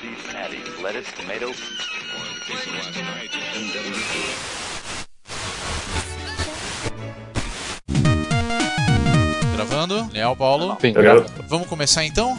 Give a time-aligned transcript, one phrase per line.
[0.00, 1.54] cheese patty, lettuce, tomato.
[9.54, 10.78] Gravando, Leal Paulo.
[10.80, 10.94] Sim,
[11.48, 12.38] Vamos começar então?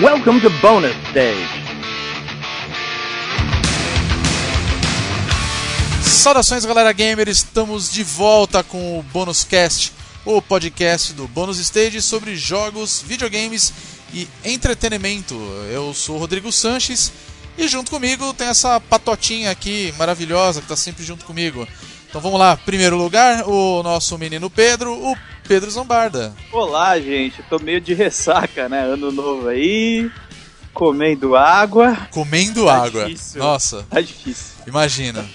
[0.00, 1.68] Welcome to Bonus Stage.
[6.02, 9.92] Saudações galera gamer, estamos de volta com o Bônus Cast,
[10.24, 13.72] o podcast do Bônus Stage sobre jogos, videogames
[14.12, 15.34] e entretenimento.
[15.70, 17.12] Eu sou o Rodrigo Sanches
[17.56, 21.66] e junto comigo tem essa patotinha aqui maravilhosa que está sempre junto comigo.
[22.08, 25.16] Então vamos lá, primeiro lugar, o nosso menino Pedro, o
[25.46, 26.34] Pedro Zombarda.
[26.52, 27.42] Olá, gente.
[27.44, 28.82] Tô meio de ressaca, né?
[28.82, 30.10] Ano novo aí.
[30.78, 31.96] Comendo água.
[32.12, 33.04] Comendo Tá água.
[33.06, 33.40] difícil.
[33.42, 34.54] Nossa, Tá difícil.
[34.64, 35.26] imagina.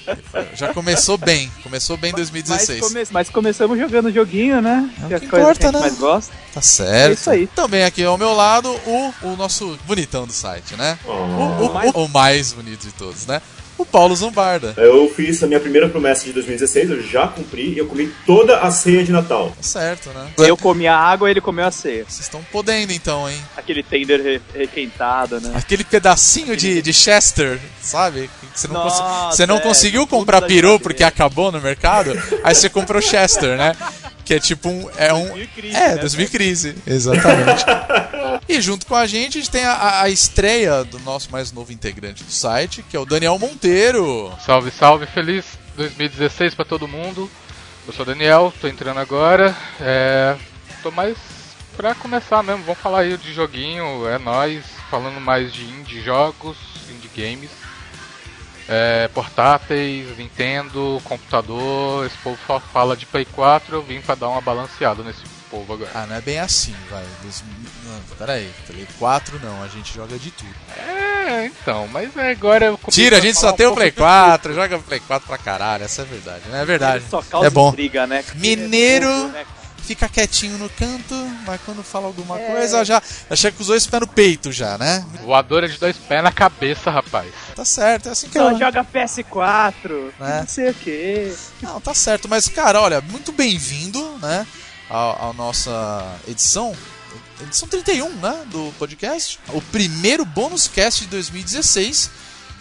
[0.56, 2.80] Já começou bem, começou bem em Mas, 2016.
[2.80, 4.90] come- mas começamos jogando joguinho, né?
[5.02, 5.80] É o que é que importa, que a gente né?
[5.82, 6.34] mais gosta.
[6.54, 7.10] Tá certo.
[7.10, 7.48] É isso aí.
[7.48, 10.98] Também aqui ao meu lado, o, o nosso bonitão do site, né?
[11.04, 11.66] O, o-
[12.02, 13.42] o- o mais bonito de todos, né?
[13.84, 14.74] O Paulo Zombarda.
[14.78, 18.60] Eu fiz a minha primeira promessa de 2016, eu já cumpri e eu comi toda
[18.60, 19.50] a ceia de Natal.
[19.50, 20.28] Tá certo, né?
[20.38, 22.06] Eu comi a água e ele comeu a ceia.
[22.08, 23.38] Vocês estão podendo então, hein?
[23.58, 25.52] Aquele tender re- requentado, né?
[25.54, 28.30] Aquele pedacinho de, de Chester, sabe?
[28.56, 29.04] Você não, Nossa,
[29.36, 33.76] você não é, conseguiu comprar peru porque acabou no mercado, aí você comprou Chester, né?
[34.24, 34.90] Que é tipo um.
[34.96, 35.28] É um.
[35.28, 35.98] 2000 É, né?
[35.98, 36.76] 2000 crise.
[36.88, 37.66] Exatamente.
[38.48, 41.72] e junto com a gente, a gente tem a, a estreia do nosso mais novo
[41.72, 44.34] integrante do site, que é o Daniel Monteiro.
[44.46, 47.30] Salve, salve, feliz 2016 pra todo mundo.
[47.86, 49.56] Eu sou o Daniel, tô entrando agora.
[49.80, 50.36] É,
[50.82, 51.18] tô mais
[51.76, 56.58] pra começar mesmo, vamos falar aí de joguinho, é nóis, falando mais de indie jogos,
[56.90, 57.50] indie games.
[58.68, 64.30] É, portáteis, Nintendo, computador, esse povo só fala de Play 4, eu vim pra dar
[64.30, 65.24] uma balanceada nesse
[65.54, 65.92] povo agora.
[65.94, 67.04] Ah, não é bem assim, vai.
[67.22, 67.44] Dois-
[67.86, 70.50] Não, peraí, Play 4 não, a gente joga de tudo.
[70.78, 73.92] É, então, mas é, agora eu Tira, a gente falar só tem um o Play
[73.92, 76.62] pouco de 4, joga Play 4 pra caralho, essa é verdade, né?
[76.62, 77.04] É verdade.
[77.10, 77.70] Só causa É bom.
[77.70, 78.24] intriga, né?
[78.36, 79.64] Mineiro- É né, cara?
[79.84, 81.14] Fica quietinho no canto,
[81.46, 84.78] mas quando fala alguma coisa já, já chega com os dois pés no peito já,
[84.78, 85.06] né?
[85.22, 87.28] Voadora de dois pés na cabeça, rapaz.
[87.54, 88.58] Tá certo, é assim que Só eu...
[88.58, 90.40] joga PS4, É.
[90.40, 91.34] não sei o quê.
[91.62, 94.48] Não, tá certo, mas cara, olha, muito bem-vindo, né,
[94.90, 96.76] à nossa edição,
[97.42, 102.10] edição 31, né, do podcast, o primeiro bônus cast de 2016.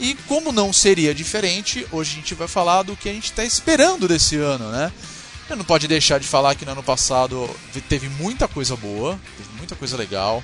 [0.00, 3.44] E como não seria diferente, hoje a gente vai falar do que a gente está
[3.44, 4.90] esperando desse ano, né?
[5.48, 7.48] Eu não pode deixar de falar que no ano passado
[7.88, 10.42] teve muita coisa boa, teve muita coisa legal.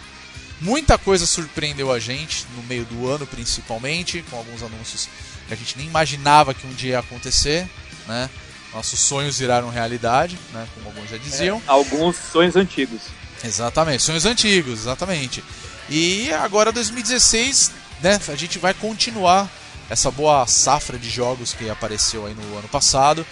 [0.61, 5.09] Muita coisa surpreendeu a gente no meio do ano, principalmente, com alguns anúncios
[5.47, 7.69] que a gente nem imaginava que um dia ia acontecer,
[8.07, 8.29] né?
[8.79, 10.65] Nossos sonhos viraram realidade, né?
[10.73, 11.61] Como alguns já diziam.
[11.67, 13.01] Alguns sonhos antigos.
[13.43, 15.43] Exatamente, sonhos antigos, exatamente.
[15.91, 18.21] E agora 2016, né?
[18.29, 19.51] A gente vai continuar
[19.91, 23.27] essa boa safra de jogos que apareceu aí no ano passado.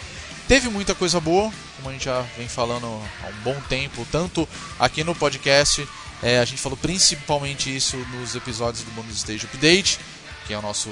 [0.48, 2.84] Teve muita coisa boa, como a gente já vem falando
[3.22, 4.48] há um bom tempo, tanto
[4.80, 5.86] aqui no podcast,
[6.24, 10.00] é, a gente falou principalmente isso nos episódios do Bonus Stage Update,
[10.44, 10.88] que é o nosso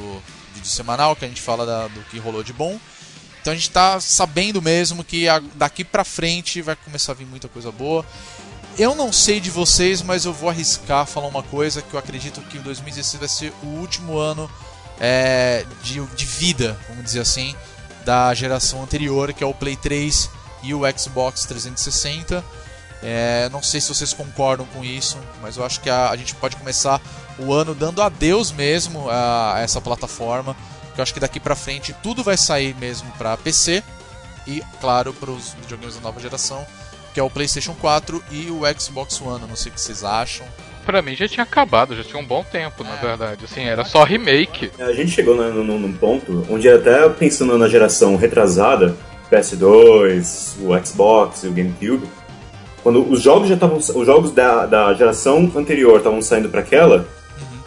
[0.55, 2.79] vídeo semanal, que a gente fala da- do que rolou de bom.
[3.45, 7.47] Então a gente tá sabendo mesmo que daqui pra frente vai começar a vir muita
[7.47, 8.03] coisa boa.
[8.79, 12.41] Eu não sei de vocês, mas eu vou arriscar falar uma coisa que eu acredito
[12.41, 14.51] que o 2016 vai ser o último ano
[14.99, 17.55] é, de, de vida, vamos dizer assim,
[18.03, 20.31] da geração anterior, que é o Play 3
[20.63, 22.43] e o Xbox 360.
[23.03, 26.35] É, não sei se vocês concordam com isso, mas eu acho que a, a gente
[26.37, 26.99] pode começar
[27.39, 30.57] o ano dando adeus mesmo a, a essa plataforma.
[30.95, 33.83] Que eu acho que daqui pra frente tudo vai sair mesmo pra PC
[34.47, 36.65] e, claro, para os videogames da nova geração,
[37.13, 39.43] que é o PlayStation 4 e o Xbox One.
[39.43, 40.47] Eu não sei o que vocês acham.
[40.87, 43.01] Pra mim já tinha acabado, já tinha um bom tempo, na É.
[43.01, 43.45] verdade.
[43.47, 44.71] Assim, era só remake.
[44.79, 48.95] A gente chegou no- no- num ponto onde até pensando na geração retrasada,
[49.31, 52.07] PS2, o Xbox e o GameCube,
[52.83, 57.09] quando os jogos já estavam, os jogos da, da geração anterior estavam saindo para aquela,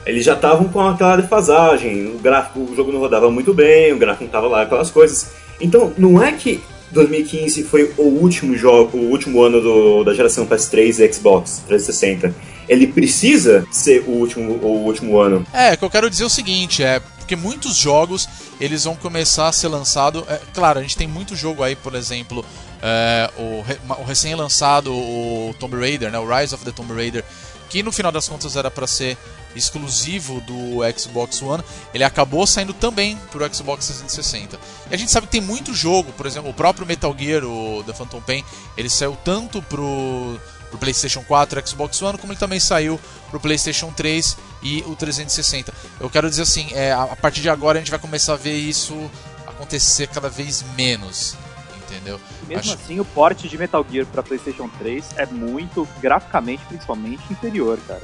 [0.08, 3.98] eles já estavam com aquela defasagem, o gráfico, o jogo não rodava muito bem, o
[3.98, 5.32] gráfico não estava lá, aquelas coisas.
[5.60, 6.62] Então, não é que
[6.92, 12.34] 2015 foi o último jogo, o último ano do- da geração PS3 e Xbox 360.
[12.68, 15.46] Ele precisa ser o último, o último ano.
[15.54, 18.28] É, o que eu quero dizer é o seguinte, é porque muitos jogos
[18.60, 20.24] eles vão começar a ser lançados.
[20.30, 22.44] É, claro, a gente tem muito jogo aí, por exemplo,
[22.82, 23.64] é, o,
[24.02, 27.24] o recém-lançado o Tomb Raider, né, o Rise of the Tomb Raider,
[27.70, 29.18] que no final das contas era para ser
[29.56, 34.60] exclusivo do Xbox One, ele acabou saindo também pro Xbox 360.
[34.90, 37.84] E a gente sabe que tem muito jogo, por exemplo, o próprio Metal Gear, o
[37.86, 38.44] The Phantom Pain,
[38.78, 43.00] ele saiu tanto pro pro PlayStation 4 e Xbox One, como ele também saiu
[43.30, 45.74] pro PlayStation 3 e o 360.
[46.00, 48.56] Eu quero dizer assim, é, a partir de agora a gente vai começar a ver
[48.56, 49.10] isso
[49.46, 51.36] acontecer cada vez menos.
[51.78, 52.20] Entendeu?
[52.48, 52.74] Mesmo Acho...
[52.74, 58.02] assim, o porte de Metal Gear para PlayStation 3 é muito, graficamente, principalmente, inferior, cara.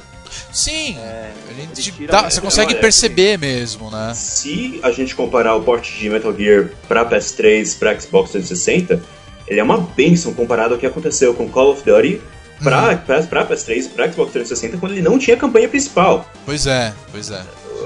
[0.52, 1.32] Sim, é,
[1.74, 4.12] gente, tá, você consegue perceber mesmo, né?
[4.14, 9.02] Se a gente comparar o porte de Metal Gear para PS3, para Xbox 360,
[9.46, 12.20] ele é uma benção comparado ao que aconteceu com Call of Duty
[12.62, 12.96] pra, uhum.
[12.98, 16.28] pra, pra PS3 pra Xbox 360 quando ele não tinha campanha principal.
[16.44, 17.42] Pois é, pois é.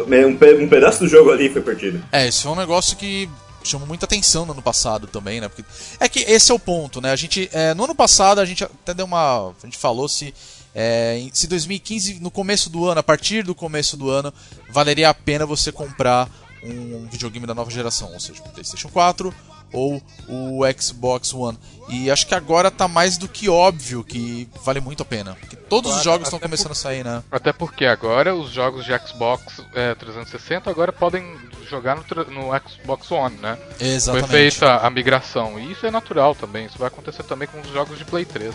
[0.07, 2.03] Um, um pedaço do jogo ali foi perdido.
[2.13, 3.29] É, isso é um negócio que
[3.65, 5.49] chamou muita atenção no ano passado também, né?
[5.49, 5.65] Porque
[5.99, 7.11] é que esse é o ponto, né?
[7.11, 10.35] A gente é, no ano passado a gente até deu uma, a gente falou se
[10.75, 14.33] é, se 2015 no começo do ano, a partir do começo do ano,
[14.71, 16.31] valeria a pena você comprar
[16.63, 19.35] um videogame da nova geração, ou seja, o PlayStation 4
[19.73, 21.59] ou o Xbox One.
[21.89, 25.37] E acho que agora tá mais do que óbvio que vale muito a pena.
[25.41, 26.73] Porque todos claro, os jogos estão começando por...
[26.73, 27.23] a sair, né?
[27.31, 31.25] Até porque agora os jogos de Xbox é, 360 agora podem
[31.69, 33.59] jogar no, no, Xbox One, né?
[33.79, 34.29] Exatamente.
[34.29, 35.59] Foi feita a migração.
[35.59, 36.67] E isso é natural também.
[36.67, 38.55] Isso vai acontecer também com os jogos de Play 3.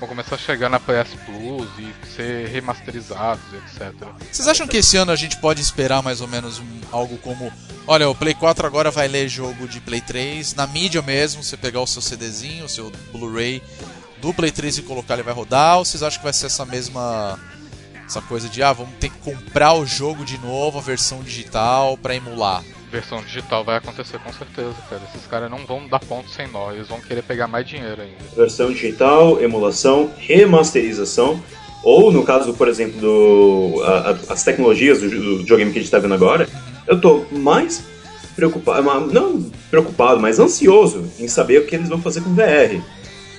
[0.00, 3.92] Vão começar a chegar na PS Plus e ser remasterizados, etc.
[4.30, 7.52] Vocês acham que esse ano a gente pode esperar mais ou menos um, algo como
[7.90, 10.54] Olha, o Play 4 agora vai ler jogo de Play 3.
[10.54, 13.62] Na mídia mesmo, você pegar o seu CDzinho, o seu Blu-ray
[14.20, 15.78] do Play 3 e colocar, ele vai rodar?
[15.78, 17.38] Ou vocês acham que vai ser essa mesma.
[18.06, 21.98] Essa coisa de, ah, vamos ter que comprar o jogo de novo, a versão digital,
[21.98, 22.64] para emular?
[22.90, 25.02] Versão digital vai acontecer com certeza, cara.
[25.12, 28.16] Esses caras não vão dar ponto sem nó, eles vão querer pegar mais dinheiro ainda.
[28.34, 31.38] Versão digital, emulação, remasterização.
[31.84, 35.82] Ou no caso, por exemplo, do, a, a, as tecnologias do, do videogame que a
[35.82, 36.48] gente está vendo agora,
[36.86, 37.84] eu tô mais
[38.38, 42.80] preocupado, não preocupado, mas ansioso em saber o que eles vão fazer com VR.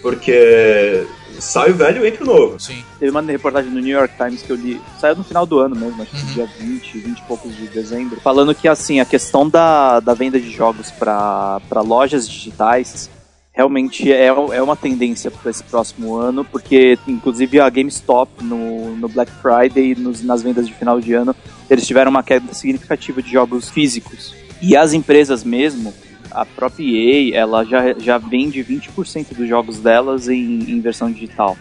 [0.02, 1.08] Porque
[1.40, 2.60] sai o velho e entra o novo.
[2.60, 2.84] Sim.
[3.00, 5.74] Teve uma reportagem no New York Times que eu li, saiu no final do ano
[5.74, 6.34] mesmo, acho que uhum.
[6.34, 10.38] dia 20, 20 e poucos de dezembro, falando que assim, a questão da, da venda
[10.38, 13.10] de jogos para lojas digitais
[13.54, 19.08] realmente é, é uma tendência para esse próximo ano, porque inclusive a GameStop no, no
[19.08, 21.34] Black Friday, nos, nas vendas de final de ano,
[21.70, 24.49] eles tiveram uma queda significativa de jogos físicos.
[24.62, 25.94] E as empresas mesmo,
[26.32, 31.58] a própria EA, ela já, já vende 20% dos jogos delas em, em versão digital.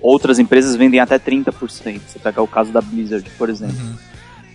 [0.00, 2.00] Outras empresas vendem até 30%.
[2.06, 3.76] Você pega o caso da Blizzard, por exemplo.
[3.76, 3.96] Uhum.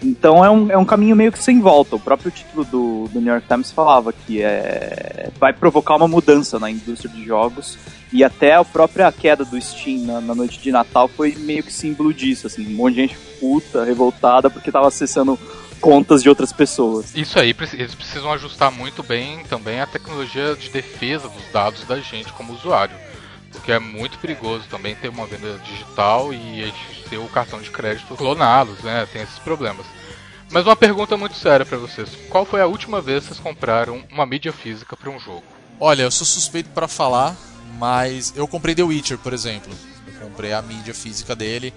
[0.02, 1.96] Então é um, é um caminho meio que sem volta.
[1.96, 6.58] O próprio título do, do New York Times falava que é, vai provocar uma mudança
[6.58, 7.78] na indústria de jogos
[8.14, 11.74] e até a própria queda do Steam na, na, noite de Natal foi meio que
[11.74, 12.48] símbolo disso.
[12.48, 15.38] Assim, um monte de gente puta, revoltada porque estava acessando
[15.80, 17.16] contas de outras pessoas.
[17.16, 22.00] Isso aí, eles precisam ajustar muito bem também a tecnologia de defesa dos dados da
[22.00, 22.96] gente como usuário.
[23.52, 27.62] Porque é muito perigoso também ter uma venda digital e a gente ter o cartão
[27.62, 29.08] de crédito clonados, né?
[29.12, 29.86] Tem esses problemas.
[30.52, 34.04] Mas uma pergunta muito séria para vocês: qual foi a última vez que vocês compraram
[34.12, 35.44] uma mídia física para um jogo?
[35.80, 37.36] Olha, eu sou suspeito para falar,
[37.78, 39.72] mas eu comprei The Witcher, por exemplo.
[40.08, 41.74] Eu comprei a mídia física dele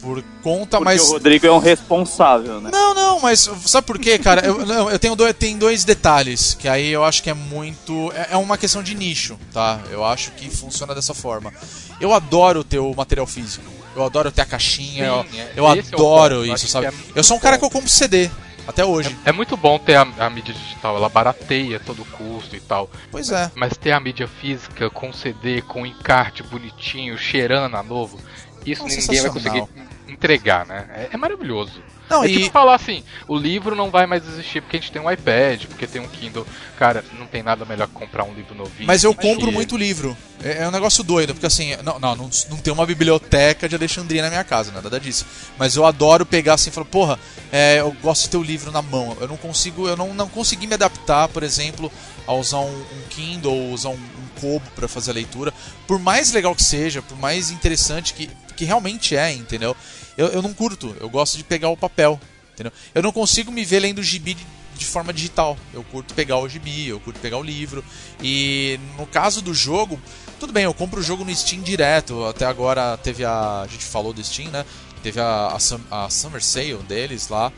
[0.00, 1.02] por conta, Porque mas.
[1.02, 2.70] o Rodrigo é um responsável, né?
[2.72, 4.46] Não, não, mas sabe por quê, cara?
[4.46, 8.12] eu, eu tenho, dois, tenho dois detalhes, que aí eu acho que é muito.
[8.14, 9.80] É, é uma questão de nicho, tá?
[9.90, 11.52] Eu acho que funciona dessa forma.
[12.00, 13.64] Eu adoro ter o material físico.
[13.94, 15.24] Eu adoro ter a caixinha.
[15.30, 16.86] Sim, eu, é, eu adoro é isso, sabe?
[16.86, 18.30] É eu sou um cara que eu compro CD.
[18.66, 19.16] Até hoje.
[19.24, 22.60] É, é muito bom ter a, a, mídia digital, ela barateia todo o custo e
[22.60, 22.88] tal.
[23.10, 23.50] Pois é.
[23.54, 28.20] Mas ter a mídia física com CD, com encarte bonitinho, cheirando a novo,
[28.64, 29.64] isso ninguém vai conseguir
[30.10, 30.86] entregar, né?
[30.94, 31.82] É, é maravilhoso.
[32.10, 32.38] Não, é e...
[32.38, 35.64] tipo falar assim, o livro não vai mais existir porque a gente tem um iPad,
[35.66, 36.44] porque tem um Kindle.
[36.76, 38.86] Cara, não tem nada melhor que comprar um livro novinho.
[38.86, 40.16] Mas eu compro muito livro.
[40.42, 43.76] É, é, um negócio doido, porque assim, não, não, não, não tem uma biblioteca de
[43.76, 45.24] Alexandria na minha casa, nada disso.
[45.56, 47.18] Mas eu adoro pegar assim e falar, porra,
[47.52, 49.16] é, eu gosto de ter o livro na mão.
[49.20, 51.92] Eu não consigo, eu não, não consegui me adaptar, por exemplo,
[52.26, 55.54] a usar um, um Kindle ou usar um, um Kobo para fazer a leitura.
[55.86, 59.76] Por mais legal que seja, por mais interessante que, que realmente é, entendeu?
[60.16, 62.20] Eu, eu não curto, eu gosto de pegar o papel,
[62.52, 62.72] entendeu?
[62.94, 65.56] Eu não consigo me ver lendo gibi de, de forma digital.
[65.72, 67.84] Eu curto pegar o gibi, eu curto pegar o livro.
[68.22, 70.00] E no caso do jogo,
[70.38, 72.24] tudo bem, eu compro o jogo no Steam direto.
[72.24, 73.62] Até agora teve a.
[73.62, 74.64] A gente falou do Steam, né?
[75.02, 75.56] Teve a,
[75.90, 77.52] a, a Summer Sale deles lá.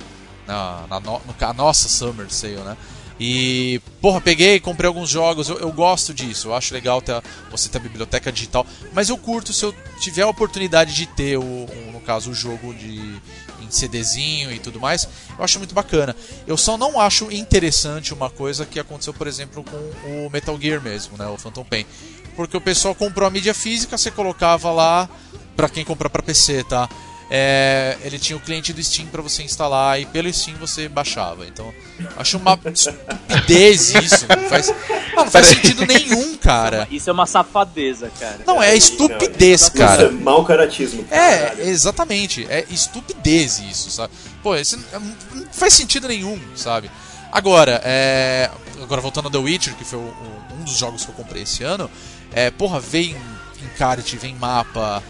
[0.46, 2.76] Na, na no, no, a nossa Summer Sale, né?
[3.24, 7.68] E, porra, peguei, comprei alguns jogos, eu, eu gosto disso, eu acho legal ter, você
[7.68, 11.68] ter a biblioteca digital, mas eu curto se eu tiver a oportunidade de ter, o,
[11.92, 12.98] no caso, o jogo de,
[13.60, 16.16] em CDzinho e tudo mais, eu acho muito bacana.
[16.48, 20.82] Eu só não acho interessante uma coisa que aconteceu, por exemplo, com o Metal Gear
[20.82, 21.86] mesmo, né, o Phantom Pain.
[22.34, 25.08] Porque o pessoal comprou a mídia física, você colocava lá
[25.56, 26.88] Pra quem comprar pra PC, tá?
[27.34, 31.46] É, ele tinha o cliente do Steam pra você instalar e pelo Steam você baixava.
[31.46, 31.72] Então,
[32.18, 34.26] acho uma estupidez isso.
[34.28, 34.74] Não faz,
[35.16, 36.86] não faz sentido nenhum, cara.
[36.90, 38.40] Isso é uma safadeza, cara.
[38.46, 40.12] Não, é estupidez, Isso é cara.
[40.12, 41.06] mau caratismo.
[41.10, 42.46] É, exatamente.
[42.50, 44.12] É estupidez isso, sabe?
[44.42, 45.00] Pô, isso não
[45.34, 46.90] não faz sentido nenhum, sabe?
[47.32, 48.50] Agora, é...
[48.82, 51.90] Agora voltando ao The Witcher, que foi um dos jogos que eu comprei esse ano,
[52.30, 53.16] é, porra, vem
[53.62, 55.02] encarte, vem mapa,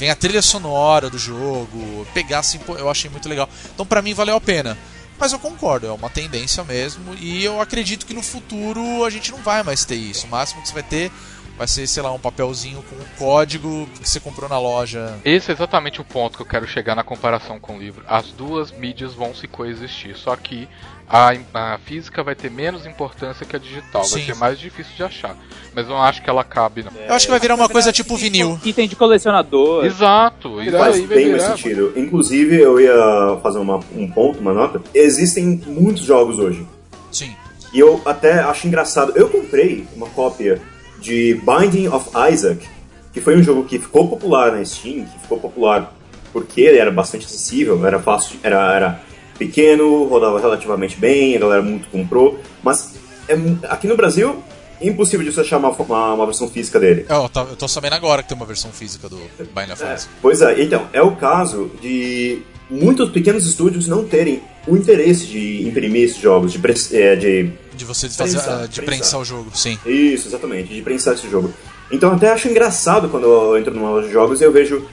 [0.00, 3.46] vem a trilha sonora do jogo, pegar assim, eu achei muito legal.
[3.74, 4.76] Então pra mim valeu a pena.
[5.18, 9.30] Mas eu concordo, é uma tendência mesmo, e eu acredito que no futuro a gente
[9.30, 10.26] não vai mais ter isso.
[10.26, 11.12] O máximo que você vai ter
[11.60, 15.18] vai ser, sei lá, um papelzinho com um código que você comprou na loja.
[15.22, 18.02] Esse é exatamente o ponto que eu quero chegar na comparação com o livro.
[18.08, 20.66] As duas mídias vão se coexistir, só que
[21.06, 21.32] a,
[21.74, 24.24] a física vai ter menos importância que a digital, vai Sim.
[24.24, 25.36] ser mais difícil de achar.
[25.74, 26.92] Mas eu não acho que ela cabe, não.
[26.98, 28.58] Eu acho que vai virar uma coisa tipo vinil.
[28.64, 29.84] Item de colecionador.
[29.84, 31.56] Exato, isso Faz aí vai bem mais virar.
[31.58, 31.92] sentido.
[31.94, 34.80] Inclusive, eu ia fazer uma- um ponto, uma nota.
[34.94, 36.66] Existem muitos jogos hoje.
[37.12, 37.36] Sim.
[37.74, 39.12] E eu até acho engraçado.
[39.14, 40.58] Eu comprei uma cópia
[41.00, 42.66] de Binding of Isaac,
[43.12, 45.96] que foi um jogo que ficou popular na Steam, que ficou popular
[46.32, 49.00] porque ele era bastante acessível, era fácil, era, era
[49.38, 52.94] pequeno, rodava relativamente bem, a galera muito comprou, mas
[53.28, 53.34] é
[53.68, 54.36] aqui no Brasil
[54.80, 57.04] é impossível de você achar uma, uma, uma versão física dele.
[57.08, 59.16] Eu, tô- eu tô sabendo agora que tem uma versão física do
[59.54, 60.06] Binding of É, Isaac.
[60.22, 62.38] pois é, então, é o caso de
[62.70, 66.60] muitos pequenos estúdios não terem o interesse de imprimir esses jogos, de,
[66.96, 68.84] é, de De você fazer, Prensar, de prensar.
[68.84, 69.78] prensar o jogo, sim.
[69.86, 71.50] Isso, exatamente, de prensar esse jogo.
[71.90, 74.84] Então até acho engraçado quando eu entro numa loja de jogos e eu vejo.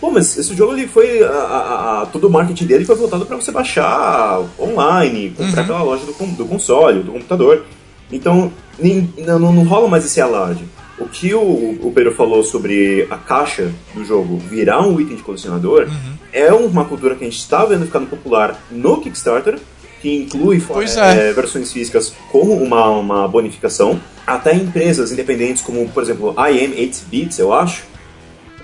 [0.00, 1.24] Pô, mas esse jogo ele foi.
[1.24, 5.82] A, a- a- todo o marketing dele foi voltado para você baixar online, comprar pela
[5.82, 7.64] loja do, do console, do computador.
[8.12, 10.64] Então nem- não, não- rola mais esse alarde.
[10.98, 11.40] O que o,
[11.82, 15.88] o Pedro falou sobre a caixa do jogo virar um item de colecionador
[16.32, 19.58] é uma cultura que a gente está vendo ficando popular no Kickstarter,
[20.00, 21.32] que inclui Pois é, é.
[21.32, 24.00] versões físicas como uma, uma bonificação.
[24.26, 27.84] Até empresas independentes como, por exemplo, IM 8-Bits, eu acho.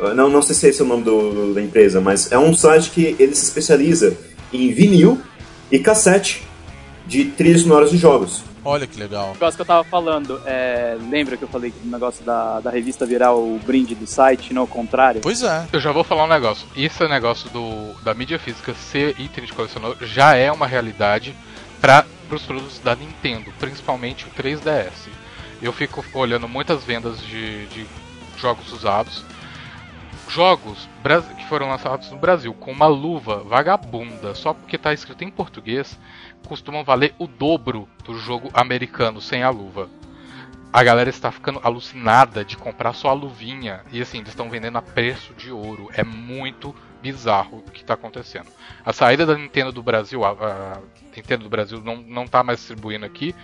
[0.01, 2.55] Uh, Não, não sei se esse é o nome do- da empresa, mas é um
[2.57, 4.17] site que ele se especializa
[4.53, 5.21] em vinil
[5.71, 6.43] e cassete
[7.07, 8.43] de trilhas sonoras de jogos.
[8.65, 9.31] Olha que legal.
[9.31, 12.61] O negócio que eu tava falando, é, lembra que eu falei que o negócio da,
[12.61, 15.21] da revista virar o brinde do site, não o contrário?
[15.21, 15.67] Pois é.
[15.73, 16.67] Eu já vou falar um negócio.
[16.77, 21.35] Esse negócio do, da mídia física ser item de colecionador já é uma realidade
[21.81, 25.09] para os produtos da Nintendo, principalmente o 3DS.
[25.61, 27.87] Eu fico olhando muitas vendas de, de
[28.39, 29.25] jogos usados.
[30.29, 30.89] Jogos
[31.37, 35.99] que foram lançados no Brasil com uma luva vagabunda, só porque está escrito em português,
[36.47, 39.89] costumam valer o dobro do jogo americano sem a luva
[40.73, 43.83] a galera está ficando alucinada de comprar só a luvinha.
[43.93, 45.91] E assim, eles estão vendendo a preço de ouro.
[45.93, 48.47] É muito bizarro o que está acontecendo.
[48.85, 50.79] A saída da Nintendo do Brasil, a, a
[51.15, 53.35] Nintendo do Brasil não, não tá mais distribuindo aqui,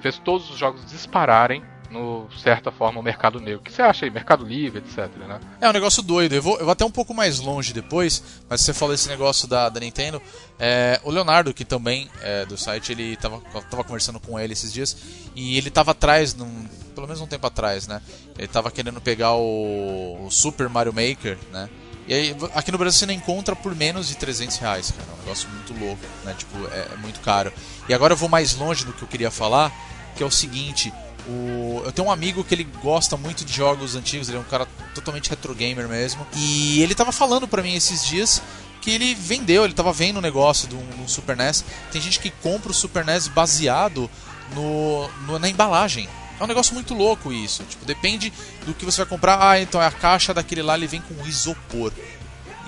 [0.00, 3.60] fez todos os jogos dispararem no certa forma o mercado negro.
[3.60, 4.10] O que você acha aí?
[4.10, 5.08] Mercado livre, etc.
[5.16, 5.40] Né?
[5.60, 6.34] É um negócio doido.
[6.34, 9.48] Eu vou, eu vou até um pouco mais longe depois, mas você falou esse negócio
[9.48, 10.22] da, da Nintendo.
[10.58, 14.72] É, o Leonardo, que também é do site, ele tava, tava conversando com ele esses
[14.72, 14.96] dias
[15.34, 18.00] e ele tava atrás, num, pelo menos um tempo atrás, né?
[18.38, 21.68] Ele tava querendo pegar o, o Super Mario Maker, né?
[22.06, 25.08] E aí, aqui no Brasil você não encontra por menos de 300 reais, cara.
[25.08, 26.34] É um negócio muito louco, né?
[26.36, 27.52] Tipo, é, é muito caro.
[27.88, 29.72] E agora eu vou mais longe do que eu queria falar,
[30.16, 30.92] que é o seguinte.
[31.30, 31.82] O...
[31.84, 34.66] Eu tenho um amigo que ele gosta muito de jogos antigos, ele é um cara
[34.94, 36.26] totalmente retro gamer mesmo.
[36.34, 38.42] E ele tava falando pra mim esses dias
[38.80, 41.64] que ele vendeu, ele tava vendo um negócio de um, Super NES.
[41.92, 44.10] Tem gente que compra o Super NES baseado
[44.54, 46.08] no, no- na embalagem.
[46.38, 47.62] É um negócio muito louco isso.
[47.64, 48.32] Tipo, depende
[48.64, 49.38] do que você vai comprar.
[49.50, 51.92] Ah, então a caixa daquele lá ele vem com isopor.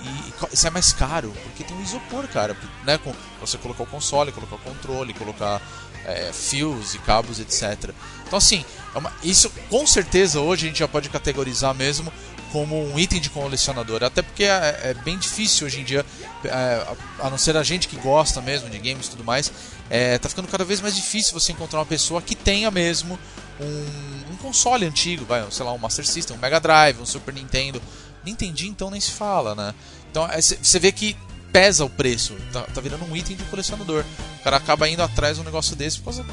[0.05, 2.55] E, isso é mais caro, porque tem um isopor, cara.
[2.85, 2.99] Né?
[2.99, 5.63] Com, você colocar o console, colocar o controle, colocar
[6.05, 7.91] é, fios e cabos, etc.
[8.33, 12.11] Então, assim, é uma- isso com certeza hoje a gente já pode categorizar mesmo
[12.51, 14.03] como um item de colecionador.
[14.03, 16.05] Até porque é, é bem difícil hoje em dia,
[16.43, 16.87] é,
[17.21, 19.53] a, não ser a gente que gosta mesmo de games e tudo mais,
[19.91, 23.19] é, tá ficando cada vez mais difícil você encontrar uma pessoa que tenha mesmo
[23.61, 27.35] um, um console antigo, vai, sei lá, um Master System, um Mega Drive, um Super
[27.35, 27.83] Nintendo.
[28.25, 29.75] Nintendinho então nem se fala, né?
[30.11, 30.27] Então
[30.63, 31.15] você vê que
[31.53, 34.07] pesa o preço, tá, tá virando um item de colecionador.
[34.41, 36.25] O cara acaba indo atrás de um negócio desse por causa,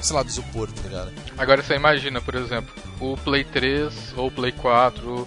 [0.00, 1.12] sei lá, do isopor, tá ligado?
[1.36, 5.26] Agora você imagina, por exemplo, o Play 3 ou o Play 4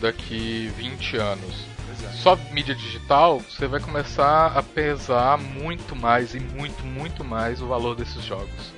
[0.00, 1.72] daqui 20 anos.
[2.14, 7.66] Só mídia digital, você vai começar a pesar muito mais e muito, muito mais o
[7.66, 8.72] valor desses jogos.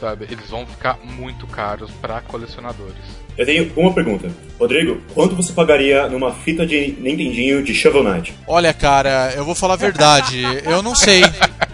[0.00, 0.26] sabe?
[0.30, 3.22] Eles vão ficar muito caros para colecionadores.
[3.36, 4.30] Eu tenho uma pergunta.
[4.58, 8.34] Rodrigo, quanto você pagaria numa fita de Nintendinho de Shovel Knight?
[8.46, 10.42] Olha, cara, eu vou falar a verdade.
[10.64, 11.22] eu não sei.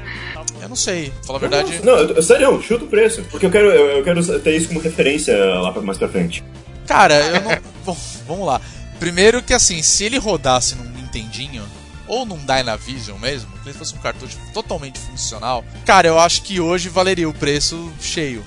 [0.79, 1.13] Sei.
[1.27, 1.81] Falar a verdade.
[1.83, 3.25] Não, eu, sério, chuta o preço.
[3.31, 6.45] Porque eu quero, eu, eu quero ter isso como referência lá pra, mais pra frente.
[6.87, 7.59] Cara, eu não.
[7.85, 8.61] Bom, vamos lá.
[9.01, 11.65] Primeiro que assim, se ele rodasse num Nintendinho,
[12.07, 16.61] ou num Dynavision mesmo, que ele fosse um cartucho totalmente funcional, cara, eu acho que
[16.61, 18.45] hoje valeria o preço cheio.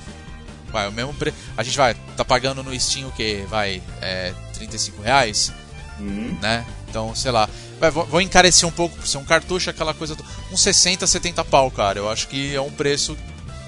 [0.71, 1.35] Vai, o mesmo preço.
[1.57, 3.45] A gente vai, tá pagando no Steam o que?
[3.49, 5.51] Vai, é, 35 reais?
[5.99, 6.37] Uhum.
[6.41, 6.65] Né?
[6.91, 7.49] Então, sei lá.
[7.79, 10.13] Vai, vou, vou encarecer um pouco por ser um cartucho, aquela coisa.
[10.13, 11.97] Do, uns 60, 70 pau, cara.
[11.97, 13.17] Eu acho que é um preço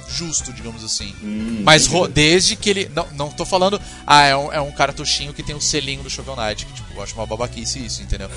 [0.09, 1.15] justo, digamos assim.
[1.23, 2.91] Hum, Mas desde que ele.
[2.93, 3.81] Não, não tô falando.
[4.05, 6.65] Ah, é um, é um cartuchinho que tem o selinho do Shovel Knight.
[6.65, 8.29] Que, tipo, eu acho uma babaquice isso, entendeu?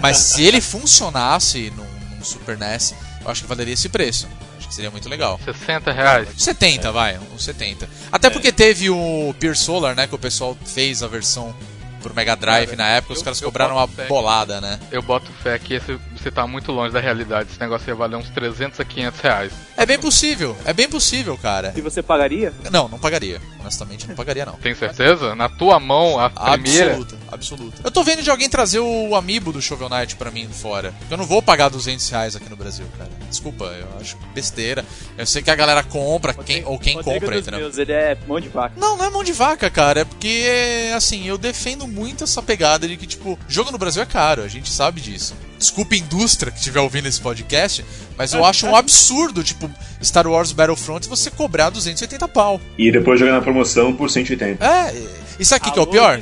[0.00, 4.28] Mas se ele funcionasse num, num Super NES, eu acho que valeria esse preço.
[4.58, 5.40] Acho que seria muito legal.
[5.44, 6.28] 60 reais.
[6.36, 7.88] 70, vai, uns 70.
[8.12, 10.06] Até porque teve o Peer Solar, né?
[10.06, 11.54] Que o pessoal fez a versão
[12.04, 14.06] pro Mega Drive Cara, na época, os caras cobraram uma fé.
[14.06, 14.78] bolada, né?
[14.92, 17.50] Eu boto fé que esse, você tá muito longe da realidade.
[17.50, 19.52] Esse negócio ia valer uns 300 a 500 reais.
[19.76, 21.74] É bem possível, é bem possível, cara.
[21.76, 22.52] E você pagaria?
[22.70, 23.40] Não, não pagaria.
[23.60, 24.54] Honestamente, não pagaria, não.
[24.54, 25.34] Tem certeza?
[25.34, 26.92] Na tua mão, a primeira.
[26.92, 27.80] Absoluta, absoluta.
[27.84, 30.94] Eu tô vendo de alguém trazer o amiibo do Shovel Knight pra mim fora.
[31.10, 33.10] Eu não vou pagar 200 reais aqui no Brasil, cara.
[33.28, 34.84] Desculpa, eu acho besteira.
[35.18, 37.60] Eu sei que a galera compra, quem, ou quem Rodrigo compra, dos entendeu?
[37.60, 38.74] meus, ele é mão de vaca.
[38.78, 40.00] Não, não é mão de vaca, cara.
[40.00, 44.06] É porque, assim, eu defendo muito essa pegada de que, tipo, jogo no Brasil é
[44.06, 45.34] caro, a gente sabe disso.
[45.64, 47.82] Desculpa, indústria que estiver ouvindo esse podcast,
[48.18, 49.70] mas eu acho um absurdo, tipo,
[50.02, 52.60] Star Wars Battlefront você cobrar 280 pau.
[52.76, 54.62] E depois jogar na promoção por 180.
[54.62, 54.94] É,
[55.40, 56.20] e sabe o que, que é o pior?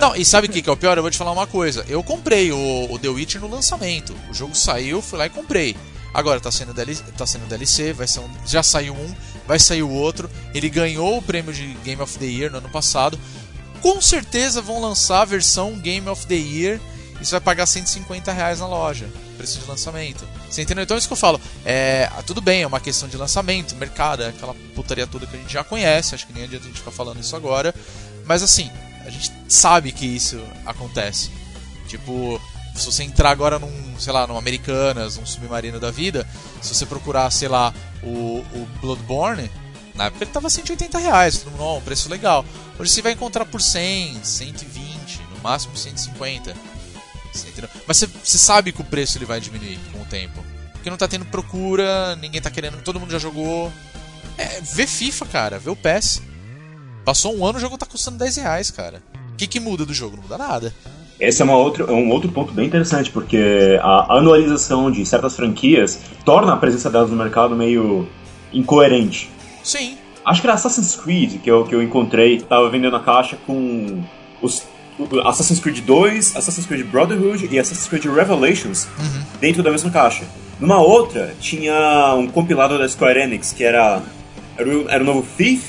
[0.00, 0.98] Não, e sabe o que, que é o pior?
[0.98, 1.84] Eu vou te falar uma coisa.
[1.88, 4.12] Eu comprei o, o The Witcher no lançamento.
[4.28, 5.76] O jogo saiu, fui lá e comprei.
[6.12, 9.14] Agora tá sendo DLC, tá sendo DLC vai ser um, já saiu um,
[9.46, 10.28] vai sair o outro.
[10.52, 13.16] Ele ganhou o prêmio de Game of the Year no ano passado.
[13.80, 16.80] Com certeza vão lançar a versão Game of the Year
[17.20, 19.08] e você vai pagar 150 reais na loja.
[19.36, 20.26] Preço de lançamento.
[20.48, 20.84] Você entendeu?
[20.84, 21.40] Então é isso que eu falo.
[21.64, 25.38] É, tudo bem, é uma questão de lançamento, mercado, é aquela putaria toda que a
[25.40, 26.14] gente já conhece.
[26.14, 27.74] Acho que nem adianta a gente ficar falando isso agora.
[28.24, 28.70] Mas assim,
[29.04, 31.30] a gente sabe que isso acontece.
[31.88, 32.40] Tipo,
[32.76, 36.26] se você entrar agora num, sei lá, num Americanas, num Submarino da vida,
[36.62, 39.50] se você procurar, sei lá, o, o Bloodborne,
[39.94, 42.44] na época ele tava 180 reais, todo mundo, ó, um preço legal.
[42.78, 46.54] Hoje você vai encontrar por 100, 120, no máximo 150.
[47.34, 47.70] Entendeu?
[47.86, 50.44] Mas você, sabe que o preço ele vai diminuir com o tempo.
[50.72, 53.72] Porque não tá tendo procura, ninguém tá querendo, todo mundo já jogou.
[54.36, 56.22] É, vê FIFA, cara, vê o PES.
[57.04, 59.02] Passou um ano, o jogo tá custando 10 reais, cara.
[59.32, 60.16] O que, que muda do jogo?
[60.16, 60.74] Não muda nada.
[61.18, 65.34] Esse é, uma outra, é um outro ponto bem interessante, porque a anualização de certas
[65.34, 68.08] franquias torna a presença delas no mercado meio
[68.52, 69.28] incoerente.
[69.64, 69.98] Sim.
[70.24, 74.04] Acho que era Assassin's Creed que eu, que eu encontrei, tava vendendo a caixa com
[74.40, 74.62] os
[75.24, 78.88] Assassin's Creed 2, Assassin's Creed Brotherhood e Assassin's Creed Revelations
[79.40, 80.24] dentro da mesma caixa.
[80.58, 84.02] Numa outra, tinha um compilado da Square Enix, que era,
[84.56, 85.62] era, o, era o novo Thief,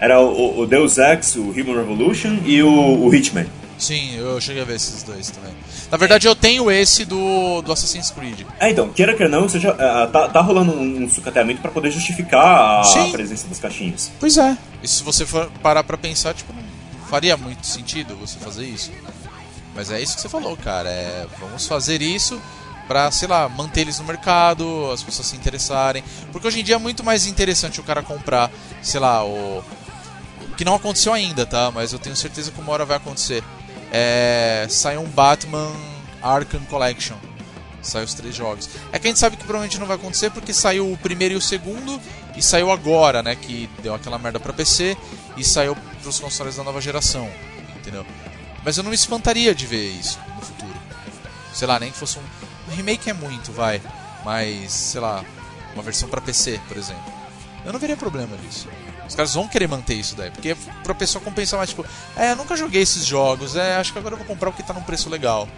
[0.00, 3.46] era o, o Deus Ex, o Human Revolution e o, o Hitman.
[3.78, 5.52] Sim, eu cheguei a ver esses dois também.
[5.90, 8.40] Na verdade, eu tenho esse do, do Assassin's Creed.
[8.58, 11.90] É, então, queira que não, seja, ah, tá, tá rolando um, um sucateamento pra poder
[11.90, 13.12] justificar a Sim.
[13.12, 14.10] presença das caixinhas.
[14.18, 14.58] Pois é.
[14.82, 16.52] E se você for parar pra pensar, tipo,
[17.08, 18.92] faria muito sentido você fazer isso.
[19.74, 20.88] Mas é isso que você falou, cara.
[20.88, 22.40] É, vamos fazer isso
[22.86, 26.02] pra, sei lá, manter eles no mercado, as pessoas se interessarem.
[26.32, 28.50] Porque hoje em dia é muito mais interessante o cara comprar,
[28.82, 29.58] sei lá, o.
[29.58, 31.70] o Que não aconteceu ainda, tá?
[31.70, 33.44] Mas eu tenho certeza que uma hora vai acontecer.
[33.92, 34.66] É.
[34.68, 35.70] Sai um Batman
[36.22, 37.16] Arkham Collection.
[37.80, 38.68] Sai os três jogos.
[38.92, 41.36] É que a gente sabe que provavelmente não vai acontecer porque saiu o primeiro e
[41.36, 42.00] o segundo
[42.38, 43.34] e saiu agora, né?
[43.34, 44.96] Que deu aquela merda pra PC
[45.36, 47.28] e saiu pros consoles da nova geração.
[47.76, 48.06] Entendeu?
[48.64, 50.74] Mas eu não me espantaria de ver isso no futuro.
[51.52, 52.22] Sei lá, nem que fosse um.
[52.70, 53.82] Um remake é muito, vai.
[54.24, 55.24] Mas, sei lá,
[55.74, 57.12] uma versão pra PC, por exemplo.
[57.64, 58.68] Eu não veria problema disso.
[59.08, 62.36] Os caras vão querer manter isso daí, porque pra pessoa compensar mais, tipo, é, eu
[62.36, 65.08] nunca joguei esses jogos, é, acho que agora eu vou comprar porque tá num preço
[65.08, 65.48] legal.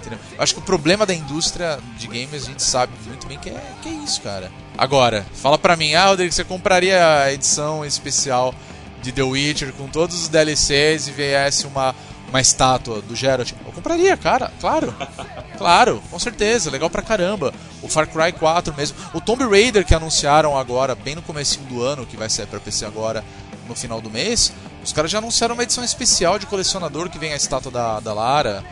[0.00, 0.18] Entendeu?
[0.36, 3.48] Eu Acho que o problema da indústria de games a gente sabe muito bem que
[3.48, 4.52] é, que é isso, cara.
[4.82, 8.52] Agora, fala pra mim, ah, Rodrigo, você compraria a edição especial
[9.00, 11.94] de The Witcher com todos os DLCs e viesse uma,
[12.28, 13.52] uma estátua do Geralt?
[13.64, 14.92] Eu compraria, cara, claro.
[15.56, 17.54] Claro, com certeza, legal pra caramba.
[17.80, 18.96] O Far Cry 4 mesmo.
[19.14, 22.58] O Tomb Raider que anunciaram agora, bem no comecinho do ano, que vai sair pra
[22.58, 23.22] PC agora
[23.68, 27.32] no final do mês, os caras já anunciaram uma edição especial de colecionador que vem
[27.32, 28.64] a estátua da, da Lara,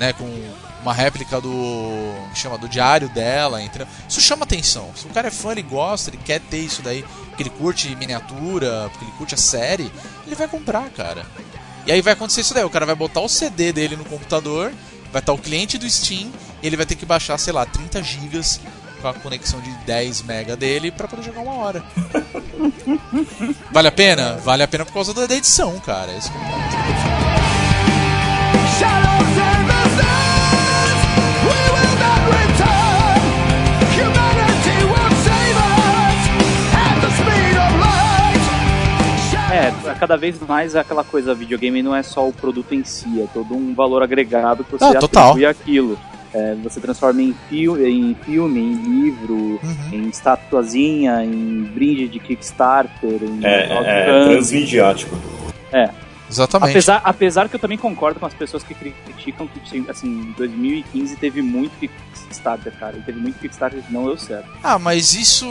[0.00, 0.26] né, com
[0.82, 2.14] uma réplica do.
[2.34, 3.86] chama do diário dela, entendeu?
[4.08, 4.90] Isso chama atenção.
[4.94, 7.94] Se o cara é fã, ele gosta, ele quer ter isso daí, porque ele curte
[7.96, 9.90] miniatura, porque ele curte a série,
[10.26, 11.24] ele vai comprar, cara.
[11.86, 14.72] E aí vai acontecer isso daí, o cara vai botar o CD dele no computador,
[15.12, 16.30] vai estar o cliente do Steam,
[16.62, 18.60] ele vai ter que baixar, sei lá, 30 gigas
[19.00, 21.82] com a conexão de 10 mega dele para poder jogar uma hora.
[23.72, 24.36] vale a pena?
[24.36, 26.12] Vale a pena por causa da edição, cara.
[26.16, 27.11] Esse é.
[39.84, 43.20] É, cada vez mais é aquela coisa, videogame não é só o produto em si,
[43.20, 45.98] é todo um valor agregado que você Ah, atribui aquilo.
[46.34, 49.88] É, você transforma em, fio, em filme, em livro, Uhum.
[49.92, 55.14] em estatuazinha, em brinde de Kickstarter, em É, é, é transmediático.
[56.30, 56.70] Exatamente.
[56.70, 61.16] Apesar, apesar que eu também concordo com as pessoas que criticam que, assim, em 2015
[61.16, 62.96] teve muito Kickstarter, cara.
[62.96, 64.48] E teve muito Kickstarter que não deu certo.
[64.62, 65.44] Ah, mas isso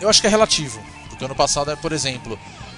[0.00, 0.80] eu acho que é relativo.
[1.08, 2.36] Porque ano passado, é, por exemplo,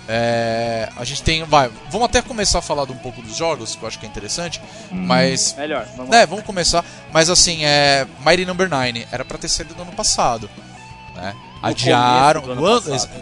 [0.09, 1.45] é, a gente tem.
[1.45, 4.07] Vai, vamos até começar a falar de um pouco dos jogos, que eu acho que
[4.07, 4.61] é interessante.
[4.91, 5.55] Mas.
[5.57, 6.85] Melhor, vamos Né, vamos começar.
[7.13, 8.07] Mas assim, é.
[8.25, 10.51] Mighty Number 9 era pra ter saído no ano passado.
[11.15, 11.35] Né?
[11.63, 12.45] Adiaram.
[12.45, 12.63] ano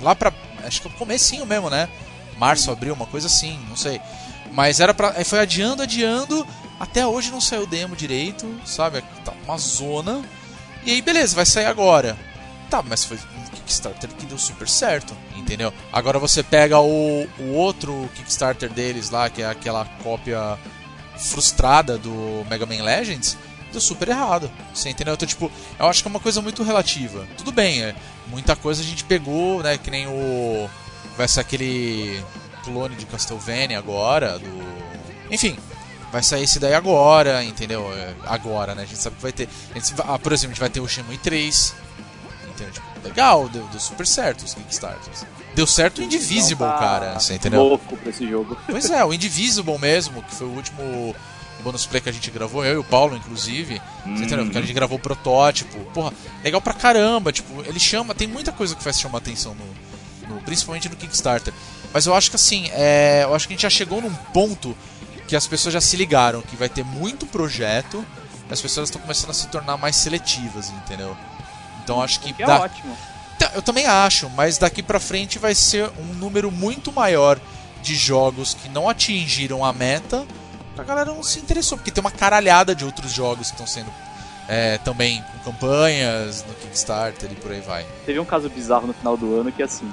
[0.00, 0.32] lá pra.
[0.64, 1.88] Acho que o comecinho mesmo, né?
[2.36, 4.00] Março, abril, uma coisa assim, não sei.
[4.52, 5.12] Mas era pra.
[5.24, 6.46] Foi adiando, adiando.
[6.78, 9.04] Até hoje não saiu o demo direito, sabe?
[9.22, 10.22] Tá uma zona.
[10.82, 12.16] E aí, beleza, vai sair agora.
[12.70, 15.74] Tá, mas foi um Kickstarter que deu super certo, entendeu?
[15.92, 20.56] Agora você pega o, o outro Kickstarter deles lá, que é aquela cópia
[21.18, 23.36] frustrada do Mega Man Legends,
[23.72, 24.48] deu super errado.
[24.72, 25.14] Você entendeu?
[25.14, 27.26] Então, tipo, eu acho que é uma coisa muito relativa.
[27.36, 27.94] Tudo bem, é,
[28.28, 29.76] muita coisa a gente pegou, né?
[29.76, 30.70] Que nem o.
[31.16, 32.22] Vai ser aquele
[32.62, 34.70] clone de Castlevania agora, do.
[35.28, 35.58] Enfim,
[36.12, 37.92] vai sair esse daí agora, entendeu?
[37.92, 38.82] É, Agora, né?
[38.82, 39.48] A gente sabe que vai ter.
[39.74, 41.74] a gente ah, por exemplo, a gente vai ter o Shenmue 3.
[42.62, 42.72] Entendeu?
[42.74, 45.24] Tipo, legal, deu, deu super certo os Kickstarters.
[45.54, 47.18] Deu certo o Indivisible, Então tá cara.
[47.18, 47.62] Você entendeu?
[47.62, 48.56] Louco pra esse jogo.
[48.66, 51.14] Pois é, o Indivisible mesmo, que foi o último
[51.64, 53.80] bonus play que a gente gravou, eu e o Paulo, inclusive.
[54.04, 54.44] Você entendeu?
[54.44, 55.78] Porque a gente gravou o protótipo.
[55.92, 56.12] Porra,
[56.44, 57.32] legal pra caramba.
[57.32, 58.14] Tipo, ele chama.
[58.14, 61.52] Tem muita coisa que faz chamar atenção no, no- principalmente no Kickstarter.
[61.92, 64.76] Mas eu acho que assim, é, eu acho que a gente já chegou num ponto
[65.26, 68.04] que as pessoas já se ligaram que vai ter muito projeto.
[68.48, 71.16] As pessoas estão começando a se tornar mais seletivas, entendeu?
[71.90, 72.96] Então acho que Que é dá- ótimo.
[73.38, 77.38] Tá, Eu também acho, mas daqui pra frente vai ser um número muito maior
[77.82, 80.24] de jogos que não atingiram a meta.
[80.78, 83.90] A galera não se interessou, porque tem uma caralhada de outros jogos que estão sendo
[84.48, 87.84] é, também com campanhas no Kickstarter e por aí vai.
[88.06, 89.90] Teve um caso bizarro no final do ano que assim,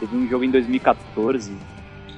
[0.00, 1.52] teve um jogo em 2014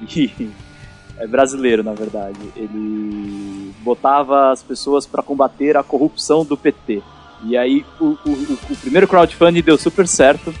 [0.07, 0.53] que
[1.17, 2.37] é brasileiro, na verdade.
[2.55, 7.01] Ele botava as pessoas pra combater a corrupção do PT.
[7.45, 10.53] E aí o, o- o- o primeiro crowdfunding deu super certo,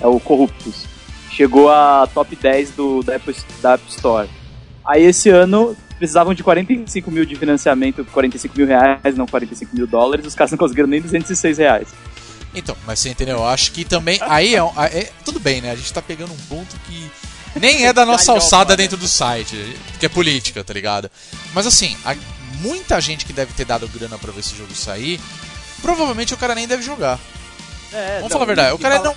[0.00, 0.84] é o Corruptus.
[1.30, 4.28] Chegou a top 10 do, da, Apple, da App Store.
[4.86, 9.86] Aí esse ano precisavam de 45 mil de financiamento, 45 mil reais, não 45 mil
[9.86, 11.88] dólares, os caras não conseguiram nem 206 reais.
[12.54, 13.36] Então, mas você entendeu?
[13.38, 14.18] Eu acho que também.
[14.22, 15.70] Aí é, um- é- Tudo bem, né?
[15.72, 17.10] A gente tá pegando um ponto que
[17.60, 19.56] nem é da nossa alçada dentro do site,
[19.92, 21.10] porque é política, tá ligado?
[21.54, 22.14] Mas assim, a-
[22.60, 25.20] muita gente que deve ter dado grana pra ver esse jogo sair,
[25.86, 27.18] provavelmente o cara nem deve jogar.
[27.92, 29.14] É, Vamos falar a verdade, o cara não,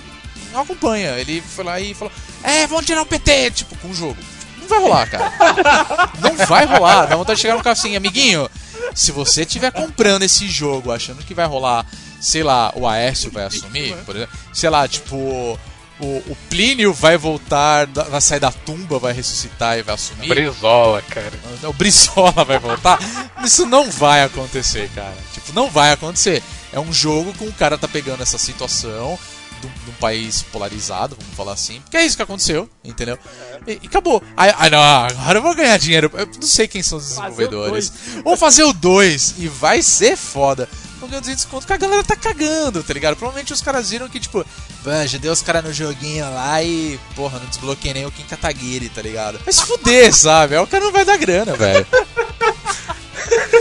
[0.52, 1.10] não acompanha.
[1.18, 2.12] Ele foi lá e falou:
[2.44, 4.16] É, vamos tirar o PT, tipo, com o jogo.
[4.60, 5.32] Não vai rolar, cara.
[6.22, 7.06] não vai rolar.
[7.06, 8.48] Dá vontade de chegar no carro assim, amiguinho.
[8.94, 11.84] Se você estiver comprando esse jogo achando que vai rolar,
[12.20, 15.58] sei lá, o Aécio vai assumir, por exemplo, sei lá, tipo, o,
[16.04, 20.28] o Plínio vai voltar, vai sair da tumba, vai ressuscitar e vai assumir.
[20.28, 21.32] Brizola, cara.
[21.64, 22.98] O Brizola vai voltar.
[23.44, 25.14] Isso não vai acontecer, cara.
[25.34, 26.42] Tipo, não vai acontecer.
[26.72, 29.18] É um jogo com o cara tá pegando essa situação
[29.60, 31.80] de um, país polarizado, vamos falar assim.
[31.82, 33.18] Porque é isso que aconteceu, entendeu?
[33.66, 34.22] E, e acabou.
[34.36, 36.10] Aí, aí, não, agora eu vou ganhar dinheiro.
[36.14, 37.92] Eu não sei quem são os desenvolvedores.
[38.24, 40.68] Vamos fazer o 2 e vai ser foda.
[40.98, 43.16] Vou ganhar 200 conto que a galera tá cagando, tá ligado?
[43.16, 44.44] Provavelmente os caras viram que, tipo,
[44.84, 48.24] "Bah, já deu os caras no joguinho lá e, porra, não desbloqueei nem o Kim
[48.24, 49.38] Kataguiri, tá ligado?
[49.38, 50.56] Vai se fuder, sabe?
[50.56, 51.86] Aí o cara não vai dar grana, velho.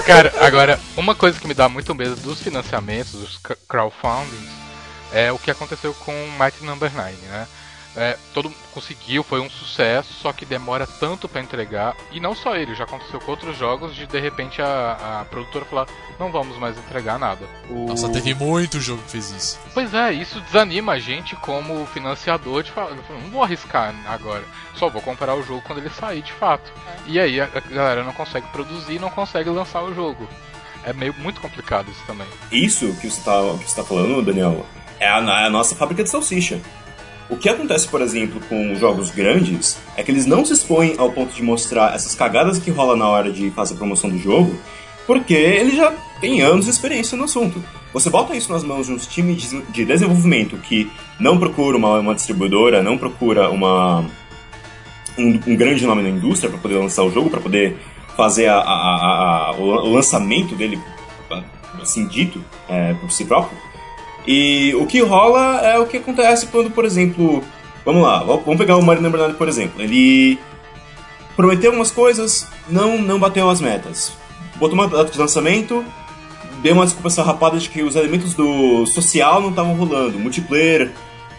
[0.06, 4.50] Cara, agora, uma coisa que me dá muito medo dos financiamentos, dos cr- crowdfundings,
[5.13, 7.48] é o que aconteceu com Mighty Number 9, né?
[8.01, 11.95] É, todo mundo conseguiu, foi um sucesso, só que demora tanto pra entregar.
[12.12, 15.65] E não só ele, já aconteceu com outros jogos de de repente a, a produtora
[15.65, 17.45] falar, não vamos mais entregar nada.
[17.69, 19.59] O- Nossa, teve muito jogo que fez isso.
[19.73, 24.43] Pois é, isso desanima a gente como financiador de falar, não vou arriscar agora,
[24.75, 26.71] só vou comprar o jogo quando ele sair de fato.
[27.05, 30.25] E aí a, a galera não consegue produzir, não consegue lançar o jogo.
[30.85, 32.27] É meio muito complicado isso também.
[32.49, 34.65] Isso que você tá, que você tá falando, Daniel,
[34.99, 36.62] é a, é a nossa fábrica de salsicha.
[37.30, 41.12] O que acontece, por exemplo, com jogos grandes é que eles não se expõem ao
[41.12, 44.58] ponto de mostrar essas cagadas que rola na hora de fazer a promoção do jogo,
[45.06, 47.63] porque ele já tem anos de experiência no assunto.
[47.94, 52.00] Você bota isso nas mãos de um time de de desenvolvimento que não procura uma,
[52.00, 54.06] uma distribuidora, não procura uma,
[55.18, 57.78] um, um grande nome na indústria para poder lançar o jogo, para poder
[58.18, 60.80] fazer a- a- a- o lançamento dele,
[61.82, 63.58] assim dito, é, por si próprio.
[64.27, 67.43] E o que rola é o que acontece quando, por exemplo,
[67.86, 69.82] vamos lá, vamos pegar o Mario 9, por exemplo.
[69.82, 70.38] Ele
[71.36, 74.12] prometeu umas coisas, não, não bateu as metas.
[74.58, 75.84] Botou uma data de lançamento,
[76.62, 80.19] deu uma desculpa sarrapada de que os elementos do social não estavam rolando.
[80.19, 80.91] Multiplayer,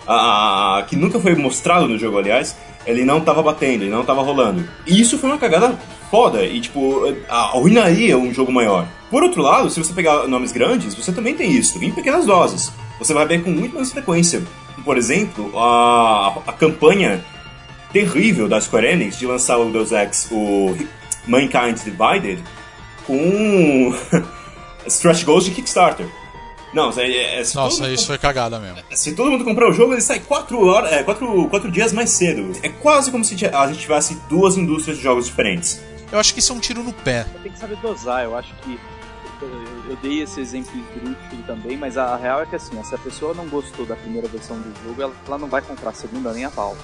[0.06, 4.04] a- a- que nunca foi mostrado no jogo, aliás, ele não tava batendo, ele não
[4.04, 4.66] tava rolando.
[4.86, 5.78] E isso foi uma cagada
[6.10, 8.86] foda, e tipo, a- arruinaria um jogo maior.
[9.10, 12.72] Por outro lado, se você pegar nomes grandes, você também tem isso, em pequenas doses.
[12.98, 14.42] Você vai ver com muito mais frequência.
[14.84, 17.24] Por exemplo, a, a campanha
[17.92, 20.76] terrível da Square Enix de lançar o Deus Ex, o
[21.26, 22.42] Mankind Divided,
[23.06, 23.94] com
[24.86, 26.06] Stretch Goals de Kickstarter.
[26.72, 28.78] Não, é, é, se Nossa, mundo isso foi cagada mesmo.
[28.92, 32.10] se todo mundo comprar o jogo, ele sai 4 horas, é, quatro, quatro dias mais
[32.10, 32.52] cedo.
[32.62, 35.82] É quase como se a gente tivesse duas indústrias de jogos diferentes.
[36.12, 37.24] Eu acho que isso é um tiro no pé.
[37.42, 38.78] Tem que saber dosar, eu acho que.
[39.88, 43.32] Eu, dei esse exemplo esdrúxulo também, mas a real é que assim, se a pessoa
[43.32, 46.44] não gostou da primeira versão do jogo, ela, ela não vai comprar a segunda nem
[46.44, 46.76] a pau.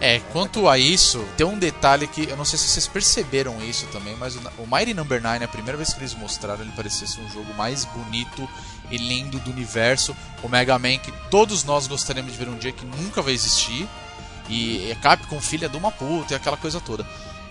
[0.00, 3.86] É, quanto a isso, tem um detalhe que eu não sei se vocês perceberam isso
[3.88, 7.06] também, mas o, o Mighty Number 9, a primeira vez que eles mostraram, ele parecia
[7.06, 8.48] ser um jogo mais bonito
[8.90, 10.16] e lindo do universo.
[10.42, 13.88] O Mega Man que todos nós gostaríamos de ver um dia que nunca vai existir.
[14.48, 17.04] E é Capcom filha de uma puta e aquela coisa toda.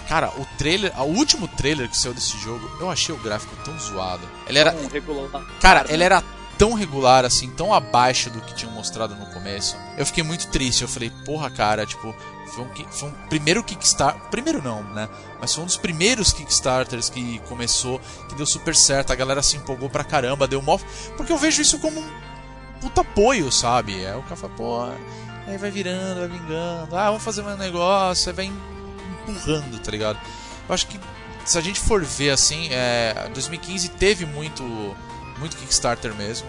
[0.07, 3.77] Cara, o trailer, o último trailer que saiu desse jogo, eu achei o gráfico tão
[3.79, 4.27] zoado.
[4.47, 5.43] Ele era, Um regular.
[5.59, 6.23] Cara, ele era
[6.57, 9.75] tão regular, assim, tão abaixo do que tinham mostrado no começo.
[9.97, 10.81] Eu fiquei muito triste.
[10.81, 12.15] Eu falei, porra, cara, tipo,
[12.53, 14.21] foi um, foi um primeiro Kickstarter.
[14.29, 15.09] Primeiro não, né?
[15.39, 19.11] Mas foi um dos primeiros Kickstarters que começou, que deu super certo.
[19.11, 20.77] A galera se empolgou pra caramba, deu mó.
[21.17, 22.09] Porque eu vejo isso como um
[22.79, 24.03] puta apoio, sabe?
[24.03, 24.83] É o cara fala, pô,
[25.47, 26.95] aí vai virando, vai vingando.
[26.95, 28.45] Ah, vamos fazer mais um negócio, aí vai
[29.31, 30.19] empurrando, tá ligado?
[30.67, 30.99] Eu acho que
[31.45, 34.63] se a gente for ver assim, é, 2015 teve muito,
[35.37, 36.47] muito Kickstarter mesmo.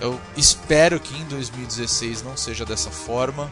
[0.00, 3.50] Eu espero que em 2016 não seja dessa forma,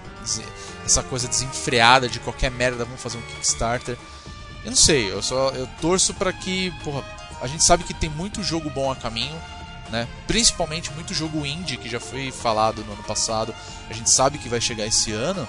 [0.85, 3.97] essa coisa desenfreada de qualquer merda vamos fazer um Kickstarter.
[4.65, 7.05] Eu não sei, eu só eu torço pra que, porra,
[7.41, 9.41] a gente sabe que tem muito jogo bom a caminho,
[9.91, 10.07] né?
[10.27, 13.55] Principalmente muito jogo indie que já foi falado no ano passado.
[13.89, 15.49] A gente sabe que vai chegar esse ano,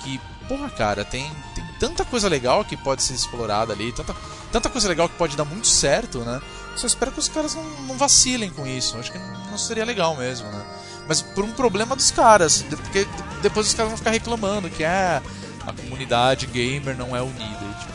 [0.00, 4.14] que, porra, cara, tem, tem tanta coisa legal que pode ser explorada ali, tanta,
[4.52, 6.40] tanta coisa legal que pode dar muito certo, né?
[6.76, 8.96] Só espero que os caras não, não vacilem com isso.
[8.98, 10.62] Acho que não, seria legal mesmo, né?
[11.08, 13.10] Mas por um problema dos caras, porque de-
[13.42, 15.22] depois os caras vão ficar reclamando que é
[15.66, 17.66] a comunidade gamer não é unida.
[17.80, 17.92] Tipo,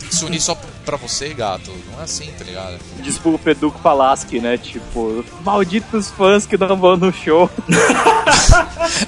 [0.00, 1.72] tem que se unir só pra você, gato.
[1.90, 2.78] Não é assim, tá ligado?
[2.98, 4.56] Desculpa, Educo Palaski, né?
[4.58, 7.50] Tipo, malditos fãs que não vão no show.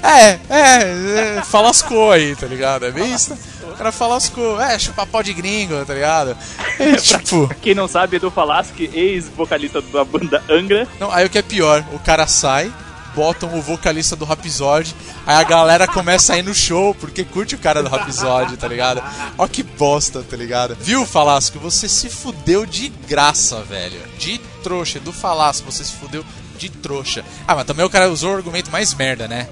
[0.03, 2.85] É, é, é falascou aí, tá ligado?
[2.85, 3.37] É bem isso.
[3.77, 6.35] O cara falascou, é, chupa pau de gringo, tá ligado?
[6.79, 7.47] É, tipo.
[7.61, 10.87] Quem não sabe, Edu Palaski, ex-vocalista da banda Angra.
[10.99, 12.71] Não, aí o que é pior, o cara sai,
[13.15, 17.55] botam o vocalista do Rhapsody, aí a galera começa a ir no show, porque curte
[17.55, 19.01] o cara do Rhapsody, tá ligado?
[19.39, 20.77] Ó que bosta, tá ligado?
[20.79, 21.57] Viu, Falasco?
[21.59, 23.99] Você se fudeu de graça, velho.
[24.19, 26.23] De trouxa, do Falasco, você se fudeu
[26.59, 27.25] de trouxa.
[27.47, 29.47] Ah, mas também o cara usou o argumento mais merda, né?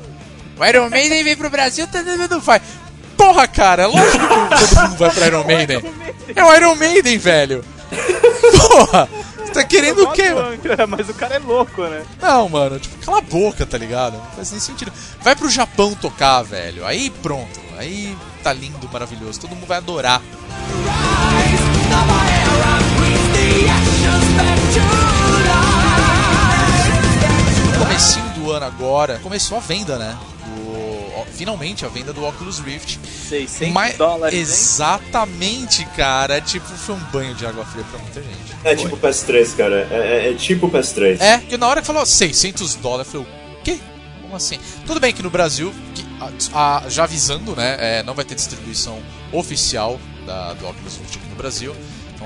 [0.59, 2.61] O Iron Maiden vem pro Brasil, tá não vai.
[3.25, 5.83] Porra, cara, é lógico que todo mundo vai pro Iron Maiden.
[6.35, 7.65] É o Iron Maiden, velho.
[8.69, 10.25] Porra, você tá querendo o quê,
[10.87, 12.03] Mas o cara é louco, né?
[12.21, 14.13] Não, mano, tipo, cala a boca, tá ligado?
[14.17, 14.93] Não faz nem sentido.
[15.21, 16.85] Vai pro Japão tocar, velho.
[16.85, 17.59] Aí pronto.
[17.79, 19.39] Aí tá lindo, maravilhoso.
[19.41, 20.21] Todo mundo vai adorar.
[27.73, 30.15] No comecinho do ano agora, começou a venda, né?
[31.35, 32.97] Finalmente a venda do Oculus Rift.
[33.29, 34.41] 600 Mas- dólares, hein?
[34.41, 36.39] Exatamente, cara.
[36.41, 38.55] Tipo, foi um banho de água fria pra muita gente.
[38.63, 39.87] É tipo o PS3, cara.
[39.91, 41.19] É, é- é tipo o PS3.
[41.21, 43.79] É, que na hora que falou 600 dólares, eu falei, o quê?
[44.21, 44.57] Como assim?
[44.87, 46.05] Tudo bem que no Brasil, que,
[46.53, 51.17] a- a- já avisando, né, é, não vai ter distribuição oficial da, do Oculus Rift
[51.17, 51.75] aqui no Brasil.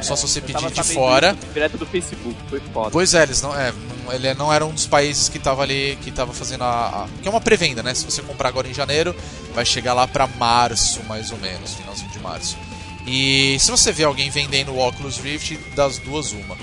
[0.02, 1.36] Só se você pedir de fora.
[1.40, 2.92] isso Direto do Facebook, foi foda.
[2.92, 3.74] Pois é, eles não, é,
[4.12, 7.28] ele não era um dos países que tava ali, que tava fazendo a, a- que
[7.28, 7.94] é uma pré-venda, né?
[7.94, 9.16] Se você comprar agora em janeiro,
[9.54, 12.58] vai chegar lá pra março, mais ou menos, finalzinho de março.
[13.08, 16.56] E se você vê alguém vendendo o Oculus Rift, das duas uma.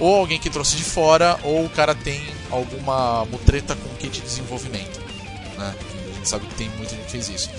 [0.00, 2.20] ou alguém que trouxe de fora, ou o cara tem
[2.50, 5.00] alguma mutreta com o kit de desenvolvimento.
[5.58, 5.74] Né?
[6.10, 7.50] A gente sabe que tem muita gente que fez isso.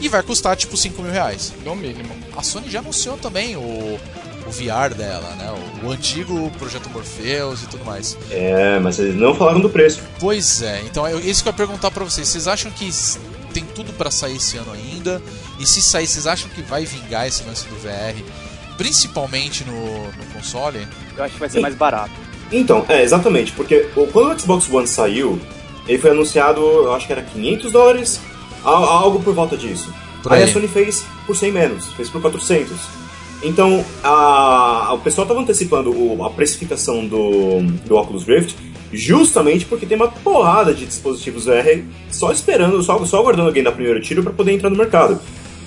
[0.00, 1.52] E vai custar tipo 5 mil reais.
[1.64, 2.14] No mínimo.
[2.36, 4.00] A Sony já anunciou também o,
[4.46, 5.52] o VR dela, né?
[5.82, 8.16] O, o antigo projeto Morpheus e tudo mais.
[8.30, 10.00] É, mas eles não falaram do preço.
[10.20, 12.28] Pois é, então é isso que eu ia perguntar pra vocês.
[12.28, 12.90] Vocês acham que
[13.52, 15.22] tem tudo pra sair esse ano ainda?
[15.58, 18.20] E se sair, vocês acham que vai vingar esse lance do VR?
[18.76, 20.86] Principalmente no, no console?
[21.16, 22.10] Eu acho que vai ser mais barato.
[22.52, 25.40] Então, é, exatamente, porque o- quando o Xbox One saiu,
[25.88, 28.20] ele foi anunciado, eu acho que era 500 dólares,
[28.62, 29.92] algo por volta disso.
[30.22, 30.42] Por aí.
[30.42, 30.50] aí.
[30.50, 32.76] a Sony fez por 100 menos, fez por 400.
[33.44, 38.56] Então, a, o pessoal estava antecipando o- a precificação do, do Oculus Rift
[38.92, 43.70] justamente porque tem uma porrada de dispositivos VR só esperando, só, só aguardando alguém dar
[43.70, 45.18] o primeiro tiro para poder entrar no mercado.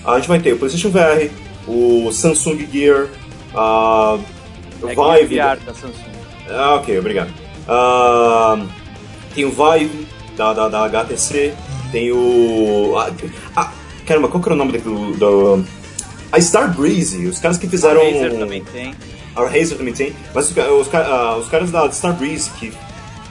[0.04, 1.30] A gente vai ter o PlayStation VR,
[1.68, 3.08] o Samsung Gear,
[3.54, 4.18] a
[4.82, 6.04] o É Vive, que VR da Samsung.
[6.50, 7.32] ah, ok, obrigado.
[7.68, 8.60] Ah,
[9.36, 11.54] tem o Vive da, da, da HTC,
[11.92, 12.94] tem o.
[13.56, 13.72] Ah,
[14.06, 15.14] caramba, qual que era o nome daquilo?
[15.18, 15.66] Do,
[16.32, 18.02] a Star Breeze, os caras que fizeram.
[18.02, 18.96] A Razer também tem.
[19.36, 22.74] A Razer também tem, mas os, os, ah, os caras da Star Breeze que.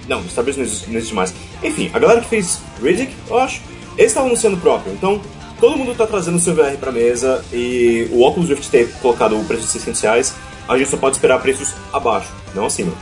[0.09, 1.35] Não, Star Breeze não existe, não existe mais.
[1.63, 3.61] Enfim, a galera que fez Riddick, eu acho,
[3.99, 4.93] eles estavam anunciando próprio.
[4.93, 5.21] Então,
[5.61, 9.39] todo mundo tá trazendo o seu VR pra mesa e o Oculus Rift ter colocado
[9.39, 10.35] o preço de 600 reais,
[10.69, 12.93] a gente só pode esperar preços abaixo, não acima.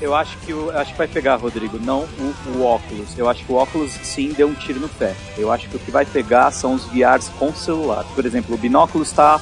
[0.00, 3.10] Eu acho que o, acho que vai pegar, Rodrigo, não o, o óculos.
[3.18, 5.14] Eu acho que o óculos sim deu um tiro no pé.
[5.36, 8.04] Eu acho que o que vai pegar são os VRs com celular.
[8.14, 9.38] Por exemplo, o binóculo está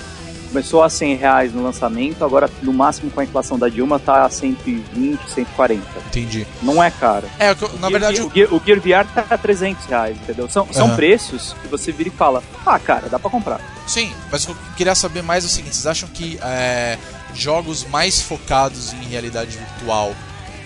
[0.48, 4.24] começou a 100 reais no lançamento, agora no máximo com a inflação da Dilma tá
[4.24, 5.82] a 120, 140.
[6.06, 6.46] Entendi.
[6.62, 7.28] Não é caro.
[7.38, 10.16] É, eu- na O verdade, Gear, o- Gear, o Gear VR tá a 300 reais,
[10.16, 10.48] entendeu?
[10.48, 10.96] São, são Aham.
[10.96, 13.60] preços que você vira e fala, ah, cara, dá pra comprar.
[13.86, 16.96] Sim, mas o que eu queria saber mais é o seguinte: vocês acham que é,
[17.34, 20.14] jogos mais focados em realidade virtual,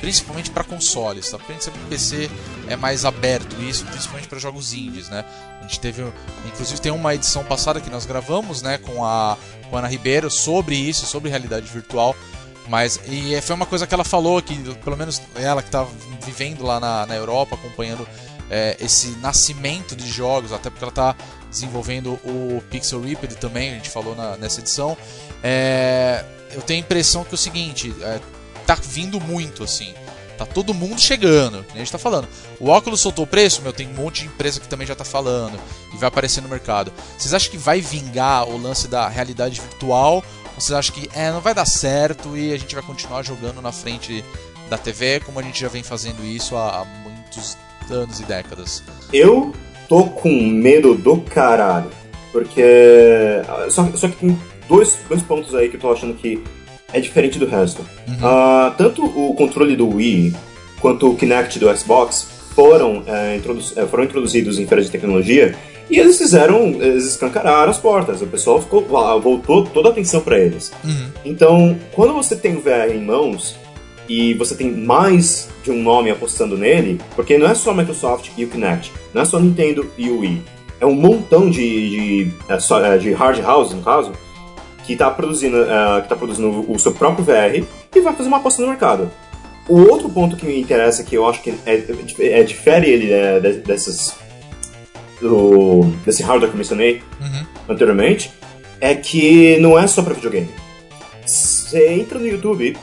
[0.03, 1.39] principalmente para consoles, tá?
[1.39, 2.29] Porque o PC
[2.69, 5.25] é mais aberto isso, principalmente para jogos indies, né?
[5.61, 6.05] A gente teve,
[6.45, 9.39] inclusive tem uma edição passada que nós gravamos, né, com a,
[9.71, 12.17] com a Ana Ribeiro sobre isso, sobre realidade virtual.
[12.69, 15.87] Mas e foi uma coisa que ela falou que pelo menos ela que tá
[16.27, 18.07] vivendo lá na, na Europa, acompanhando
[18.51, 21.15] é, esse nascimento de jogos, até porque ela está
[21.49, 24.97] desenvolvendo o Pixel Ripped também, a gente falou na- nessa edição.
[25.45, 28.21] É, eu tenho a impressão que é o seguinte, é,
[28.77, 29.95] tá vindo muito assim.
[30.37, 32.27] Tá todo mundo chegando, nem a gente tá falando.
[32.59, 35.05] O óculos soltou o preço, meu, tem um monte de empresa que também já tá
[35.05, 35.59] falando
[35.93, 36.93] e vai aparecer no mercado.
[37.17, 40.17] Vocês acham que vai vingar o lance da realidade virtual?
[40.17, 43.61] Ou vocês acham que é, não vai dar certo e a gente vai continuar jogando
[43.61, 44.25] na frente
[44.69, 47.57] da TV como a gente já vem fazendo isso há, há muitos
[47.91, 48.83] anos e décadas?
[49.13, 49.53] Eu
[49.89, 51.91] tô com medo do caralho.
[52.33, 52.63] Porque.
[53.71, 56.43] Só, só que tem dois, dois pontos aí que eu tô achando que
[56.93, 57.85] é diferente do resto.
[58.23, 60.35] Ah, tanto o controle do Wii
[60.81, 65.55] quanto o Kinect do Xbox foram, é, introdu- é, foram introduzidos em feiras de tecnologia
[65.91, 66.69] e eles fizeram.
[66.81, 68.21] Eles escancararam as portas.
[68.23, 68.85] O pessoal ficou,
[69.21, 70.71] voltou toda a atenção para eles.
[71.25, 73.57] Então, quando você tem o VR em mãos
[74.09, 78.31] e você tem mais de um nome apostando nele, porque não é só a Microsoft
[78.37, 80.43] e o Kinect, não é só a Nintendo e o Wii,
[80.81, 81.91] é um montão de,
[82.27, 84.11] de, é, de hard house, no caso,
[84.85, 87.65] que está produzindo, é, que tá produzindo o seu próprio VR
[87.95, 89.11] e vai fazer uma aposta no mercado.
[89.69, 91.85] O outro ponto que me interessa, que eu acho que é,
[92.21, 94.15] é- difere ele é, de- dessas
[95.21, 97.03] do, desse hardware que eu mencionei
[97.69, 98.33] anteriormente,
[98.81, 100.49] é que não é só para videogame.
[101.25, 102.77] Você entra no YouTube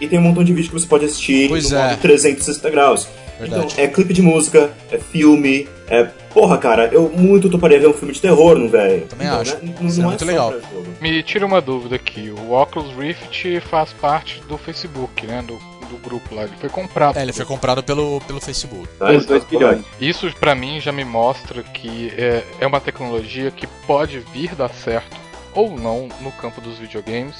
[0.00, 1.90] e tem um montão de vídeo que você pode assistir Pois no é.
[1.90, 3.08] modo 360 graus.
[3.38, 3.72] Verdade.
[3.72, 6.04] Então, é clipe de música, é filme, é...
[6.32, 9.06] Porra, cara, eu muito toparia ver um filme de terror no velho.
[9.06, 9.54] Também Então, acho.
[9.56, 10.50] né, Não, é não muito só legal.
[10.52, 10.86] pra jogo.
[11.00, 12.30] Me tira uma dúvida aqui.
[12.30, 15.42] O Oculus Rift faz parte do Facebook, né?
[15.46, 15.54] Do,
[15.88, 16.42] do grupo lá.
[16.44, 17.16] Ele foi comprado.
[17.18, 18.86] É, ele foi comprado pelo, pelo Facebook.
[18.98, 19.10] Tá?
[19.12, 19.84] Os 2 Então, bilhões.
[20.00, 24.68] Isso pra mim já me mostra que é, é uma tecnologia que pode vir dar
[24.68, 25.16] certo
[25.54, 27.34] ou não no campo dos videogames,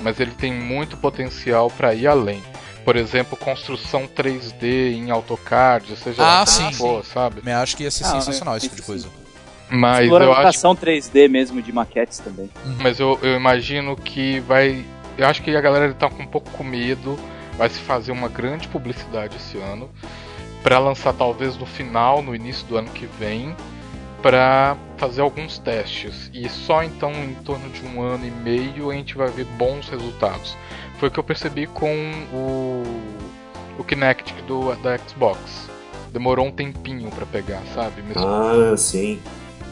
[0.00, 2.40] mas ele tem muito potencial pra ir além.
[2.88, 7.42] Por exemplo, construção 3D em AutoCAD, seja Ah, lá sim, for, sabe?
[7.42, 8.86] Também acho que ia ser Ah, sensacional é, esse tipo de sim.
[8.86, 9.08] coisa.
[9.68, 12.48] Mas eu acho Exploração 3D mesmo de maquetes também.
[12.80, 14.86] Mas eu, eu imagino que vai.
[15.18, 17.18] Eu acho que a galera tá com um pouco com medo.
[17.58, 19.90] Vai se fazer uma grande publicidade esse ano.
[20.62, 23.54] Pra lançar talvez no final, no início do ano que vem.
[24.22, 26.30] Pra fazer alguns testes.
[26.32, 29.90] E só então, em torno de um ano e meio, a gente vai ver bons
[29.90, 30.56] resultados.
[30.98, 31.94] Foi o que eu percebi com
[32.32, 32.82] o.
[33.78, 35.38] O Kinect do, da Xbox.
[36.12, 38.02] Demorou um tempinho pra pegar, sabe?
[38.02, 39.20] Mesmo Ah, sim.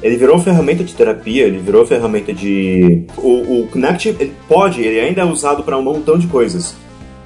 [0.02, 3.04] Ele virou uma ferramenta de terapia, ele virou uma ferramenta de.
[3.16, 6.76] O, o Kinect ele pode, ele ainda é usado para um montão de coisas.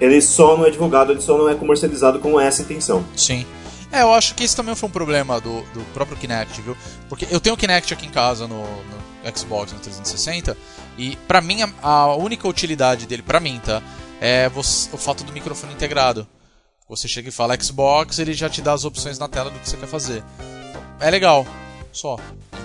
[0.00, 3.04] ele só não é divulgado, ele só não é comercializado com essa intenção.
[3.14, 3.44] Sim.
[3.92, 6.76] É, eu acho que esse também foi um problema do, do próprio Kinect, viu?
[7.08, 10.56] Porque eu tenho o Kinect aqui em casa no, no Xbox, no 360,
[10.98, 13.82] e pra mim a, a única utilidade dele, pra mim, tá?
[14.20, 16.26] É você- o fato do microfone integrado.
[16.88, 19.68] Você chega e fala Xbox, ele já te dá as opções na tela do que
[19.68, 20.24] você quer fazer.
[20.98, 21.46] É legal,
[21.92, 22.16] só,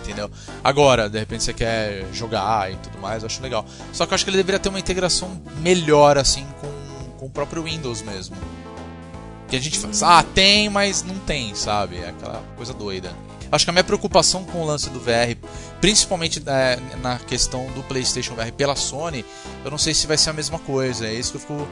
[0.02, 0.30] entendeu?
[0.64, 3.64] Agora, de repente você quer jogar e tudo mais, eu acho legal.
[3.94, 7.30] Só que eu acho que ele deveria ter uma integração melhor, assim, com, com o
[7.30, 8.36] próprio Windows mesmo.
[9.48, 11.98] Que a gente faz, ah, tem, mas não tem, sabe?
[11.98, 13.14] É aquela coisa doida.
[13.56, 15.36] Acho que a minha preocupação com o lance do VR,
[15.80, 19.24] principalmente é, na questão do PlayStation VR pela Sony,
[19.64, 21.08] eu não sei se vai ser a mesma coisa.
[21.08, 21.68] É isso que eu fico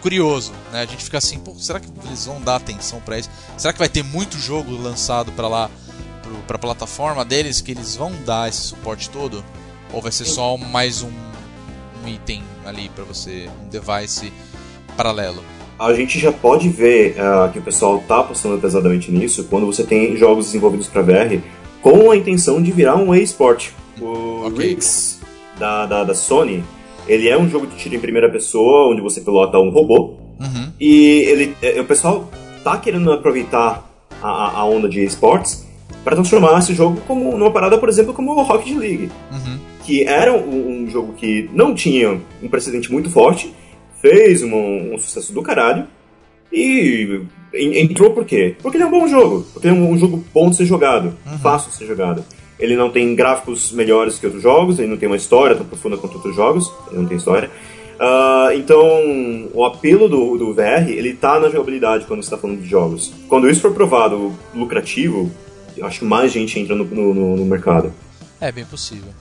[0.00, 0.82] curioso, né?
[0.82, 3.28] A gente fica assim, pô, será que eles vão dar atenção pra isso?
[3.56, 5.68] Será que vai ter muito jogo lançado pra lá,
[6.22, 9.44] pro, pra plataforma deles, que eles vão dar esse suporte todo?
[9.92, 11.10] Ou vai ser só mais um,
[12.04, 14.32] um item ali pra você, um device
[14.96, 15.42] paralelo?
[15.78, 19.84] A gente já pode ver ah, que o pessoal tá apostando pesadamente nisso quando você
[19.84, 21.38] tem jogos desenvolvidos para VR
[21.80, 23.68] com a intenção de virar um e-sport.
[24.00, 24.66] O Ok.
[24.66, 25.20] Riggs
[25.58, 26.64] da, da, da Sony,
[27.06, 30.72] ele é um jogo de tiro em primeira pessoa, onde você pilota um robô, Uhum.
[30.80, 32.28] e ele, eh, o pessoal
[32.62, 33.84] tá querendo aproveitar
[34.22, 35.66] a, a- a onda de esportes
[36.04, 39.58] para transformar esse jogo como numa parada, por exemplo, como o Rocket League Uhum.
[39.84, 43.52] que era um, um jogo que não tinha um precedente muito forte,
[44.00, 45.86] fez um, um sucesso do caralho,
[46.52, 47.20] e
[47.54, 48.56] en- entrou por quê?
[48.62, 51.14] Porque ele é um bom jogo, porque ele é um, jogo bom de ser jogado,
[51.42, 52.24] fácil de ser jogado.
[52.58, 55.96] Ele não tem gráficos melhores que outros jogos, ele não tem uma história tão profunda
[55.96, 57.50] quanto outros jogos, ele não tem história.
[58.00, 58.80] Ah, então,
[59.52, 63.12] o apelo do, do VR, ele tá na jogabilidade quando você está falando de jogos.
[63.28, 65.30] Quando isso for provado lucrativo,
[65.76, 67.92] eu acho que mais gente entra no, no- no- no mercado.
[68.40, 69.12] É bem possível.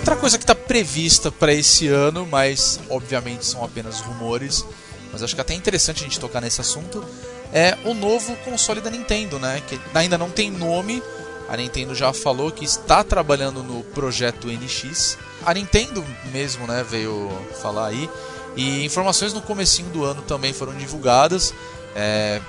[0.00, 4.64] Outra coisa que está prevista para esse ano, mas obviamente são apenas rumores.
[5.12, 7.04] Mas acho que até é interessante a gente tocar nesse assunto.
[7.52, 9.62] É o novo console da Nintendo, né?
[9.68, 11.02] Que ainda não tem nome.
[11.48, 15.18] A Nintendo já falou que está trabalhando no projeto NX.
[15.44, 17.30] A Nintendo mesmo, né, veio
[17.60, 18.08] falar aí.
[18.56, 21.54] E informações no comecinho do ano também foram divulgadas
[21.94, 22.40] é,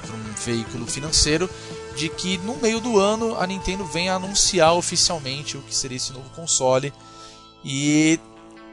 [0.00, 1.48] por um veículo financeiro
[1.96, 6.12] de que no meio do ano a Nintendo vem anunciar oficialmente o que seria esse
[6.12, 6.92] novo console
[7.64, 8.18] e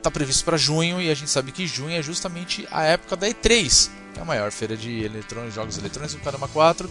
[0.02, 3.28] tá previsto para junho e a gente sabe que junho é justamente a época da
[3.28, 6.90] E3, que é a maior feira de eletrônicos, jogos eletrônicos do Caramba 4,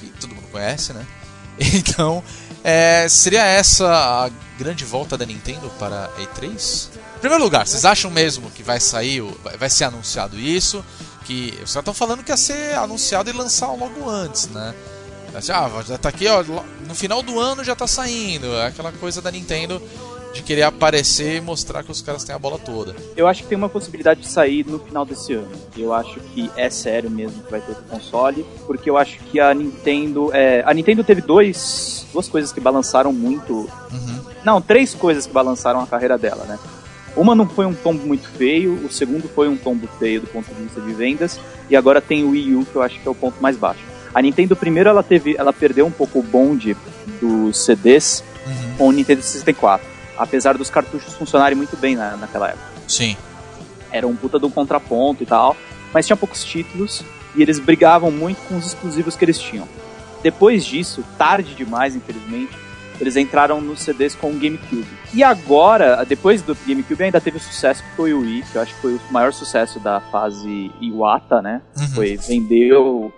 [0.00, 1.06] que todo mundo conhece, né?
[1.74, 2.24] Então,
[2.64, 6.88] é, seria essa a grande volta da Nintendo para a E3?
[7.22, 10.84] Em primeiro lugar, vocês acham mesmo que vai sair, o- vai- ser anunciado isso?
[11.24, 14.74] Que os caras estão falando que ia ser anunciado e lançar logo antes, né?
[15.32, 16.42] Ah, já tá aqui, ó,
[16.84, 18.52] no final do ano já tá saindo.
[18.56, 19.80] É aquela coisa da Nintendo
[20.34, 22.96] de querer aparecer e mostrar que os caras têm a bola toda.
[23.16, 25.52] Eu acho que tem uma possibilidade de sair no final desse ano.
[25.76, 29.38] Eu acho que é sério mesmo que vai ter esse console, porque eu acho que
[29.38, 30.28] a Nintendo.
[30.34, 33.70] é, a Nintendo teve dois, duas coisas que balançaram muito.
[33.92, 34.20] Uhum.
[34.44, 36.58] Não, três coisas que balançaram a carreira dela, né?
[37.16, 40.52] Uma não foi um tombo muito feio, o segundo foi um tombo feio do ponto
[40.54, 41.38] de vista de vendas,
[41.68, 43.80] e agora tem o Wii U, que eu acho que é o ponto mais baixo.
[44.14, 46.76] A Nintendo, primeiro, ela teve, ela perdeu um pouco o bonde
[47.20, 48.74] dos CDs Uhum.
[48.76, 49.86] com o Nintendo 64,
[50.18, 53.16] apesar dos cartuchos funcionarem muito bem na, naquela época Sim.
[53.90, 55.56] era um puta de um contraponto e tal,
[55.94, 57.04] mas tinha poucos títulos
[57.36, 59.68] e eles brigavam muito com os exclusivos que eles tinham.
[60.24, 62.52] Depois disso, tarde demais, infelizmente,
[63.02, 64.86] eles entraram nos CDs com o GameCube.
[65.12, 68.62] E agora, depois do GameCube, ainda teve o sucesso que foi o Wii, que eu
[68.62, 71.60] acho que foi o maior sucesso da fase Iwata, né?
[71.76, 71.88] Uhum.
[71.88, 73.12] Foi, vendeu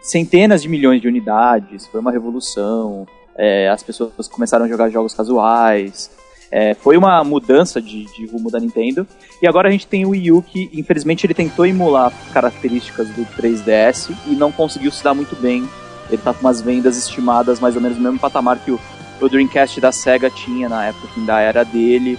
[0.00, 3.06] centenas de milhões de unidades, foi uma revolução.
[3.36, 6.10] é, as pessoas começaram a jogar jogos casuais.
[6.50, 9.06] é, foi uma mudança de, de rumo da Nintendo.
[9.40, 13.24] E agora a gente tem o Wii U que, infelizmente, ele tentou emular características do
[13.24, 15.68] 3DS e não conseguiu se dar muito bem.
[16.12, 18.80] Ele tá com umas vendas estimadas mais ou menos no mesmo patamar que o,
[19.20, 22.18] o Dreamcast da SEGA tinha na época que ainda era dele.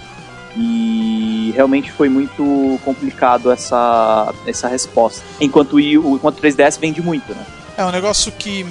[0.56, 5.22] E realmente foi muito complicado essa, essa resposta.
[5.40, 7.44] Enquanto o, enquanto o 3DS vende muito, né?
[7.76, 8.66] É um negócio que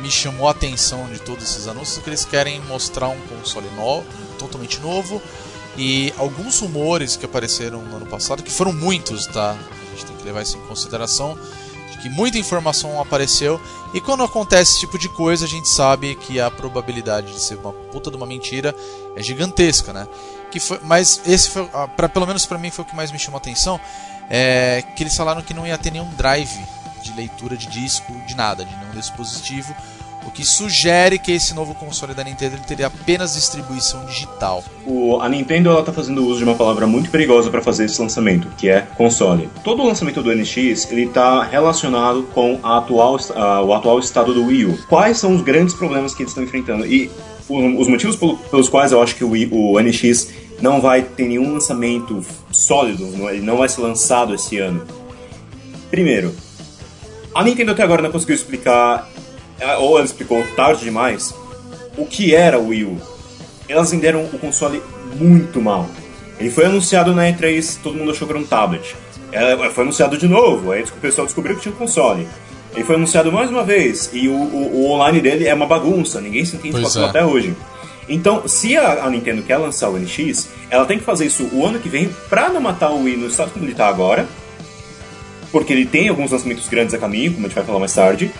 [0.00, 4.06] me chamou a atenção de todos esses anúncios que eles querem mostrar um console novo,
[4.38, 5.20] totalmente novo
[5.76, 9.52] e alguns rumores que apareceram no ano passado, que foram muitos, tá?
[9.52, 11.36] A gente tem que levar isso em consideração,
[11.90, 13.60] de que muita informação apareceu
[13.92, 17.56] e quando acontece esse tipo de coisa, a gente sabe que a probabilidade de ser
[17.56, 18.74] uma puta de uma mentira
[19.14, 20.08] é gigantesca, né?
[20.50, 23.12] Que foi, mas esse foi, ah, pra, pelo menos pra mim foi o que mais
[23.12, 23.80] me chamou a atenção,
[24.28, 26.58] é que eles falaram que não ia ter nenhum drive
[27.02, 29.74] de leitura de disco, de nada, de nenhum dispositivo.
[30.26, 34.64] O que sugere que esse novo console da Nintendo teria apenas distribuição digital.
[34.86, 38.00] O- a Nintendo ela tá fazendo uso de uma palavra muito perigosa para fazer esse
[38.00, 39.48] lançamento, que é console.
[39.62, 44.32] Todo o lançamento do NX ele tá relacionado com a atual, ah, o atual estado
[44.34, 44.78] do Wii U.
[44.88, 46.86] Quais são os grandes problemas que eles estão enfrentando?
[46.86, 47.10] E
[47.48, 50.28] o- os motivos pelo- pelos quais eu acho que o, Wii- o NX
[50.60, 54.82] não vai ter nenhum lançamento sólido, não- ele não vai ser lançado esse ano.
[55.90, 56.34] Primeiro,
[57.34, 59.08] a Nintendo até agora não conseguiu explicar,
[59.78, 61.34] ou ela explicou tarde demais,
[61.96, 62.98] o que era o Wii U
[63.66, 64.82] elas venderam o console
[65.16, 65.88] muito mal.
[66.38, 68.94] Ele foi anunciado na E3, todo mundo achou que era um tablet.
[69.32, 72.28] É, foi anunciado de novo, aí o pessoal descobriu que tinha um console.
[72.74, 76.20] Ele foi anunciado mais uma vez, e o, o- o online dele é uma bagunça,
[76.20, 77.08] ninguém se entende com é.
[77.08, 77.54] até hoje.
[78.06, 81.64] Então, se a, a Nintendo quer lançar o NX, ela tem que fazer isso o
[81.64, 84.26] ano que vem pra não matar o Wii no estado como ele tá agora,
[85.50, 88.30] porque ele tem alguns lançamentos grandes a caminho, como a gente vai falar mais tarde.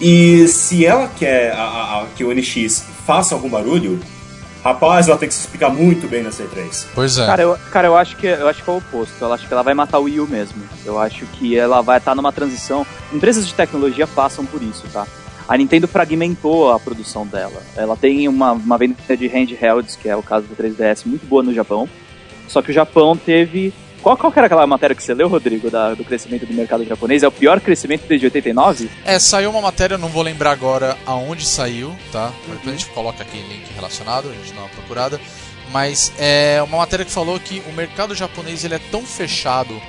[0.00, 4.00] E se ela quer a- a- a- que o NX faça algum barulho,
[4.62, 6.86] rapaz, ela tem que se explicar muito bem na C3.
[6.94, 7.26] Pois é.
[7.26, 9.14] Cara, eu, cara eu, acho que, eu acho que é o oposto.
[9.20, 10.62] Eu acho que ela vai matar o Wii U mesmo.
[10.84, 12.86] Eu acho que ela vai estar numa transição.
[13.12, 15.06] Empresas de tecnologia passam por isso, tá?
[15.46, 17.62] A Nintendo fragmentou a produção dela.
[17.76, 21.42] Ela tem uma, uma venda de handhelds, que é o caso do 3DS, muito boa
[21.42, 21.86] no Japão.
[22.48, 23.72] Só que o Japão teve.
[24.04, 27.22] Qual, qual era aquela matéria que você leu, Rodrigo, da- do crescimento do mercado japonês?
[27.22, 28.90] É o pior crescimento desde 89?
[29.02, 32.30] É, saiu uma matéria, não vou lembrar agora aonde saiu, tá?
[32.46, 35.18] Depois a gente coloca aqui link relacionado, a gente dá uma procurada.
[35.72, 39.80] Mas é uma matéria que falou que o mercado japonês ele é tão fechado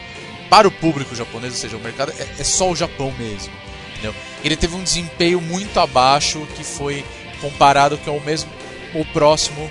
[0.50, 3.52] para o público japonês, ou seja, o mercado é, é só o Japão mesmo,
[3.92, 4.16] entendeu?
[4.46, 7.04] Ele teve um desempenho muito abaixo que foi
[7.42, 8.50] comparado com o mesmo,
[8.94, 9.70] o próximo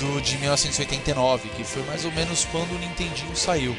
[0.00, 3.76] do de 1989, que foi mais ou menos quando o Nintendinho saiu.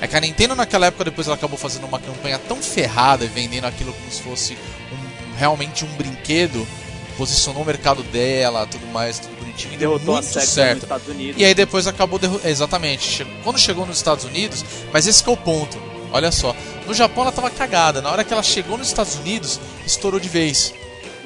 [0.00, 3.28] É que a Nintendo naquela época depois ela acabou fazendo uma campanha tão ferrada e
[3.28, 4.52] vendendo aquilo como se fosse
[4.92, 6.66] um- realmente um brinquedo,
[7.16, 10.82] posicionou o mercado dela, tudo mais, tudo bonitinho e deu Derrotou a muito certo.
[10.82, 11.40] Estados Unidos.
[11.40, 15.32] E aí depois acabou derru- exatamente, quando chegou nos Estados Unidos, mas esse que é
[15.32, 15.80] o ponto.
[16.12, 16.54] Olha só,
[16.86, 20.28] no Japão ela tava cagada, na hora que ela chegou nos Estados Unidos, estourou de
[20.28, 20.72] vez.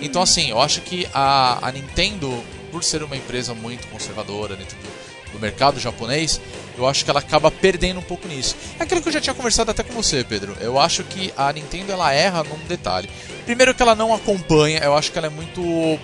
[0.00, 4.76] Então assim, eu acho que a, a Nintendo, por ser uma empresa muito conservadora dentro
[4.78, 6.40] do, do mercado japonês,
[6.76, 8.56] eu acho que ela acaba perdendo um pouco nisso.
[8.78, 10.56] É aquilo que eu já tinha conversado até com você, Pedro.
[10.60, 13.08] Eu acho que a Nintendo ela erra num detalhe.
[13.44, 15.98] Primeiro que ela não acompanha, eu acho que ela é muito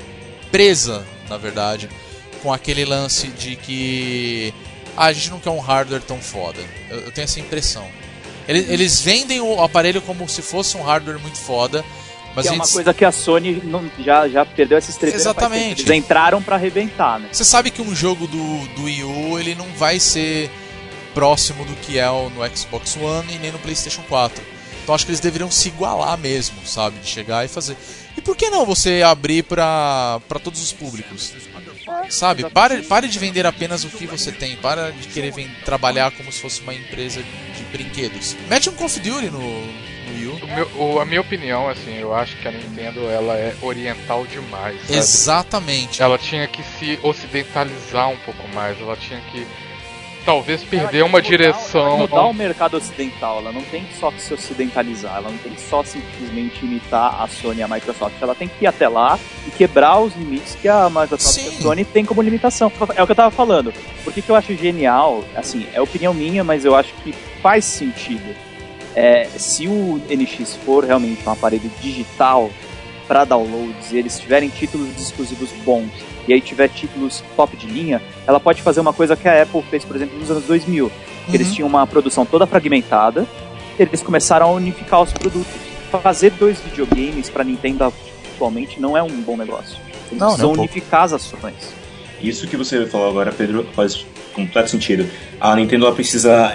[0.50, 1.88] presa, na verdade,
[2.42, 4.52] com aquele lance de que
[4.96, 6.60] ah, a gente não quer um hardware tão foda.
[6.90, 7.88] Eu, eu tenho essa impressão.
[8.46, 11.84] Eles, eles vendem o aparelho como se fosse um hardware muito foda,
[12.34, 15.16] mas que é uma eles- coisa que a Sony não- já, já perdeu essa estreita.
[15.16, 15.82] Exatamente.
[15.82, 17.28] Eles entraram pra arrebentar, né?
[17.32, 20.50] Você sabe que um jogo do, do Wii U ele não vai ser
[21.14, 24.42] próximo do que é no Xbox One e nem no PlayStation 4.
[24.82, 26.98] Então acho que eles deveriam se igualar mesmo, sabe?
[26.98, 27.76] De chegar e fazer.
[28.16, 31.32] E por que não você abrir pra, pra todos os públicos?
[32.10, 32.48] Sabe?
[32.50, 34.56] Pare, pare de vender apenas o que você tem.
[34.56, 38.36] Para de querer ven- trabalhar como se fosse uma empresa de brinquedos.
[38.48, 39.40] Mete um Call of Duty no,
[40.14, 40.44] no Wii U.
[40.44, 44.26] O meu- o- a minha opinião, assim, eu acho que a Nintendo ela é oriental
[44.26, 44.80] demais.
[44.82, 44.98] sabe?
[44.98, 46.02] Exatamente.
[46.02, 48.80] Ela tinha que se ocidentalizar um pouco mais.
[48.80, 49.46] Ela tinha que
[50.24, 51.98] talvez perder uma direção.
[51.98, 55.82] Mudar o mercado ocidental, ela não tem só que se ocidentalizar, ela não tem só
[55.84, 59.98] simplesmente imitar a Sony e a Microsoft, ela tem que ir até lá e quebrar
[60.00, 61.58] os limites que a Microsoft e Sim.
[61.58, 62.72] a Sony tem como limitação.
[62.96, 63.70] É o que eu tava falando.
[64.02, 65.22] Por que, que eu acho genial?
[65.36, 67.12] Assim, é opinião minha, mas eu acho que
[67.42, 68.34] faz sentido.
[68.94, 72.50] É, se o NX for realmente um aparelho digital
[73.08, 75.90] para downloads e eles tiverem títulos exclusivos bons
[76.26, 79.62] e aí tiver títulos top de linha, ela pode fazer uma coisa que a Apple
[79.68, 80.90] fez, por exemplo, nos anos 2000.
[81.30, 81.54] Que eles Uhum.
[81.54, 83.26] tinham uma produção toda fragmentada,
[83.78, 85.52] eles começaram a unificar os produtos.
[86.02, 87.92] Fazer dois videogames para Nintendo
[88.34, 89.76] atualmente não é um bom negócio.
[90.10, 90.60] Eles Não, nem precisam pouco.
[90.62, 91.54] unificar as ações.
[92.20, 95.08] Isso que você falou agora, Pedro, faz completo sentido.
[95.40, 96.52] A Nintendo ela precisa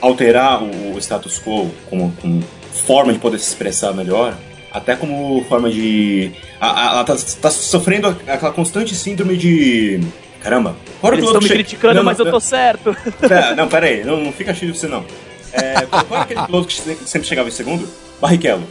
[0.00, 2.42] alterar o status quo como, como
[2.86, 4.34] forma de poder se expressar melhor,
[4.72, 6.30] até como forma de.
[6.60, 10.00] Ela tá, tá sofrendo aquela constante síndrome de.
[10.42, 12.96] Caramba, o Eles estão me che- criticando, Não, mas não, eu tô certo.
[13.20, 15.04] Pera, não, pera aí, não, não fica cheio de você não.
[15.52, 17.88] É, qual era aquele piloto que se- sempre chegava em segundo?
[18.20, 18.62] Barrichello.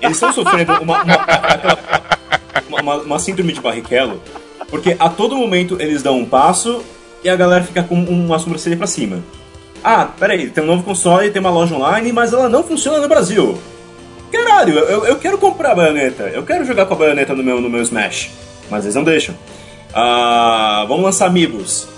[0.00, 4.22] Eles estão sofrendo uma, uma- uma- uma síndrome de Barrichello,
[4.68, 6.82] porque a todo momento eles dão um passo
[7.24, 9.22] e a galera fica com uma sobrancelha pra cima.
[9.82, 13.08] Ah, peraí, tem um novo console, tem uma loja online, mas ela não funciona no
[13.08, 13.58] Brasil.
[14.30, 17.60] Caralho, eu, eu quero comprar a baioneta, eu quero jogar com a baioneta no meu,
[17.60, 18.30] no meu Smash,
[18.70, 19.34] mas eles não deixam.
[19.94, 21.88] Ah, vamos lançar amigos.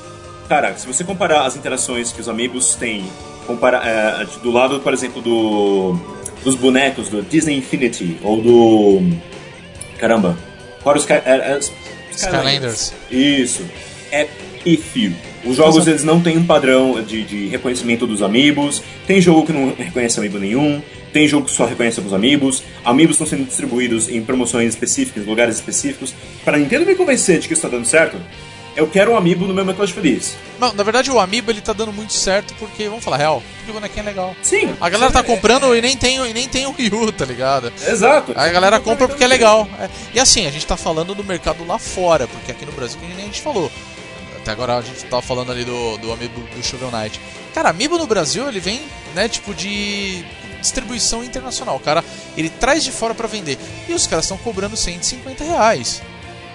[0.48, 3.04] Cara, se você comparar as interações que os amigos têm,
[3.46, 5.98] compara, é, do lado, por exemplo, do
[6.42, 9.02] dos bonecos do Disney Infinity ou do.
[9.98, 10.36] Caramba.
[10.82, 11.60] Qual era o Sky, era, era-
[12.10, 12.92] Skylanders.
[13.10, 13.64] Isso.
[14.10, 14.26] É
[14.64, 15.14] pífio.
[15.44, 18.82] Os jogos eles não têm um padrão de, de reconhecimento dos amigos.
[19.06, 20.80] Tem jogo que não reconhece amiibo nenhum.
[21.12, 22.62] Tem jogo que só reconhece alguns amigos.
[22.84, 26.14] Amigos estão sendo distribuídos em promoções específicas, em lugares específicos.
[26.44, 28.16] Para Nintendo me convencer de que isso está dando certo,
[28.74, 30.34] eu quero um amiibo no meu Metroid Feliz.
[30.58, 33.70] Não, na verdade o Amiibo ele tá dando muito certo porque, vamos falar real, porque
[33.70, 34.36] o bonequinho é legal.
[34.40, 34.70] Sim.
[34.80, 37.70] A galera tá É- comprando e nem tem, e nem tem o Ryu, tá ligado?
[37.86, 38.32] Exato.
[38.34, 39.68] A galera compra porque é legal.
[39.78, 39.90] É.
[40.14, 43.06] E assim, a gente tá falando do mercado lá fora, porque aqui no Brasil, que
[43.08, 43.70] nem a gente falou.
[44.42, 47.20] Até agora a gente tava falando ali do, do Amiibo do Shovel Knight.
[47.54, 48.82] Cara, Amiibo no Brasil, ele vem,
[49.14, 50.24] né, tipo de
[50.60, 51.76] distribuição internacional.
[51.76, 52.04] O cara,
[52.36, 53.56] ele traz de fora pra vender.
[53.88, 56.02] E os caras estão cobrando 150 reais.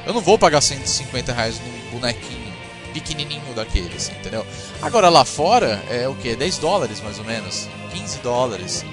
[0.06, 2.48] Eu não vou pagar 150 reais num bonequinho
[2.94, 4.46] pequenininho daqueles, entendeu?
[4.82, 6.36] Agora lá fora é o que?
[6.36, 8.86] 10 dólares mais ou menos, 15 dólares,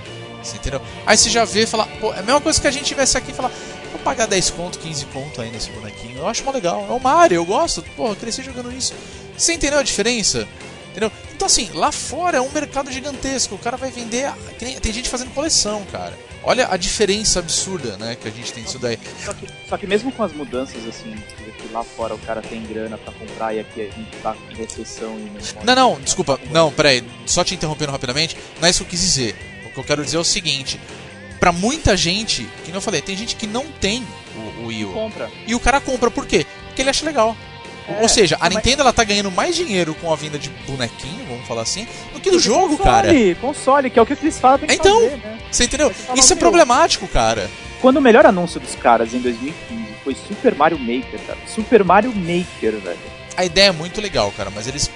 [0.54, 0.80] entendeu?
[1.06, 3.16] Aí você já vê e fala, pô, é a mesma coisa que a gente tivesse
[3.16, 3.50] aqui e falar,
[3.94, 7.00] vou pagar 10 conto, 15 conto aí nesse bonequinho, eu acho mó legal, é o
[7.00, 8.92] Mario, eu gosto, pô, eu cresci jogando isso.
[9.36, 10.46] Você entendeu a diferença?
[10.90, 11.10] Entendeu?
[11.32, 15.32] Então assim, lá fora é um mercado gigantesco, o cara vai vender, tem gente fazendo
[15.32, 16.16] coleção, cara.
[16.42, 18.98] Olha a diferença absurda, né, que a gente tem disso daí.
[19.24, 21.16] Só que, só que mesmo com as mudanças, assim,
[21.64, 24.54] que lá fora o cara tem grana pra comprar e aqui a gente tá em
[24.54, 26.38] recessão e não Não, não, desculpa.
[26.50, 27.02] Não, peraí.
[27.24, 28.36] Só te interrompendo rapidamente.
[28.60, 29.34] Não é isso que eu quis dizer.
[29.66, 30.78] O que eu quero dizer é o seguinte.
[31.44, 34.02] Pra muita gente, que não eu falei, tem gente que não tem
[34.34, 34.92] o, o Wii U.
[34.94, 35.30] compra.
[35.46, 36.46] E o cara compra por quê?
[36.68, 37.36] Porque ele acha legal.
[37.86, 40.48] É, Ou seja, a mas- Nintendo ela tá ganhando mais dinheiro com a venda de
[40.66, 43.34] bonequinho, vamos falar assim, do que do jogo, console, cara.
[43.42, 45.38] Console, que é o que eles falam, tem que Então, fazer, né?
[45.50, 45.92] Você entendeu?
[46.08, 47.50] Mas Isso é problemático, cara.
[47.82, 51.38] Quando o melhor anúncio dos caras em 2015 foi Super Mario Maker, cara.
[51.46, 52.98] Super Mario Maker, velho.
[53.36, 54.90] A ideia é muito legal, cara, mas eles.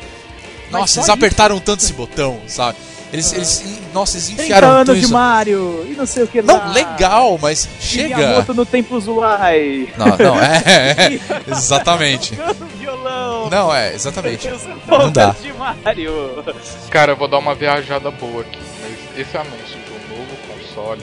[0.71, 1.13] Mas Nossa, só eles isso.
[1.13, 2.79] apertaram tanto esse botão, sabe?
[3.13, 3.33] Eles.
[3.33, 5.13] eles nossa, eles 30 enfiaram anos tudo de isso.
[5.13, 6.67] Mario e não sei o que lá.
[6.67, 8.17] Não, legal, mas chega.
[8.17, 9.89] Miyamoto no Templo Zulai.
[9.97, 12.37] Não, não, é, é, exatamente.
[12.37, 13.51] Tocando violão.
[13.51, 14.49] Não, é, exatamente.
[14.87, 15.35] Não dá.
[15.41, 16.45] de Mario.
[16.91, 21.03] Cara, eu vou dar uma viajada boa aqui, mas esse anúncio de um novo console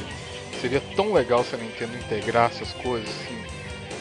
[0.61, 3.35] seria tão legal se a Nintendo integrasse as coisas assim.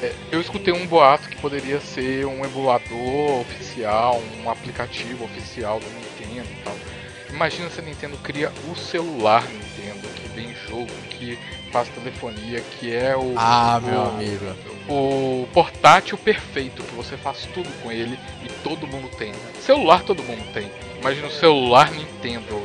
[0.03, 5.87] É, eu escutei um boato que poderia ser um emulador oficial, um aplicativo oficial da
[5.87, 6.75] Nintendo e tal.
[7.35, 11.39] Imagina se a Nintendo cria o celular Nintendo, que vem jogo, que
[11.73, 13.35] faz telefonia, que é o.
[13.37, 14.47] Ah, meu o- amigo.
[14.89, 19.33] o portátil perfeito, que você faz tudo com ele e todo mundo tem.
[19.65, 20.71] Celular todo mundo tem.
[21.01, 22.63] Imagina o celular Nintendo.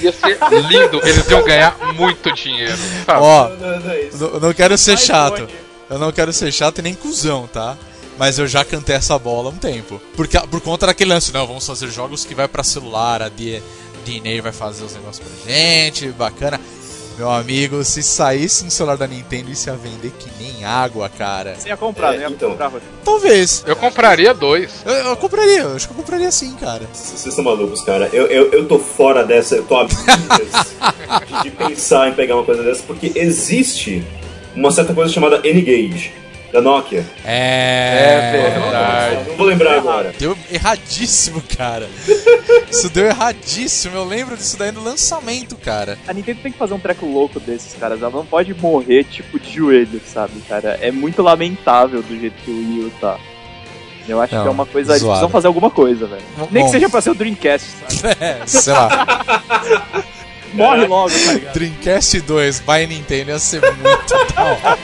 [0.00, 3.20] Ia ser lindo, eles iam ganhar muito dinheiro, sabe?
[3.20, 5.48] Ó, Não, não é eu não quero ser chato.
[5.88, 7.76] Eu não quero ser chato e nem cuzão, tá?
[8.16, 10.00] Mas eu já cantei essa bola há um tempo.
[10.14, 13.62] Porque, por conta daquele lance, não, vamos fazer jogos que vai pra celular, a D-
[14.04, 16.60] DNA vai fazer os negócios pra gente, bacana.
[17.18, 21.54] Meu amigo, se saísse um celular da Nintendo, isso ia vender que nem água, cara.
[21.54, 22.26] Você ia comprar, É, né?
[22.30, 22.50] Então.
[22.52, 22.72] comprar.
[23.04, 23.62] Talvez.
[23.66, 24.70] Eu compraria dois.
[24.86, 26.88] Eu, eu compraria, eu acho que eu compraria sim, cara.
[26.94, 28.08] Vocês estão malucos, cara.
[28.10, 29.94] Eu, eu, eu tô fora dessa, eu tô a de,
[31.44, 34.02] de pensar em pegar uma coisa dessa, porque existe
[34.56, 36.12] uma certa coisa chamada N-Gage,
[36.52, 37.04] da Nokia.
[37.24, 39.28] É, verdade.
[39.28, 40.12] Não vou lembrar agora.
[40.18, 41.88] Deu erradíssimo, cara.
[42.70, 43.96] Isso deu erradíssimo.
[43.96, 45.98] Eu lembro disso daí no lançamento, cara.
[46.06, 48.02] A Nintendo tem que fazer um treco louco desses, caras.
[48.02, 50.78] Ela não pode morrer, tipo, de joelho, sabe, cara?
[50.80, 53.18] É muito lamentável do jeito que o Wii U tá.
[54.08, 54.92] Eu acho Não, que é uma coisa.
[54.92, 55.12] Eles zoado.
[55.12, 56.22] precisam fazer alguma coisa, velho.
[56.50, 56.66] Nem bom.
[56.66, 58.16] que seja pra ser o Dreamcast, sabe?
[58.20, 58.88] É, sei lá.
[60.52, 61.54] Morre logo, tá ligado?
[61.54, 64.78] Dreamcast 2 by Nintendo ia ser muito da hora.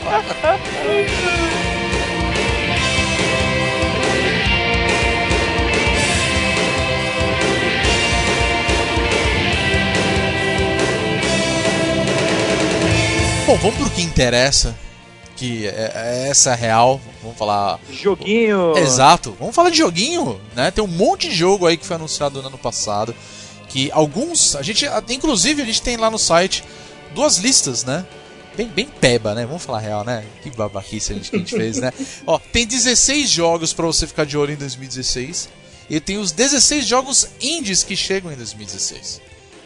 [13.46, 14.76] Bom, vamos pro que interessa,
[15.36, 18.76] que é, é essa real, vamos falar Joguinho.
[18.76, 19.36] Exato.
[19.38, 20.72] Vamos falar de joguinho, né?
[20.72, 23.14] Tem um monte de jogo aí que foi anunciado no ano passado.
[23.68, 24.54] Que alguns.
[24.56, 24.86] A gente.
[25.10, 26.62] Inclusive, a gente tem lá no site
[27.14, 28.06] duas listas, né?
[28.56, 29.44] Bem, bem peba, né?
[29.44, 30.24] Vamos falar a real, né?
[30.42, 31.92] Que babaquice a gente, que a gente fez, né?
[32.26, 35.48] Ó, tem 16 jogos pra você ficar de olho em 2016.
[35.90, 39.20] E tem os 16 jogos indies que chegam em 2016.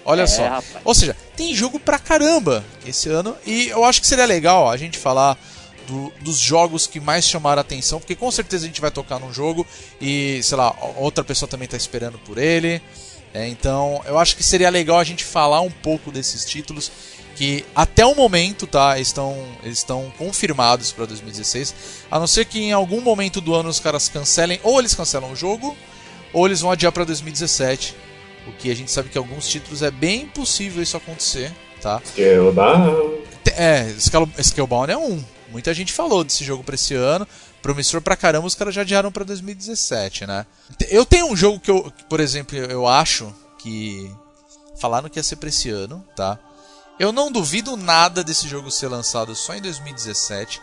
[0.05, 0.42] Olha É, só.
[0.42, 0.64] rapaz.
[0.84, 3.36] Ou seja, tem jogo pra caramba esse ano.
[3.46, 5.38] E eu acho que seria legal a gente falar
[5.86, 8.01] do- dos jogos que mais chamaram a atenção.
[8.01, 9.64] Porque com certeza a gente vai tocar num jogo
[10.01, 12.82] e, sei lá, outra pessoa também tá esperando por ele.
[13.33, 16.91] É, então, eu acho que seria legal a gente falar um pouco desses títulos
[17.37, 21.74] que até o momento, tá, estão estão confirmados para 2016,
[22.11, 25.31] a não ser que em algum momento do ano os caras cancelem, ou eles cancelam
[25.33, 25.74] o jogo,
[26.33, 27.95] ou eles vão adiar para 2017.
[28.49, 31.53] O que a gente sabe que alguns títulos é bem possível isso acontecer.
[31.81, 32.01] tá?
[32.05, 33.20] Scalebound.
[33.57, 35.24] É, Scale- Scalebound é um.
[35.51, 37.26] Muita gente falou desse jogo pra esse ano.
[37.62, 40.46] Promissor pra caramba, os caras já adiaram pra 2017, né?
[40.88, 44.11] Eu tenho um jogo que eu, que, por exemplo, eu acho que.
[44.80, 46.38] Falaram que ia ser pra esse ano, tá?
[46.98, 50.61] Eu não duvido nada desse jogo ser lançado só em 2017.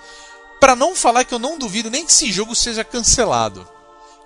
[0.59, 3.67] Pra não falar que eu não duvido nem que esse jogo seja cancelado.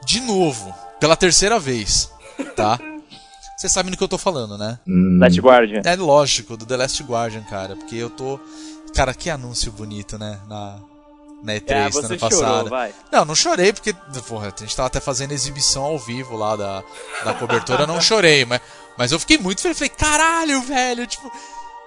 [0.05, 0.74] De novo.
[0.99, 2.09] Pela terceira vez,
[2.55, 2.80] tá?
[3.57, 4.80] Vocês sabem do que eu tô falando, né?
[5.20, 5.82] Last Guardian.
[5.86, 7.76] É lógico, do The Last Guardian, cara.
[7.76, 8.39] Porque eu tô.
[8.96, 10.39] Cara, que anúncio bonito, né?
[10.48, 10.80] Na,
[11.44, 12.70] na E3 É, do você ano chorou, passado.
[12.70, 12.94] vai.
[13.12, 13.94] Não, não chorei porque.
[14.28, 16.84] Porra, a gente tava até fazendo exibição ao vivo lá da,
[17.24, 17.88] da cobertura.
[17.88, 18.62] não chorei, mas,
[18.98, 19.78] mas eu fiquei muito feliz.
[19.78, 21.08] Falei, caralho, velho.
[21.08, 21.32] Tipo.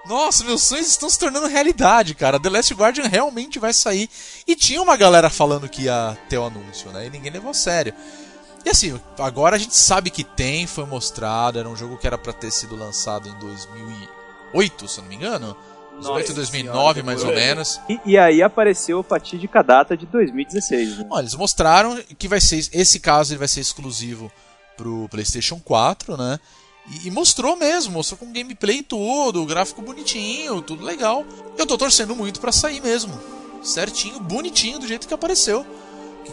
[0.07, 2.39] Nossa, meus sonhos estão se tornando realidade, cara.
[2.39, 4.07] The Last Guardian realmente vai sair.
[4.45, 7.07] E tinha uma galera falando que ia ter o anúncio, né?
[7.07, 7.91] E ninguém levou a sério.
[8.63, 11.57] E assim, agora a gente sabe que tem, foi mostrado.
[11.57, 15.15] Era um jogo que era pra ter sido lançado em 2008, se eu não me
[15.15, 15.57] engano.
[15.95, 17.79] 2008, 2009, mais ou menos.
[17.89, 20.97] E, e aí apareceu a fatídica data de 2016.
[20.99, 21.07] Né?
[21.09, 22.67] Olha, eles mostraram que vai ser.
[22.73, 24.31] Esse caso ele vai ser exclusivo
[24.75, 26.39] pro PlayStation 4, né?
[26.87, 31.25] E, e mostrou mesmo, mostrou com gameplay tudo, gráfico bonitinho, tudo legal.
[31.57, 33.19] Eu tô torcendo muito pra sair mesmo.
[33.63, 35.65] Certinho, bonitinho, do jeito que apareceu.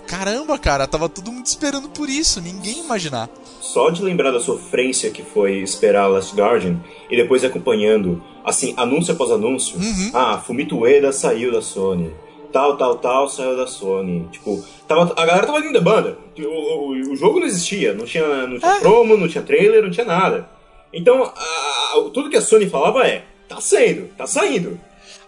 [0.01, 3.29] Caramba, cara, tava todo mundo esperando por isso, ninguém imaginar.
[3.61, 6.81] Só de lembrar da sofrência que foi esperar Last Guardian
[7.11, 9.79] e depois acompanhando, assim, anúncio após anúncio.
[10.15, 12.13] Ah, Fumito Ueda saiu da Sony.
[12.53, 14.29] Tal, tal, tal saiu da Sony.
[14.31, 16.19] Tipo, tava, a galera tava indo da banda.
[16.39, 17.95] O, o, o jogo não existia.
[17.95, 20.49] Não tinha, não tinha promo, não tinha trailer, não tinha nada.
[20.93, 24.79] Então, a- a- tudo que a Sony falava é: tá saindo, tá saindo.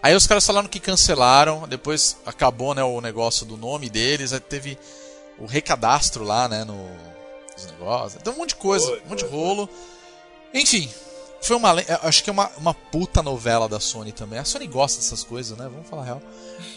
[0.05, 4.39] Aí os caras falaram que cancelaram, depois acabou né, o negócio do nome deles, aí
[4.39, 4.77] teve
[5.39, 6.75] o recadastro lá, né, no
[7.57, 8.21] nos negócios.
[8.21, 9.67] Então um monte de coisa, Foi, um monte de foi, rolo.
[10.53, 10.87] Enfim,
[11.41, 14.37] foi uma le- acho que é uma, uma puta novela da Sony também.
[14.37, 15.67] A Sony gosta dessas coisas, né?
[15.67, 16.21] Vamos falar a real.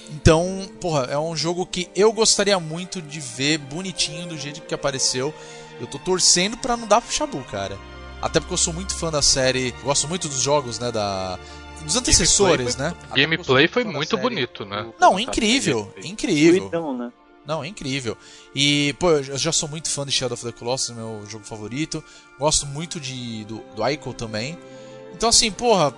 [0.09, 4.73] Então, porra, é um jogo que eu gostaria muito de ver bonitinho do jeito que
[4.75, 5.35] apareceu.
[5.79, 7.79] Eu tô torcendo pra não dar chabu, cara.
[8.23, 11.39] Até porque eu sou muito fã da série, gosto muito dos jogos, né, da
[11.85, 12.95] dos antecessores, né?
[13.09, 14.23] Sou Gameplay foi muito série.
[14.23, 14.91] bonito, né?
[15.01, 16.67] Não, incrível, incrível.
[16.67, 17.13] Então, né?
[17.47, 18.17] Não, é incrível.
[18.55, 22.05] E, pô, eu já sou muito fã de Shadow of the Colossus, meu jogo favorito.
[22.39, 24.59] Gosto muito de, do, do Ico também.
[25.15, 25.95] Então, assim, porra,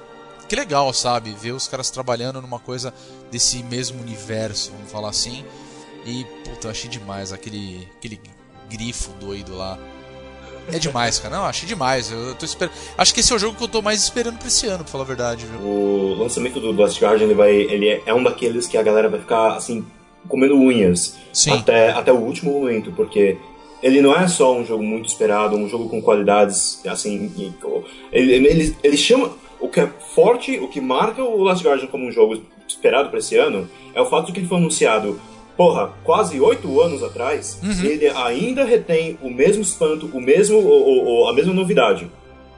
[0.49, 1.33] que legal, sabe?
[1.33, 2.95] Ver os caras trabalhando numa coisa
[3.33, 5.45] desse mesmo universo, vamos falar assim.
[6.07, 8.21] E, puta, eu achei demais aquele, aquele
[8.69, 9.77] grifo doido lá.
[10.73, 11.37] É demais, cara.
[11.37, 12.11] Não, achei demais.
[12.11, 12.75] Eu, eu tô esperando.
[12.97, 14.93] Acho que esse é o jogo que eu tô mais esperando pra esse ano, pra
[14.93, 15.61] falar a verdade, viu?
[15.61, 19.09] O lançamento do Last Guardian ele vai, ele é, é um daqueles que a galera
[19.09, 19.85] vai ficar assim
[20.29, 21.53] comendo unhas Sim.
[21.53, 23.39] até, até o último momento, porque
[23.83, 27.33] ele não é só um jogo muito esperado, um jogo com qualidades assim,
[28.13, 32.07] ele, ele, ele chama o que é forte, o que marca o Last Guardian como
[32.07, 35.21] um jogo esperado para esse ano é o fato de que ele foi anunciado
[35.61, 37.85] Porra, quase oito anos atrás, Uhum.
[37.85, 42.11] ele ainda retém o mesmo espanto, o mesmo, o- o- a mesma novidade.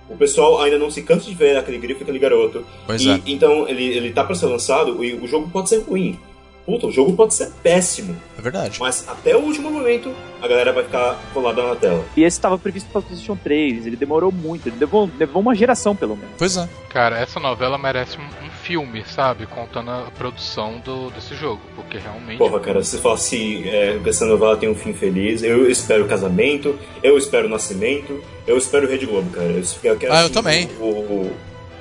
[0.09, 2.65] O pessoal ainda não se cansa de ver aquele grifo, aquele garoto.
[2.87, 3.21] Pois E, é.
[3.27, 6.17] Então ele, ele tá pra ser lançado e o jogo pode ser ruim.
[6.65, 8.17] Puta, o jogo pode ser péssimo.
[8.39, 8.79] É verdade.
[8.79, 12.05] Mas até o último momento a galera vai ficar colada na tela.
[12.17, 15.95] E esse estava previsto para PlayStation 3, ele demorou muito, ele levou, levou uma geração
[15.97, 16.31] pelo menos.
[16.39, 16.69] Pois é.
[16.89, 19.45] Cara, essa novela merece um, um filme, sabe?
[19.47, 21.61] Contando a produção do, desse jogo.
[21.75, 22.39] Porque realmente.
[22.39, 26.09] Porra, cara, se fosse é, que essa novela tem um fim feliz, eu espero o
[26.09, 29.47] casamento, eu espero o nascimento, eu espero o Rede Globo, cara.
[29.49, 30.69] Eu, eu quero, Ah, eu assim, também.
[30.81, 31.33] o- o-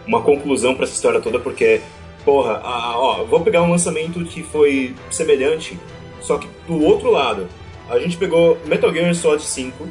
[0.08, 1.82] uma conclusão pra essa história toda, porque,
[2.26, 5.78] porra, a- ó, vou pegar um lançamento que foi semelhante,
[6.22, 7.48] só que do outro lado.
[7.90, 9.88] A gente pegou Metal Gear Solid 5,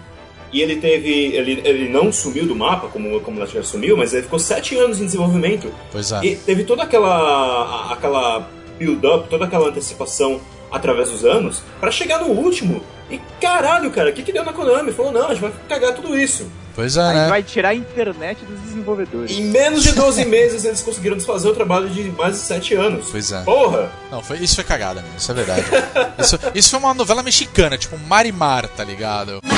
[0.52, 1.10] e ele teve.
[1.36, 4.76] Ele, ele não sumiu do mapa, como, como o Last sumiu, mas ele ficou sete
[4.76, 5.72] anos em desenvolvimento.
[5.92, 6.24] Pois é.
[6.24, 10.40] E teve toda aquela aquela build-up, toda aquela antecipação
[10.72, 12.82] através dos anos pra chegar no último.
[13.10, 14.92] E caralho, cara, o que, que deu na Konami?
[14.92, 16.50] Falou, não, a gente vai cagar tudo isso.
[16.80, 17.28] Pois é, Aí né?
[17.28, 19.32] vai tirar a internet dos desenvolvedores.
[19.32, 23.08] Em menos de 12 meses eles conseguiram desfazer o trabalho de mais de 7 anos.
[23.10, 23.42] Pois é.
[23.42, 23.92] Porra!
[24.10, 25.64] Não, foi, isso foi cagada mesmo, isso é verdade.
[26.18, 29.42] isso, isso foi uma novela mexicana, tipo Marimar, tá ligado?
[29.44, 29.50] Um-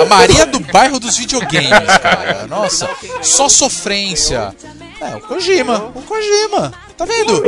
[0.00, 2.46] a Maria do bairro dos videogames, cara.
[2.48, 2.88] Nossa,
[3.20, 4.54] só sofrência.
[5.02, 6.72] É, o Kojima, o Kojima.
[7.02, 7.42] Tá vendo?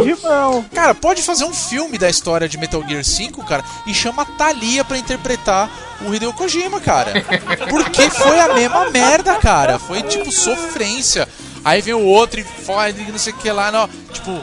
[0.74, 4.24] Cara, pode fazer um filme da história de Metal Gear 5, cara, e chama a
[4.24, 7.12] Thalia pra interpretar o Hideo Kojima, cara.
[7.70, 9.78] Porque foi a mesma merda, cara.
[9.78, 11.28] Foi tipo sofrência.
[11.64, 13.88] Aí vem o outro e faz não sei o que lá, não.
[14.12, 14.42] Tipo,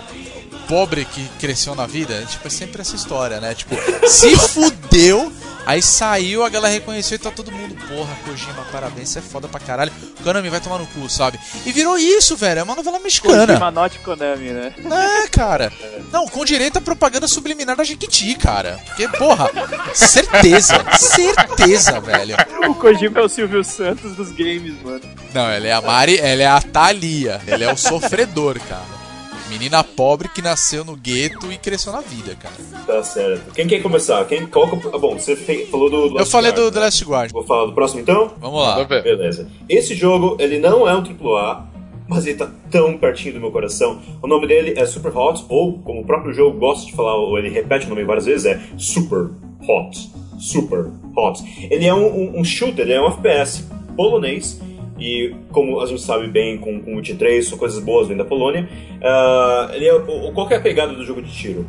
[0.69, 3.53] pobre que cresceu na vida, tipo, é sempre essa história, né?
[3.53, 3.75] Tipo,
[4.07, 5.29] se fudeu,
[5.65, 9.47] Aí saiu, a galera reconheceu e tá todo mundo, porra, Kojima, parabéns, você é foda
[9.47, 9.91] pra caralho.
[10.23, 11.39] Konami vai tomar no cu, sabe?
[11.65, 13.47] E virou isso, velho, é uma novela mexicana.
[13.47, 14.73] Kojima Not Konami, né?
[15.23, 15.71] É, cara.
[16.11, 18.79] Não, com direito a propaganda subliminar da Jequiti, cara.
[18.87, 19.49] Porque, porra,
[19.93, 22.35] certeza, certeza, velho.
[22.67, 25.01] O Kojima é o Silvio Santos dos games, mano.
[25.33, 27.39] Não, ela é a Mari, ela é a Thalia.
[27.47, 29.00] Ele é o sofredor, cara.
[29.51, 32.55] Menina pobre que nasceu no gueto e cresceu na vida, cara.
[32.87, 33.53] Tá certo.
[33.53, 34.23] Quem quer começar?
[34.25, 35.97] Quem, qual, que- ah, bom, você fe- falou do.
[36.07, 36.85] Eu Last falei Guard, do The né?
[36.85, 37.31] Last Guard.
[37.33, 38.31] Vou falar do próximo então?
[38.39, 38.83] Vamos lá.
[38.85, 39.47] Beleza.
[39.67, 41.65] Esse jogo, ele não é um AAA,
[42.07, 44.01] mas ele tá tão pertinho do meu coração.
[44.21, 47.37] O nome dele é Super Hot, ou como o próprio jogo gosta de falar, ou
[47.37, 49.29] ele repete o nome várias vezes, é Super
[49.67, 50.09] Hot.
[50.39, 51.43] Super Hot.
[51.69, 53.65] Ele é um, um- um shooter, ele é um FPS
[53.97, 54.59] polonês.
[55.01, 58.15] E como a gente sabe bem com, com o Witcher 3, são coisas boas vêm
[58.15, 58.69] da Polônia.
[59.01, 59.99] ah, ele é,
[60.33, 61.65] qual é a pegada do jogo de tiro?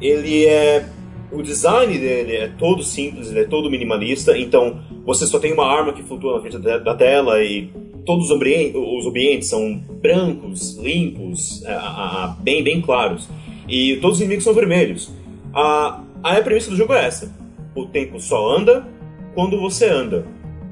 [0.00, 0.88] Ele é
[1.32, 5.64] o design dele é todo simples, ele é todo minimalista, então você só tem uma
[5.64, 7.70] arma que flutua na frente da, tela e
[8.04, 13.28] todos os ambientes, os ambientes são brancos, limpos, ah, ah, ah, bem, bem claros.
[13.68, 15.12] E todos os inimigos são vermelhos.
[15.54, 17.32] A, a premissa do jogo é essa:
[17.74, 18.86] o tempo só anda
[19.34, 20.26] quando você anda.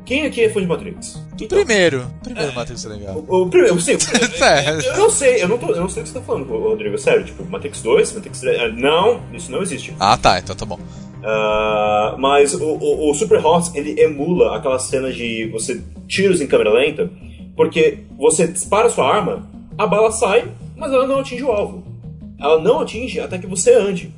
[0.08, 1.22] Quem aqui é fã de Matrix?
[1.50, 2.10] Primeiro.
[2.22, 3.22] Primeiro Matrix é legal.
[3.28, 3.92] O, o primeiro, sim,
[4.40, 4.88] É.
[4.88, 6.96] eu não sei, eu não, tô, eu não sei o que você tá falando, Rodrigo,
[6.96, 9.92] sério, tipo, Matrix 2, Matrix 3, ah, não, isso não existe.
[10.00, 10.78] Ah, tá, então tá bom.
[11.22, 16.46] Ah, mas o, o, o Super Hot, ele emula aquela cena de você tiros em
[16.46, 17.10] câmera lenta,
[17.54, 19.46] porque você dispara sua arma,
[19.76, 21.84] a bala sai, mas ela não atinge o alvo.
[22.40, 24.10] Ela não atinge até que você ande.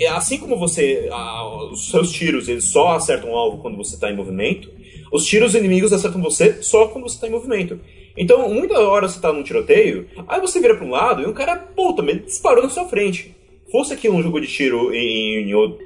[0.00, 3.94] É assim como você, ah, os seus tiros, eles só acertam o alvo quando você
[3.94, 4.70] está em movimento,
[5.12, 7.80] os tiros inimigos acertam você só quando você está em movimento.
[8.16, 11.32] Então, muita hora você tá num tiroteio, aí você vira para um lado e um
[11.32, 13.34] cara, puta, ele disparou na sua frente.
[13.70, 15.78] Fosse aqui um jogo de tiro em, em outro-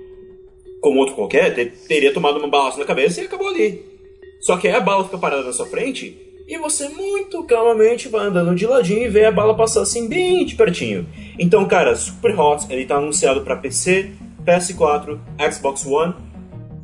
[0.81, 3.85] como outro qualquer, te- teria tomado uma balaço na cabeça e acabou ali.
[4.41, 6.17] Só que aí a bala fica parada na sua frente
[6.49, 10.45] e você muito calmamente vai andando de ladinho e vê a bala passar assim bem
[10.45, 11.07] de pertinho.
[11.39, 14.11] Então, cara, Super Hot, ele tá anunciado pra PC,
[14.45, 15.19] PS4,
[15.53, 16.15] Xbox One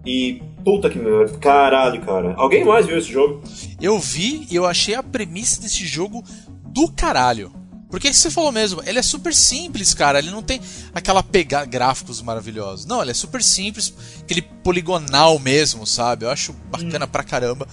[0.07, 0.41] e
[0.71, 2.35] puta que merda, caralho, cara.
[2.37, 3.43] Alguém mais viu esse jogo?
[3.81, 6.23] Eu vi e eu achei a premissa desse jogo
[6.66, 7.51] do caralho.
[7.91, 10.19] Porque você falou mesmo, ele é super simples, cara.
[10.19, 10.61] Ele não tem
[10.95, 12.85] aquela pegar gráficos maravilhosos.
[12.85, 16.27] Não, ele é super simples, aquele poligonal mesmo, sabe?
[16.27, 17.66] Eu acho bacana pra caramba.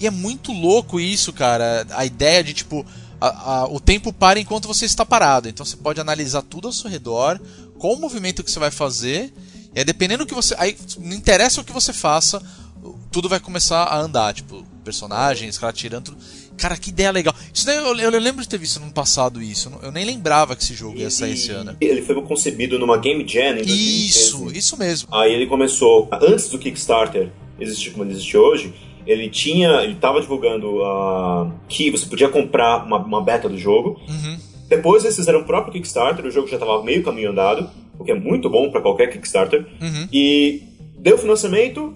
[0.00, 1.86] E é muito louco isso, cara.
[1.90, 2.84] A ideia de tipo.
[3.22, 5.46] a- a- o tempo para enquanto você está parado.
[5.46, 7.38] Então você pode analisar tudo ao seu redor,
[7.78, 9.30] qual o movimento que você vai fazer.
[9.74, 10.54] E aí, dependendo do que você.
[10.58, 12.42] Aí não interessa o que você faça,
[13.10, 14.34] tudo vai começar a andar.
[14.34, 16.18] Tipo, personagens, cara tirando tudo.
[16.56, 17.34] Cara, que ideia legal.
[17.54, 19.72] Isso daí eu, eu lembro de ter visto no passado isso.
[19.82, 21.76] Eu nem lembrava que esse jogo ia sair esse ano.
[21.80, 24.06] Ele foi concebido numa Game Jam em 2013.
[24.06, 25.08] Isso, isso mesmo.
[25.10, 28.74] Aí ele começou, antes do Kickstarter existir como ele existe hoje,
[29.06, 34.00] ele tinha, ele tava divulgando ah, que você podia comprar uma, uma beta do jogo.
[34.08, 34.38] Uhum.
[34.68, 37.68] Depois eles fizeram o próprio Kickstarter, o jogo já tava meio caminho andado,
[38.00, 39.66] o que é muito bom para qualquer Kickstarter.
[39.80, 40.08] Uhum.
[40.12, 40.62] E
[40.98, 41.94] deu financiamento,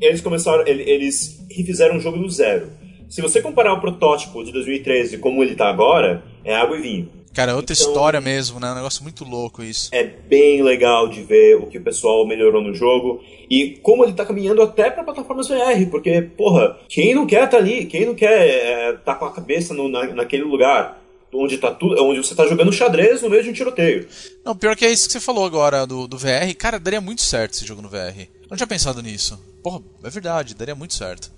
[0.00, 2.68] eles começaram, ele- eles refizeram o jogo do zero.
[3.08, 7.08] Se você comparar o protótipo de 2013 como ele tá agora, é água e vinho.
[7.32, 8.72] Cara, é outra Então- história mesmo, né?
[8.72, 9.90] Um negócio muito louco isso.
[9.92, 14.14] É bem legal de ver o que o pessoal melhorou no jogo e como ele
[14.14, 18.14] tá caminhando até para plataformas VR, porque, porra, quem não quer tá ali, quem não
[18.14, 21.02] quer é, tá com a cabeça no- na, naquele lugar
[21.32, 24.08] onde tá tudo, onde você tá jogando xadrez no meio de um tiroteio.
[24.44, 26.54] Não, pior que é isso que você falou agora do, do VR.
[26.58, 28.20] Cara, daria muito certo esse jogo no VR.
[28.20, 29.38] Eu não tinha pensado nisso.
[29.62, 31.30] Porra, é verdade, daria muito certo.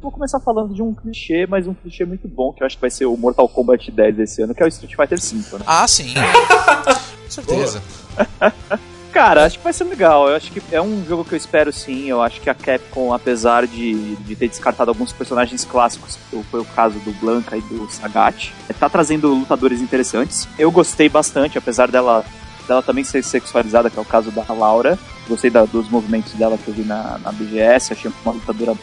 [0.00, 2.80] Vou começar falando de um clichê, mas um clichê muito bom, que eu acho que
[2.80, 5.64] vai ser o Mortal Kombat 10 desse ano, que é o Street Fighter V, né?
[5.66, 6.14] Ah, sim.
[7.24, 7.82] Com certeza.
[9.12, 10.28] Cara, acho que vai ser legal.
[10.28, 12.06] Eu acho que é um jogo que eu espero sim.
[12.08, 16.60] Eu acho que a Capcom, apesar de, de ter descartado alguns personagens clássicos, que foi
[16.60, 20.46] o caso do Blanca e do Sagat, tá trazendo lutadores interessantes.
[20.58, 22.24] Eu gostei bastante, apesar dela,
[22.68, 24.98] dela também ser sexualizada, que é o caso da Laura.
[25.26, 28.74] Gostei da- dos movimentos dela que eu vi na, na BGS, achei uma lutadora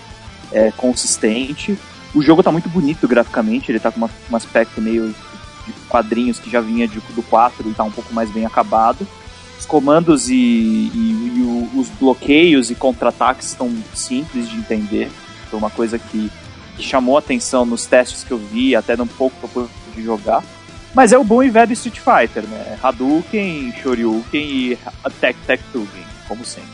[0.51, 1.78] é, consistente.
[2.13, 5.13] O jogo tá muito bonito graficamente, ele tá com uma- um aspecto meio
[5.65, 9.07] de quadrinhos que já vinha de- do 4 e tá um pouco mais bem acabado.
[9.59, 10.89] Os comandos e, e-
[11.73, 15.11] e os bloqueios e contra-ataques estão simples de entender.
[15.49, 16.31] Foi uma coisa que,
[16.77, 20.43] que chamou atenção nos testes que eu vi, até um pouco eu pude jogar.
[20.93, 22.77] Mas é o bom e velho Street Fighter, né?
[22.81, 26.69] Hadouken, Shoryuken e Attack Tugen, como sempre.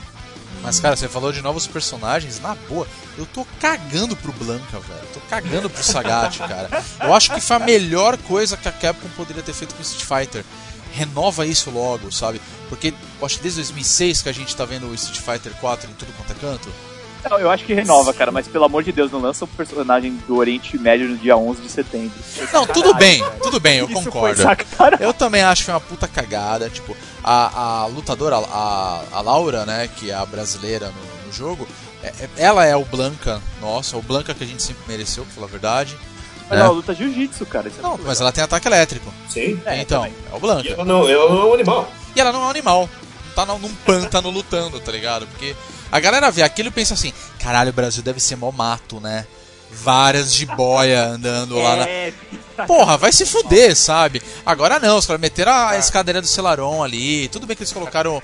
[0.64, 5.08] Mas, cara, você falou de novos personagens, na boa, eu tô cagando pro Blanca, velho.
[5.12, 6.70] Tô cagando pro Sagat, cara.
[7.04, 10.06] Eu acho que foi a melhor coisa que a Capcom poderia ter feito com Street
[10.06, 10.46] Fighter.
[10.94, 12.42] Renova isso logo, sabe?
[12.70, 15.90] Porque eu acho que desde 2006 que a gente tá vendo o Street Fighter 4
[15.90, 16.70] em tudo quanto é canto.
[17.30, 20.18] Não, eu acho que renova, cara, mas pelo amor de Deus, não lança um personagem
[20.28, 22.12] do Oriente Médio no dia 11 de setembro.
[22.52, 24.42] Não, tudo bem, tudo bem, eu Isso concordo.
[25.00, 26.68] Eu também acho que foi uma puta cagada.
[26.68, 31.68] Tipo, a, a lutadora, a, a Laura, né, que é a brasileira no, no jogo,
[32.02, 35.34] é- é- ela é o Blanca nossa, o Blanca que a gente sempre mereceu, pra
[35.36, 35.96] falar a verdade.
[36.52, 36.62] Mas É.
[36.64, 37.70] ela luta jiu-jitsu, cara.
[37.70, 39.12] Isso é Não, mas ela tem ataque elétrico.
[39.30, 39.60] Sim.
[39.66, 40.16] É, então, também.
[40.30, 40.70] é o E Blanca.
[40.70, 41.92] ela não, ela não é um animal.
[42.16, 42.90] E ela não é um animal.
[43.28, 45.26] Não tá num pântano lutando, tá ligado?
[45.28, 45.56] Porque
[45.90, 49.26] a galera vê aquilo e pensa assim: caralho, o Brasil deve ser mó mato, né?
[49.72, 51.86] Várias jiboia andando lá na.
[52.62, 54.22] É, Porra, vai se fuder, sabe?
[54.46, 57.28] Agora não, os caras meteram a escadeira do Celaron ali.
[57.30, 58.22] Tudo bem que eles colocaram um-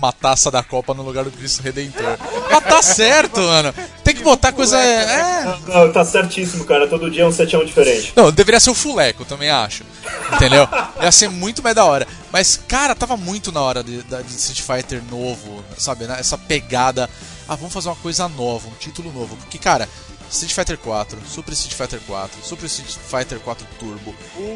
[0.00, 2.18] uma taça da Copa no lugar do Cristo Redentor.
[2.50, 3.72] Mas tá certo, mano.
[4.02, 4.78] Tem que botar coisa.
[4.78, 5.44] É.
[5.68, 6.88] Não, tá certíssimo, cara.
[6.88, 8.12] Todo dia é um 7 diferente.
[8.16, 9.84] Não, deveria ser o Fuleco, também acho.
[10.32, 10.66] Entendeu?
[11.00, 12.08] Ia ser muito mais da hora.
[12.32, 16.06] Mas, cara, tava muito na hora de, de Street Fighter novo, sabe?
[16.06, 16.16] né?
[16.18, 17.08] Essa pegada.
[17.48, 19.36] Ah, vamos fazer uma coisa nova, um título novo.
[19.36, 19.88] Porque, cara,
[20.30, 24.14] Street Fighter 4, Super Street Fighter 4, Super Street Fighter 4 Turbo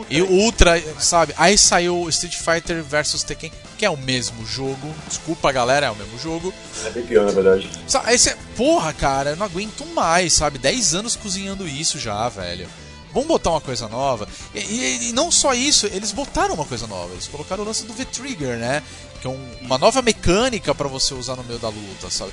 [0.08, 1.34] e o Ultra, sabe?
[1.36, 4.94] Aí saiu Street Fighter vs Tekken, que é o mesmo jogo.
[5.08, 6.54] Desculpa, galera, é o mesmo jogo.
[6.84, 7.68] É bem pior, na verdade.
[8.04, 10.58] Aí você, porra, cara, eu não aguento mais, sabe?
[10.58, 12.68] 10 anos cozinhando isso já, velho.
[13.12, 14.26] Vamos botar uma coisa nova.
[14.54, 17.12] E, e- e não só isso, eles botaram uma coisa nova.
[17.12, 18.82] Eles colocaram o lance do V-Trigger, né?
[19.20, 22.32] Que é um- uma nova mecânica pra você usar no meio da luta, sabe?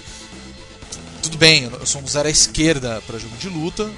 [1.32, 3.90] Tudo bem, eu sou um zero à esquerda pra jogo de luta,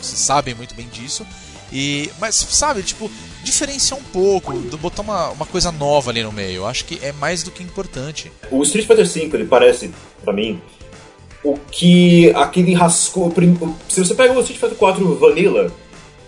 [0.00, 1.26] vocês sabem muito bem disso.
[1.72, 3.10] E, mas, sabe, tipo,
[3.42, 6.56] diferenciar um pouco, botar uma, uma coisa nova ali no meio.
[6.56, 8.30] Eu acho que é mais do que importante.
[8.50, 9.90] O Street Fighter V, ele parece,
[10.22, 10.60] pra mim,
[11.42, 13.30] o que aquele rascou.
[13.30, 13.56] prim-
[13.88, 15.72] Se você pega o Street Fighter 4 Vanilla,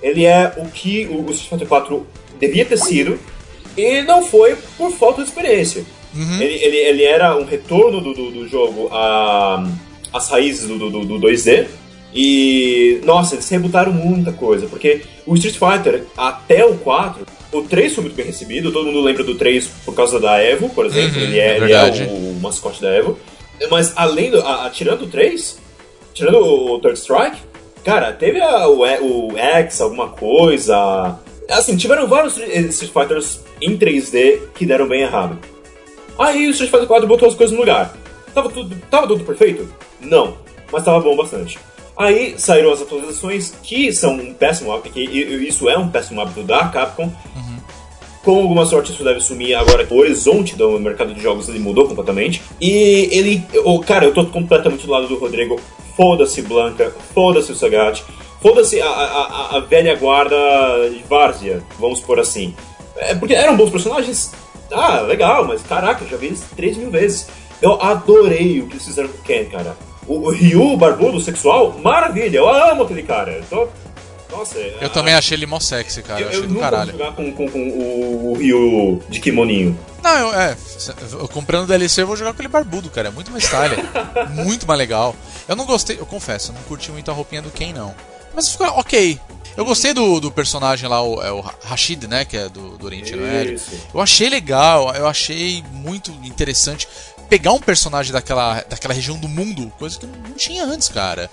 [0.02, 2.06] ele é o que o Street Fighter 4
[2.40, 3.20] devia ter sido
[3.76, 5.84] e não foi por falta de experiência.
[6.40, 9.68] Ele, ele, ele era um retorno do, do, do jogo a-
[10.14, 11.66] às raízes do, do, do 2D.
[12.14, 17.92] E, nossa, eles rebutaram muita coisa, porque o Street Fighter, até o 4, o 3
[17.92, 21.16] foi muito bem recebido, todo mundo lembra do 3 por causa da Evo, por exemplo,
[21.18, 23.18] Uhum, ele, é, é ele é o, o mascote da Evo.
[23.70, 24.40] Mas além do.
[24.40, 25.58] A, a- tirando o 3,
[26.12, 27.38] tirando o Third Strike,
[27.84, 31.18] cara, teve a- o, o X, alguma coisa.
[31.50, 35.38] Assim, tiveram vários Street Fighters em 3D que deram bem errado.
[36.18, 37.96] Aí o Street Fighter 4 botou as coisas no lugar.
[38.35, 39.68] Tava tudo, tava tudo perfeito?
[40.01, 40.37] Não,
[40.72, 41.59] mas tava bom bastante.
[41.97, 46.43] Aí saíram as atualizações que são um péssimo hábito, que isso é um péssimo hábito
[46.43, 47.11] da Capcom.
[48.24, 49.87] Com alguma sorte isso deve sumir agora.
[49.91, 52.43] O horizonte do mercado de jogos ele mudou completamente.
[52.61, 53.45] E ele.
[53.64, 55.61] Oh, cara, eu tô completamente do lado do Rodrigo.
[55.97, 58.03] Foda-se Blanca, foda-se o Sagat,
[58.43, 60.37] foda-se a, a, a- velha guarda
[60.91, 62.53] de Várzea, vamos por assim.
[62.97, 64.32] É porque eram bons personagens.
[64.72, 67.28] Ah, legal, mas caraca, já vi eles 3 mil vezes.
[67.64, 69.74] Eu adorei o que eles fizeram com o Ken, cara.
[70.06, 73.40] O, o Ryu, barbudo, sexual, maravilha, eu amo aquele cara.
[73.48, 73.68] Tô-
[74.30, 76.20] Nossa, Eu também achei ele mó sexy, cara.
[76.20, 76.92] Eu, eu, achei eu do nunca caralho.
[76.92, 79.78] jogar com, com, com o, o Ryu de kimoninho.
[80.02, 80.56] Não, eu, é.
[81.12, 83.08] Eu comprando DLC eu vou jogar com ele barbudo, cara.
[83.08, 83.76] É muito mais style.
[84.44, 85.16] muito mais legal.
[85.48, 87.94] Eu não gostei, eu confesso, eu não curti muito a roupinha do Ken, não.
[88.34, 89.18] Mas ficou ok.
[89.56, 92.24] Eu gostei do, do personagem lá, o, é o Rashid, né?
[92.24, 93.58] Que é do, do Oriente Médio.
[93.94, 96.88] Eu achei legal, eu achei muito interessante
[97.28, 101.30] pegar um personagem daquela, daquela região do mundo, coisa que não tinha antes, cara.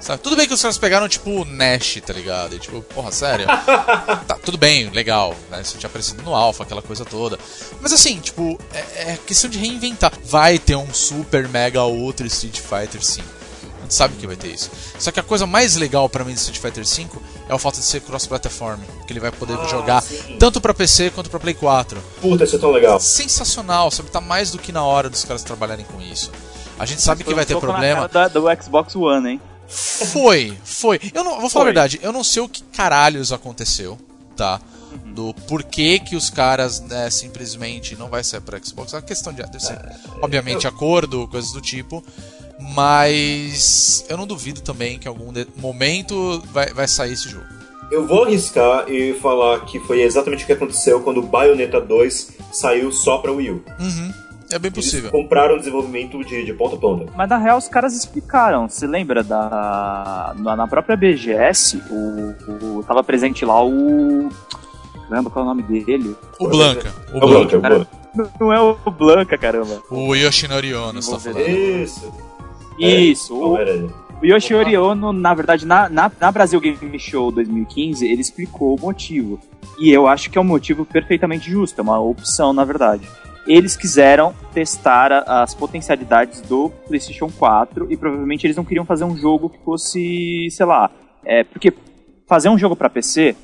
[0.00, 0.22] Sabe?
[0.22, 2.56] Tudo bem que os caras pegaram, tipo, Nash, tá ligado?
[2.56, 3.46] E, tipo, porra, sério?
[4.26, 5.60] tá, tudo bem, legal, né?
[5.60, 7.38] Isso tinha aparecido no Alpha, aquela coisa toda.
[7.82, 10.10] Mas assim, tipo, é, é questão de reinventar.
[10.24, 13.39] Vai ter um super, mega, outro Street Fighter 5.
[13.90, 14.70] A sabe que vai ter isso.
[14.98, 17.78] Só que a coisa mais legal pra mim do Street Fighter 5 é o fato
[17.78, 18.78] de ser cross-platform.
[19.06, 20.36] Que ele vai poder Ah, jogar sim.
[20.38, 23.00] tanto pra PC quanto pra Play 4 Puta, isso é tão legal.
[23.00, 24.10] sensacional, sabe?
[24.10, 26.30] Tá mais do que na hora dos caras trabalharem com isso.
[26.78, 28.08] A gente sabe que vai ter problema.
[28.08, 29.40] cara da- do Xbox One, hein?
[29.68, 31.00] Foi, foi.
[31.14, 31.72] Eu não vou falar a Foi.
[31.72, 33.98] verdade, eu não sei o que caralhos aconteceu,
[34.36, 34.60] tá?
[35.06, 38.92] Do porquê que os caras né, simplesmente não vai sair pra Xbox.
[38.92, 39.40] É uma questão de.
[39.42, 39.78] Deve ser,
[40.20, 42.02] obviamente, acordo, coisas do tipo.
[42.60, 47.44] Mas eu não duvido também que em algum momento vai, vai sair esse jogo.
[47.90, 52.32] Eu vou arriscar e falar que foi exatamente o que aconteceu quando o Bayonetta 2
[52.52, 53.64] saiu só pra Wii U.
[53.80, 54.12] Uhum.
[54.52, 55.10] É bem Eles possível.
[55.10, 57.12] compraram o desenvolvimento de, de ponta a ponta.
[57.16, 58.68] Mas na real os caras explicaram.
[58.68, 60.34] Você lembra da.
[60.38, 64.28] Na, na própria BGS, o, o- tava presente lá o.
[65.08, 66.16] Caramba, qual é o nome dele?
[66.38, 66.92] O Blanca.
[67.12, 67.30] O É o Blanca.
[67.30, 67.60] Blanca, o.
[67.60, 67.88] Blanca.
[68.12, 69.82] Não, não é o Blanca, caramba.
[69.88, 71.48] O Yoshinori Ono, você tá falando.
[71.48, 72.12] Isso.
[72.86, 78.06] Isso, Qual o, o Yoshiori Ono, na verdade, na, na, na Brasil Game Show 2015,
[78.06, 79.38] ele explicou o motivo.
[79.78, 83.06] E eu acho que é um motivo perfeitamente justo, é uma opção, na verdade.
[83.46, 89.04] eles quiseram testar a- as potencialidades do PlayStation 4 e provavelmente eles não queriam fazer
[89.04, 90.90] um jogo que fosse, sei lá,
[91.24, 91.72] é, porque
[92.28, 93.34] fazer um jogo para PC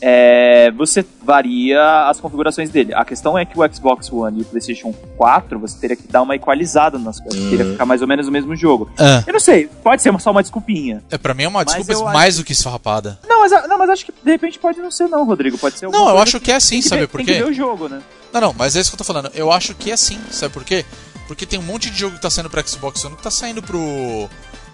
[0.00, 2.94] é, você varia as configurações dele.
[2.94, 6.22] A questão é que o Xbox One e o PlayStation 4 você teria que dar
[6.22, 8.90] uma equalizada nas coisas, teria que ficar mais ou menos o mesmo jogo.
[8.98, 11.02] Ah, Eu não sei, pode ser só uma desculpinha.
[11.10, 13.18] é, pra mim é uma desculpa eu mais do que esfarrapada.
[13.26, 15.88] Não, mas, não, mas acho que de repente pode não ser não, Rodrigo, pode ser
[15.88, 17.38] Não, eu acho que é assim, tem que sabe ver- por Tem que quê?
[17.42, 18.00] ver o jogo, né?
[18.32, 19.30] Não, não, mas é isso que eu tô falando.
[19.34, 20.84] Eu acho que é assim, sabe por quê?
[21.28, 23.62] Porque tem um monte de jogo que tá saindo pro Xbox One que tá saindo
[23.62, 24.28] pro,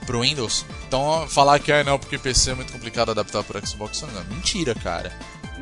[0.07, 0.65] pro Windows.
[0.87, 4.25] Então falar que ah, não, porque PC é muito complicado adaptar pro Xbox One, não,
[4.25, 5.13] mentira, cara.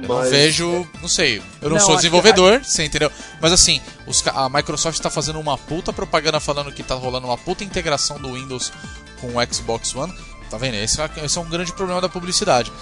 [0.01, 3.11] Eu não Mas- vejo, não sei, eu não, Não, sou desenvolvedor, você entendeu?
[3.41, 7.36] Mas assim, os a Microsoft tá fazendo uma puta propaganda falando que tá rolando uma
[7.36, 8.72] puta integração do Windows
[9.20, 10.14] com o Xbox One.
[10.49, 10.74] Tá vendo?
[10.76, 12.72] Esse é, esse é um grande problema da publicidade.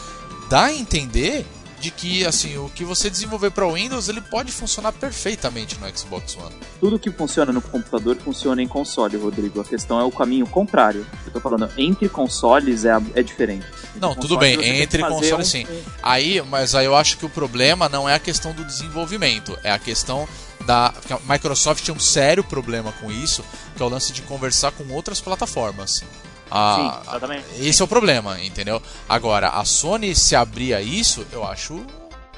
[0.49, 1.47] Dá a entender
[1.81, 6.37] de que assim, o que você desenvolver para Windows, ele pode funcionar perfeitamente no Xbox
[6.37, 6.55] One.
[6.81, 9.61] Tudo que funciona no computador funciona em console, Rodrigo.
[9.61, 11.07] A questão é o caminho contrário.
[11.25, 13.67] Eu tô falando, entre consoles é, é diferente.
[13.67, 15.67] Entre Não, tudo bem, entre consoles um- sim.
[16.03, 19.71] Aí, mas aí eu acho que o problema não é a questão do desenvolvimento, é
[19.71, 20.27] a questão
[20.65, 23.45] da a Microsoft tem um sério problema com isso,
[23.77, 26.03] que é o lance de conversar com outras plataformas.
[26.51, 27.45] Ah, Sim, exatamente.
[27.61, 28.81] esse é o problema, entendeu?
[29.09, 31.85] Agora, a Sony se abrir a isso, eu acho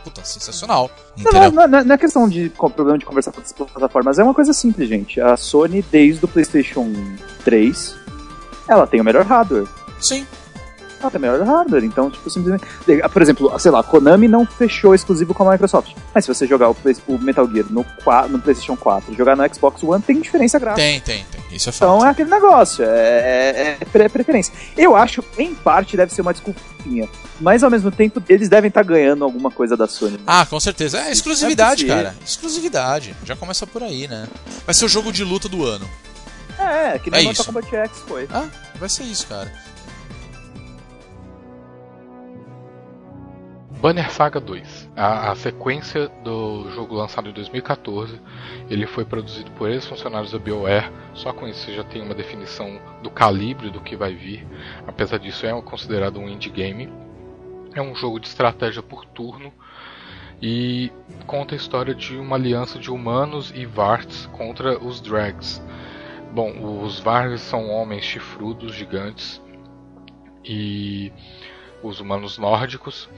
[0.02, 1.52] puta, sensacional, Não, entendeu?
[1.52, 4.52] não, não, não é questão de problema de conversar com outras plataformas, é uma coisa
[4.52, 5.20] simples, gente.
[5.20, 6.90] A Sony, desde o PlayStation
[7.44, 7.94] 3,
[8.68, 9.66] ela tem o melhor hardware.
[10.00, 10.26] Sim,
[10.99, 12.64] Tem o melhor hardware, então, tipo, simplesmente.
[13.12, 15.94] Por exemplo, sei lá, a Konami não fechou exclusivo com a Microsoft.
[16.14, 19.16] Mas se você jogar o, Play- o Metal Gear no, qua- no PlayStation 4 e
[19.16, 20.82] jogar no Xbox One, tem diferença gráfica.
[20.82, 21.40] tem, tem, tem.
[21.57, 22.07] Isso é Então fato.
[22.07, 24.53] é aquele negócio, é, é- é pre- preferência.
[24.76, 27.09] Eu acho, em parte, deve ser uma desculpinha.
[27.40, 30.18] Mas ao mesmo tempo, eles devem estar ganhando alguma coisa da Sony.
[30.26, 31.01] Ah, com certeza.
[31.01, 32.14] É exclusividade, cara.
[32.24, 33.14] Exclusividade.
[33.24, 34.26] Já começa por aí, né?
[34.66, 35.88] Vai ser o jogo de luta do ano.
[36.59, 37.44] É, que nem É Mortal isso.
[37.53, 38.28] Kombat X foi.
[38.32, 38.46] Ah,
[38.80, 39.53] vai ser isso, cara.
[43.80, 44.90] Banner Saga 2.
[44.96, 48.20] A, a sequência do jogo lançado em 2014,
[48.68, 52.80] ele foi produzido por ex-funcionários da BioWare, só com isso você já tem uma definição
[53.04, 54.44] do calibre do que vai vir.
[54.84, 56.92] Apesar disso, é considerado um indie game.
[57.72, 59.52] É um jogo de estratégia por turno
[60.42, 60.90] e
[61.24, 65.62] conta a história de uma aliança de humanos e Varts contra os Drags.
[66.32, 69.40] Bom, os Vargs são homens chifrudos gigantes
[70.44, 71.12] e
[71.80, 73.08] os humanos nórdicos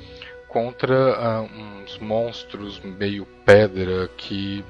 [0.51, 4.64] contra ah, uns monstros meio pedra que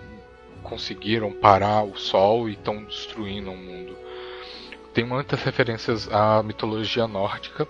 [0.62, 3.96] conseguiram parar o sol e estão destruindo o mundo.
[4.92, 7.66] Tem muitas referências à mitologia nórdica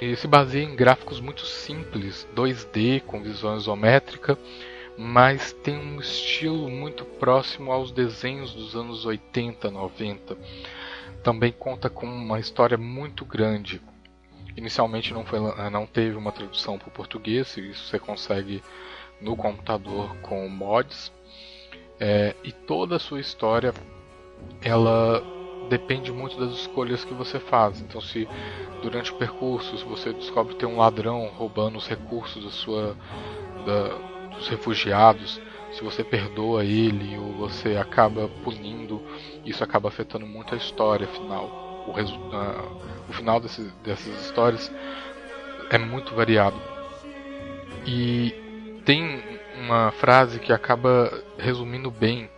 [0.00, 4.36] e se baseia em gráficos muito simples, 2D com visão isométrica,
[4.98, 10.36] mas tem um estilo muito próximo aos desenhos dos anos 80, 90.
[11.22, 13.80] Também conta com uma história muito grande.
[14.56, 18.62] Inicialmente não, foi, lan- não teve uma tradução para o português, isso você consegue
[19.20, 21.12] no computador com mods.
[21.98, 23.72] É, e toda a sua história
[24.62, 25.22] ela
[25.68, 27.80] depende muito das escolhas que você faz.
[27.80, 28.28] Então, se
[28.82, 32.96] durante o percurso se você descobre tem um ladrão roubando os recursos da sua,
[33.66, 35.40] da- dos refugiados,
[35.72, 39.02] se você perdoa ele ou você acaba punindo,
[39.44, 41.63] isso acaba afetando muito a história final.
[41.86, 41.92] O,
[42.32, 42.64] ah,
[43.08, 44.70] o final desse- dessas histórias
[45.70, 46.56] é muito variado.
[47.86, 48.34] E
[48.84, 49.22] tem
[49.56, 52.28] uma frase que acaba resumindo bem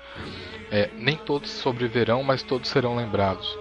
[0.71, 3.57] é, nem todos sobreviverão, mas todos serão lembrados.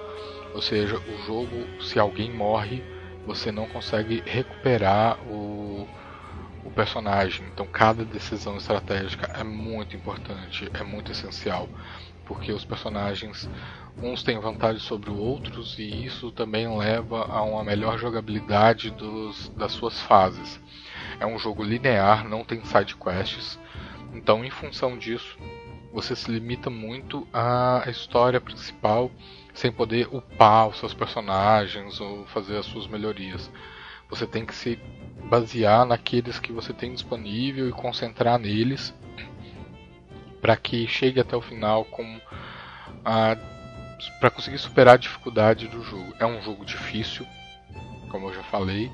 [0.53, 2.83] Ou seja, o jogo, se alguém morre,
[3.25, 5.87] você não consegue recuperar o,
[6.63, 7.45] o personagem.
[7.47, 11.67] Então, cada decisão estratégica é muito importante, é muito essencial,
[12.25, 13.49] porque os personagens
[14.01, 19.71] uns têm vantagem sobre outros e isso também leva a uma melhor jogabilidade dos, das
[19.71, 20.59] suas fases.
[21.19, 23.59] É um jogo linear, não tem side quests.
[24.13, 25.37] Então, em função disso,
[25.93, 29.09] você se limita muito à história principal
[29.53, 33.49] sem poder upar os seus personagens ou fazer as suas melhorias.
[34.09, 34.77] Você tem que se
[35.29, 38.93] basear naqueles que você tem disponível e concentrar neles
[40.41, 42.19] para que chegue até o final com
[43.03, 43.35] a
[44.19, 46.13] para conseguir superar a dificuldade do jogo.
[46.19, 47.25] É um jogo difícil,
[48.09, 48.91] como eu já falei,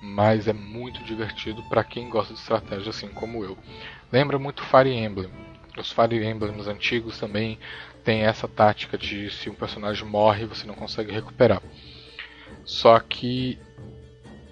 [0.00, 3.56] mas é muito divertido para quem gosta de estratégia assim como eu.
[4.10, 5.30] Lembra muito Fire Emblem.
[5.78, 7.58] Os Fire Emblems antigos também
[8.04, 11.62] tem essa tática de se um personagem morre, você não consegue recuperar.
[12.64, 13.58] Só que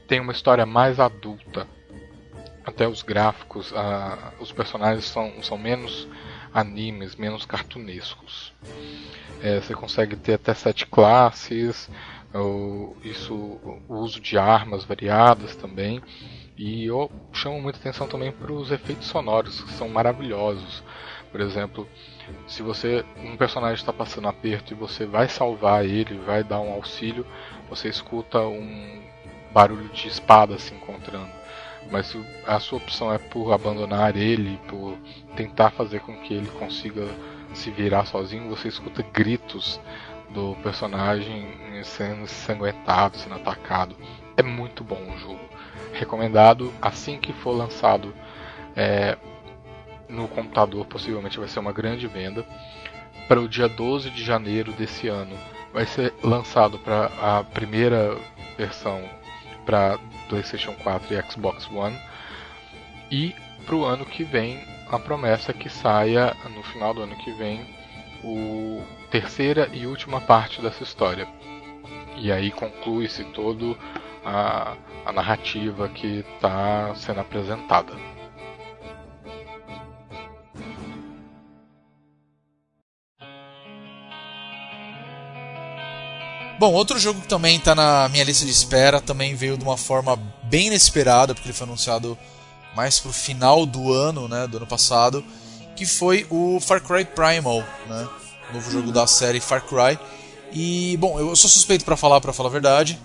[0.06, 1.66] tem uma história mais adulta.
[2.64, 6.08] Até os gráficos, ah, os personagens são, são menos
[6.52, 8.52] animes, menos cartunescos.
[9.42, 11.88] É, você consegue ter até sete classes,
[13.02, 16.02] isso, o uso de armas variadas também.
[16.56, 20.82] E eu chamo muita atenção também para os efeitos sonoros, que são maravilhosos.
[21.32, 21.88] Por exemplo,
[22.46, 26.72] se você um personagem está passando aperto e você vai salvar ele, vai dar um
[26.72, 27.24] auxílio,
[27.68, 29.02] você escuta um
[29.52, 31.39] barulho de espada se encontrando.
[31.90, 34.96] Mas se a sua opção é por abandonar ele, por
[35.36, 37.06] tentar fazer com que ele consiga
[37.52, 39.80] se virar sozinho, você escuta gritos
[40.30, 41.48] do personagem
[41.82, 43.96] sendo ensanguentado, sendo atacado.
[44.36, 45.40] É muito bom o jogo.
[45.92, 48.14] Recomendado assim que for lançado
[48.76, 49.18] é,
[50.08, 52.44] no computador, possivelmente vai ser uma grande venda.
[53.26, 55.36] Para o dia 12 de janeiro desse ano,
[55.72, 58.16] vai ser lançado para a primeira
[58.56, 59.02] versão
[59.64, 59.98] para
[60.30, 61.98] PlayStation 4 e Xbox One.
[63.10, 63.34] E
[63.66, 67.32] para o ano que vem, a promessa é que saia no final do ano que
[67.32, 67.66] vem
[68.24, 71.26] o terceira e última parte dessa história.
[72.16, 73.76] E aí conclui-se todo
[74.24, 77.92] a, a narrativa que está sendo apresentada.
[86.60, 89.78] Bom, outro jogo que também está na minha lista de espera, também veio de uma
[89.78, 92.18] forma bem inesperada, porque ele foi anunciado
[92.76, 95.24] mais pro final do ano, né, do ano passado,
[95.74, 98.06] que foi o Far Cry Primal, né,
[98.52, 99.98] novo jogo da série Far Cry.
[100.52, 103.00] E bom, eu sou suspeito para falar, para falar a verdade,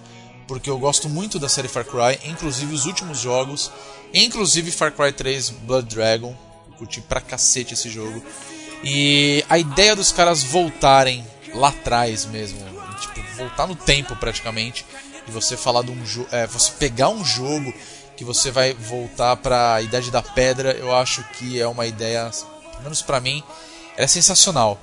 [0.49, 3.71] porque eu gosto muito da série Far Cry, inclusive os últimos jogos,
[4.13, 6.35] inclusive Far Cry 3 Blood Dragon,
[6.67, 8.21] eu curti pra cacete esse jogo.
[8.83, 14.85] E a ideia dos caras voltarem lá atrás mesmo, tipo, voltar no tempo praticamente,
[15.27, 17.73] e você falar de um jogo, é, você pegar um jogo
[18.15, 22.29] que você vai voltar para a Idade da Pedra, eu acho que é uma ideia,
[22.71, 23.43] pelo menos para mim,
[23.97, 24.79] é sensacional,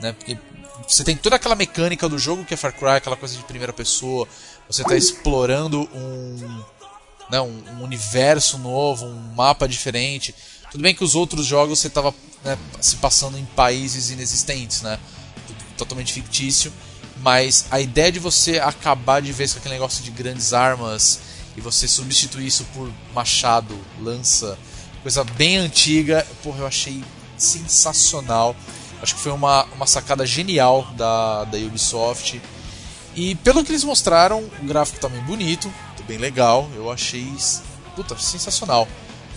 [0.00, 0.12] né?
[0.12, 0.38] Porque
[0.86, 3.72] você tem toda aquela mecânica do jogo que é Far Cry, aquela coisa de primeira
[3.72, 4.28] pessoa,
[4.68, 6.62] você está explorando um,
[7.30, 10.34] né, um, um universo novo, um mapa diferente.
[10.70, 12.14] Tudo bem que os outros jogos você estava
[12.44, 14.98] né, se passando em países inexistentes, né?
[15.76, 16.72] Totalmente fictício.
[17.20, 21.20] Mas a ideia de você acabar de vez com aquele negócio de grandes armas
[21.56, 24.56] e você substituir isso por machado, lança,
[25.02, 27.02] coisa bem antiga, porra, eu achei
[27.36, 28.54] sensacional.
[29.02, 32.40] Acho que foi uma, uma sacada genial da, da Ubisoft.
[33.14, 36.68] E pelo que eles mostraram, o gráfico tá bem bonito, tá bem legal.
[36.74, 37.26] Eu achei
[37.96, 38.86] puta, sensacional.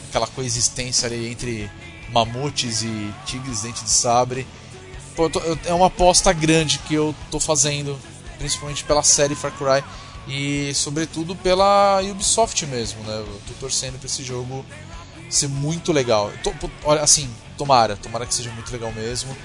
[0.09, 1.69] Aquela coexistência ali entre
[2.11, 4.45] mamutes e tigres dente de sabre.
[5.65, 7.97] É uma aposta grande que eu tô fazendo,
[8.38, 9.83] principalmente pela série Far Cry
[10.27, 13.15] e sobretudo pela Ubisoft mesmo, né?
[13.17, 14.65] Eu tô torcendo pra esse jogo
[15.29, 16.31] ser muito legal.
[16.43, 19.35] Tô- olha, assim, tomara, tomara que seja muito legal mesmo.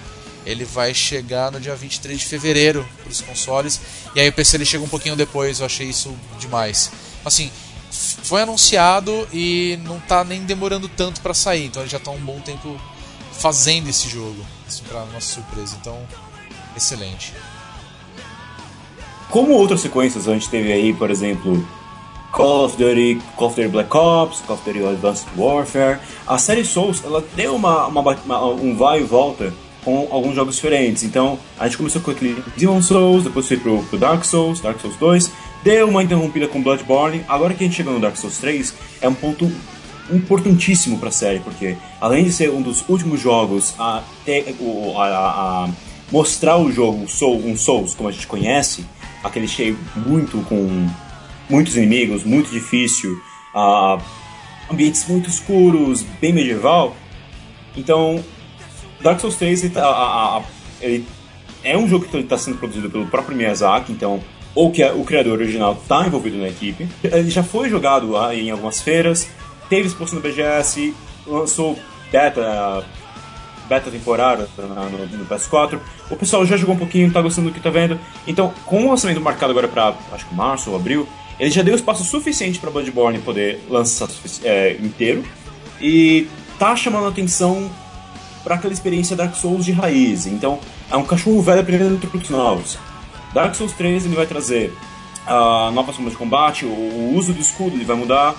[0.44, 3.80] Ele vai chegar no dia 23 de fevereiro para os consoles.
[4.14, 6.90] E aí o PC ele chega um pouquinho depois, eu achei isso demais.
[7.24, 7.50] Assim,
[7.90, 12.18] foi anunciado e não tá nem demorando tanto para sair, então ele já tá um
[12.20, 12.80] bom tempo
[13.32, 15.76] fazendo esse jogo, assim, para nossa surpresa.
[15.80, 15.98] Então,
[16.76, 17.32] excelente.
[19.30, 21.66] Como outras sequências, a gente teve aí, por exemplo,
[22.32, 25.98] Call of Duty, Call of Duty Black Ops, Call of Duty Advanced Warfare.
[26.26, 29.52] A série Souls, ela deu uma, uma uma- um vai e volta
[29.84, 31.02] com alguns jogos diferentes.
[31.02, 34.80] Então, a gente começou com aquele Demon Souls, depois foi pro, pro Dark Souls, Dark
[34.80, 35.30] Souls 2,
[35.62, 37.24] deu uma interrompida com Bloodborne.
[37.28, 39.50] Agora que a gente chegou no Dark Souls 3, é um ponto
[40.10, 44.54] importantíssimo pra série, porque além de ser um dos últimos jogos a, ter,
[44.96, 45.68] a, a- a
[46.12, 48.84] mostrar o jogo Soul, um Souls como a gente conhece,
[49.24, 50.88] aquele cheio muito com
[51.50, 53.10] muitos inimigos, muito difícil,
[54.70, 56.96] ambientes muito escuros, bem medieval.
[57.76, 58.22] Então,
[59.02, 60.42] Dark Souls 3 ele, tá- a- a- a-
[60.80, 61.06] ele
[61.62, 64.20] é um jogo que está sendo produzido pelo próprio Miyazaki, então
[64.54, 66.88] ou que é- o criador original está envolvido na equipe.
[67.04, 69.28] Ele já foi jogado em algumas feiras,
[69.68, 70.94] teve exposto no BGS,
[71.26, 71.78] lançou
[72.10, 72.84] beta
[73.68, 75.78] beta temporária no, no PS4.
[76.08, 77.98] O pessoal já jogou um pouquinho, tá gostando do que tá vendo.
[78.26, 81.74] Então, com o lançamento marcado agora para acho que março ou abril, ele já deu
[81.74, 84.08] espaço suficiente para Bloodborne poder lançar
[84.44, 85.24] é, inteiro
[85.80, 86.28] e
[86.58, 87.70] tá chamando atenção
[88.42, 90.26] para aquela experiência Dark Souls de raiz.
[90.26, 90.60] Então,
[90.90, 92.78] é um cachorro velho aprendendo truques novos.
[93.34, 94.72] Dark Souls 3 ele vai trazer
[95.26, 98.34] ah, novas formas de combate, o uso do escudo ele vai mudar,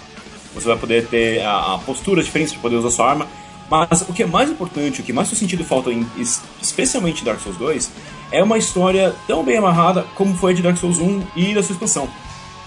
[0.54, 3.28] você vai poder ter a, a postura diferente para poder usar sua arma.
[3.70, 7.22] Mas o que é mais importante, o que mais faz sentido falta, em, es- especialmente
[7.22, 7.92] em Dark Souls 2,
[8.32, 11.62] é uma história tão bem amarrada como foi a de Dark Souls 1 e da
[11.62, 12.08] sua expansão.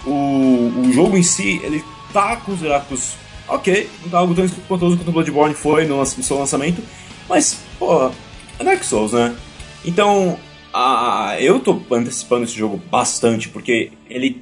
[0.05, 1.83] O, o jogo em si, ele
[2.13, 3.13] tá com os gráficos
[3.47, 6.81] ok, não tá algo tão espantoso quanto o Bloodborne foi no, no seu lançamento,
[7.27, 8.09] mas pô,
[8.59, 9.35] é Dark Souls, né?
[9.83, 10.37] Então,
[10.73, 14.41] a, eu tô antecipando esse jogo bastante, porque ele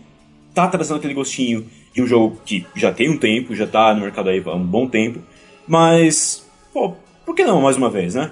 [0.67, 4.01] tá trazendo aquele gostinho de um jogo que já tem um tempo, já tá no
[4.01, 5.19] mercado aí há um bom tempo,
[5.67, 6.93] mas, pô,
[7.25, 8.31] por que não mais uma vez, né?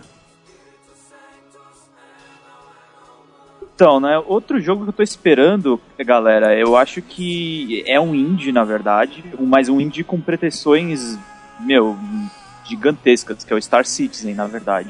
[3.78, 8.52] Então, né, outro jogo que eu tô esperando, galera, eu acho que é um indie,
[8.52, 11.16] na verdade, mas um indie com pretensões,
[11.60, 11.96] meu,
[12.66, 14.90] gigantescas, que é o Star Citizen, na verdade.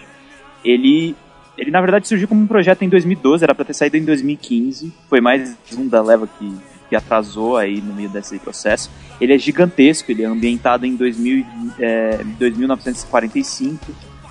[0.64, 1.18] Ele,
[1.58, 4.94] ele na verdade, surgiu como um projeto em 2012, era pra ter saído em 2015,
[5.10, 6.58] foi mais um da leva que,
[6.90, 8.90] que atrasou aí no meio desse processo.
[9.20, 11.46] Ele é gigantesco, ele é ambientado em 2000,
[11.80, 13.86] é, 2945,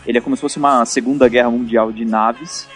[0.06, 2.68] ele é como se fosse uma Segunda Guerra Mundial de naves,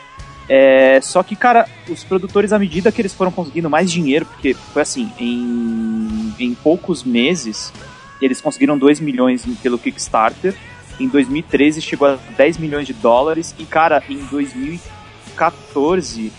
[0.53, 4.53] é, só que, cara, os produtores, à medida que eles foram conseguindo mais dinheiro, porque
[4.53, 7.73] foi assim, em, em poucos meses,
[8.21, 10.57] eles conseguiram 2 milhões pelo Kickstarter.
[10.99, 13.55] Em 2013 chegou a 10 milhões de dólares.
[13.61, 16.33] E, cara, em 2014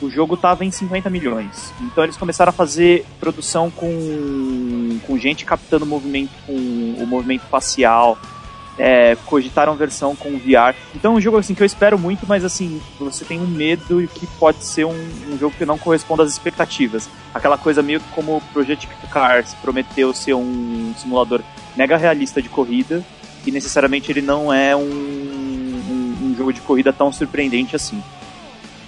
[0.00, 1.72] o jogo tava em 50 milhões.
[1.80, 7.42] Então eles começaram a fazer produção com, com gente captando o movimento, com o movimento
[7.42, 8.18] facial.
[8.80, 10.72] É, cogitaram versão com VR.
[10.94, 14.06] Então é um jogo assim que eu espero muito, mas assim, você tem um medo
[14.14, 17.10] que pode ser um, um jogo que não corresponda às expectativas.
[17.34, 21.40] Aquela coisa meio que como o Project Cars prometeu ser um simulador
[21.76, 23.04] mega realista de corrida,
[23.44, 28.00] e necessariamente ele não é um, um, um jogo de corrida tão surpreendente assim.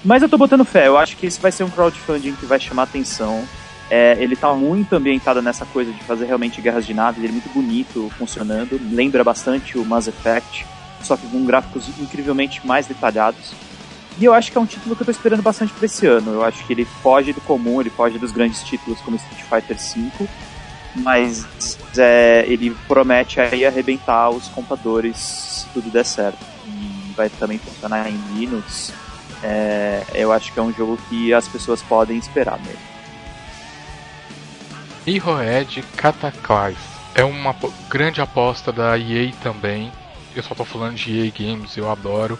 [0.04, 2.58] Mas eu tô botando fé, eu acho que esse vai ser um crowdfunding que vai
[2.58, 3.46] chamar atenção.
[3.90, 7.32] É, ele tá muito ambientado nessa coisa de fazer realmente guerras de naves, ele é
[7.32, 10.64] muito bonito funcionando, lembra bastante o Mass Effect,
[11.02, 13.52] só que com gráficos incrivelmente mais detalhados.
[14.18, 16.34] E eu acho que é um título que eu tô esperando bastante pra esse ano.
[16.34, 19.76] Eu acho que ele foge do comum, ele foge dos grandes títulos como Street Fighter
[19.76, 20.28] V,
[20.96, 26.38] mas é, ele promete aí arrebentar os computadores se tudo der certo.
[26.66, 28.92] E vai também funcionar em Linux.
[29.42, 32.90] É, eu acho que é um jogo que as pessoas podem esperar mesmo.
[35.06, 37.54] Arrowhead Cataclysm é uma
[37.88, 39.92] grande aposta da EA também.
[40.34, 42.38] Eu só tô falando de EA Games, eu adoro,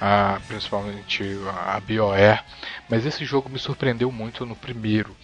[0.00, 1.22] ah, principalmente
[1.66, 2.42] a BioWare.
[2.88, 5.16] Mas esse jogo me surpreendeu muito no primeiro.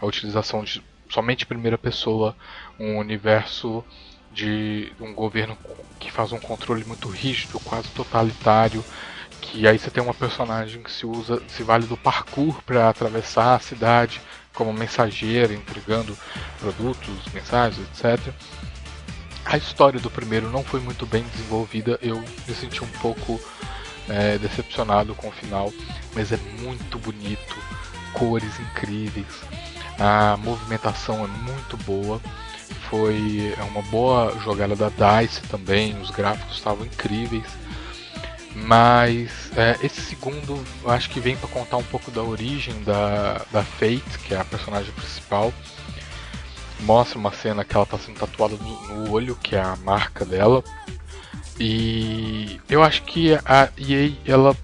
[0.00, 2.34] A utilização de somente primeira pessoa,
[2.78, 3.84] um universo
[4.30, 5.58] de um governo
[6.00, 8.82] que faz um controle muito rígido, quase totalitário.
[9.42, 13.56] Que aí você tem uma personagem que se usa, se vale do parkour para atravessar
[13.56, 14.22] a cidade
[14.54, 16.16] como mensageira, entregando
[16.58, 18.32] produtos, mensagens, etc.
[19.44, 23.40] A história do primeiro não foi muito bem desenvolvida, eu me senti um pouco
[24.08, 25.72] é, decepcionado com o final,
[26.14, 27.56] mas é muito bonito,
[28.12, 29.42] cores incríveis,
[29.98, 32.20] a movimentação é muito boa,
[32.88, 37.44] foi é uma boa jogada da DICE também, os gráficos estavam incríveis.
[38.54, 43.44] Mas é, esse segundo eu acho que vem para contar um pouco da origem da,
[43.50, 45.52] da Fate, que é a personagem principal.
[46.80, 50.24] Mostra uma cena que ela está sendo tatuada no, no olho, que é a marca
[50.24, 50.62] dela.
[51.58, 54.56] E eu acho que a EA, ela,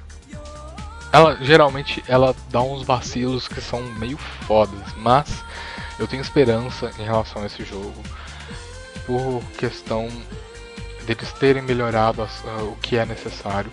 [1.12, 5.44] ela geralmente ela dá uns vacilos que são meio fodas, mas
[5.98, 8.02] eu tenho esperança em relação a esse jogo
[9.06, 10.08] por questão
[11.08, 13.70] deles terem melhorado as- ah, o que é necessário.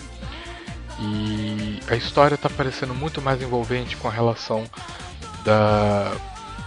[0.97, 4.63] E a história está parecendo muito mais envolvente com a relação
[5.43, 6.13] da,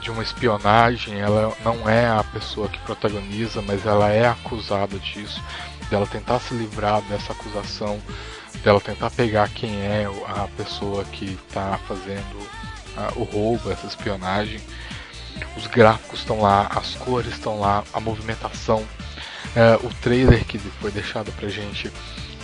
[0.03, 1.19] de uma espionagem.
[1.19, 5.43] Ela não é a pessoa que protagoniza, mas ela é acusada disso.
[5.89, 7.99] Dela tentar se livrar dessa acusação,
[8.63, 12.47] dela tentar pegar quem é a pessoa que está fazendo
[12.99, 14.61] ah, o roubo, essa espionagem.
[15.57, 18.85] Os gráficos estão lá, as cores estão lá, a movimentação.
[19.57, 21.91] É, o trailer que foi deixado pra gente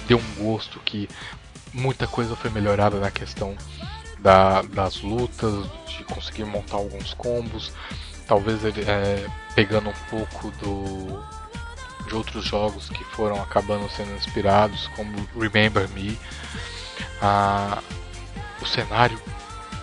[0.07, 1.09] deu um gosto que
[1.73, 3.57] muita coisa foi melhorada na questão
[4.19, 7.73] da- das lutas, de conseguir montar alguns combos,
[8.27, 11.23] talvez ele é, pegando um pouco do
[12.07, 16.19] de outros jogos que foram acabando sendo inspirados, como Remember Me.
[17.21, 17.79] Ah,
[18.61, 19.19] o cenário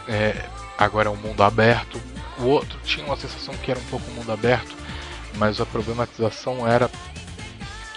[0.07, 0.45] é,
[0.77, 1.99] agora é um mundo aberto.
[2.37, 4.75] O outro tinha uma sensação que era um pouco mundo aberto,
[5.35, 6.89] mas a problematização era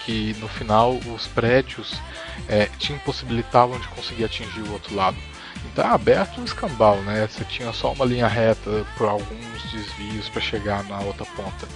[0.05, 1.99] que no final os prédios
[2.47, 5.17] é, te impossibilitavam de conseguir atingir o outro lado.
[5.65, 7.27] Então é aberto um escambau, né?
[7.27, 11.67] Você tinha só uma linha reta por alguns desvios para chegar na outra ponta.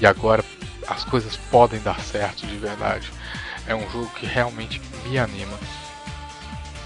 [0.00, 0.44] E agora
[0.88, 3.10] as coisas podem dar certo de verdade.
[3.66, 5.58] É um jogo que realmente me anima.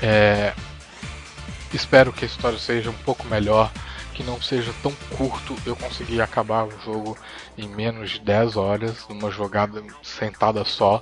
[0.02, 0.52] É,
[1.72, 3.70] espero que a história seja um pouco melhor,
[4.18, 5.54] que não seja tão curto.
[5.64, 7.16] Eu consegui acabar o jogo
[7.56, 10.98] em menos de 10 horas, numa jogada sentada só.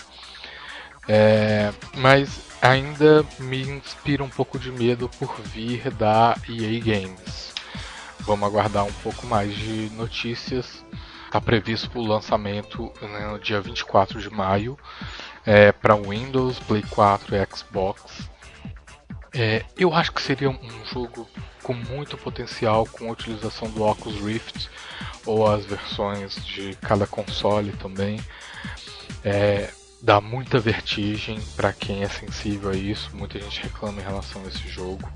[1.09, 7.55] É, mas ainda me inspira um pouco de medo por vir da EA Games.
[8.20, 10.84] Vamos aguardar um pouco mais de notícias.
[11.24, 14.78] Está previsto o lançamento né, no dia 24 de maio
[15.47, 18.28] é, para Windows, Play 4 e Xbox.
[19.32, 21.26] É, eu acho que seria um jogo
[21.66, 24.70] com muito potencial com a utilização do Oculus Rift
[25.26, 28.20] ou as versões de cada console também.
[29.24, 29.68] É,
[30.01, 34.47] dá muita vertigem para quem é sensível a isso, muita gente reclama em relação a
[34.47, 35.10] esse jogo.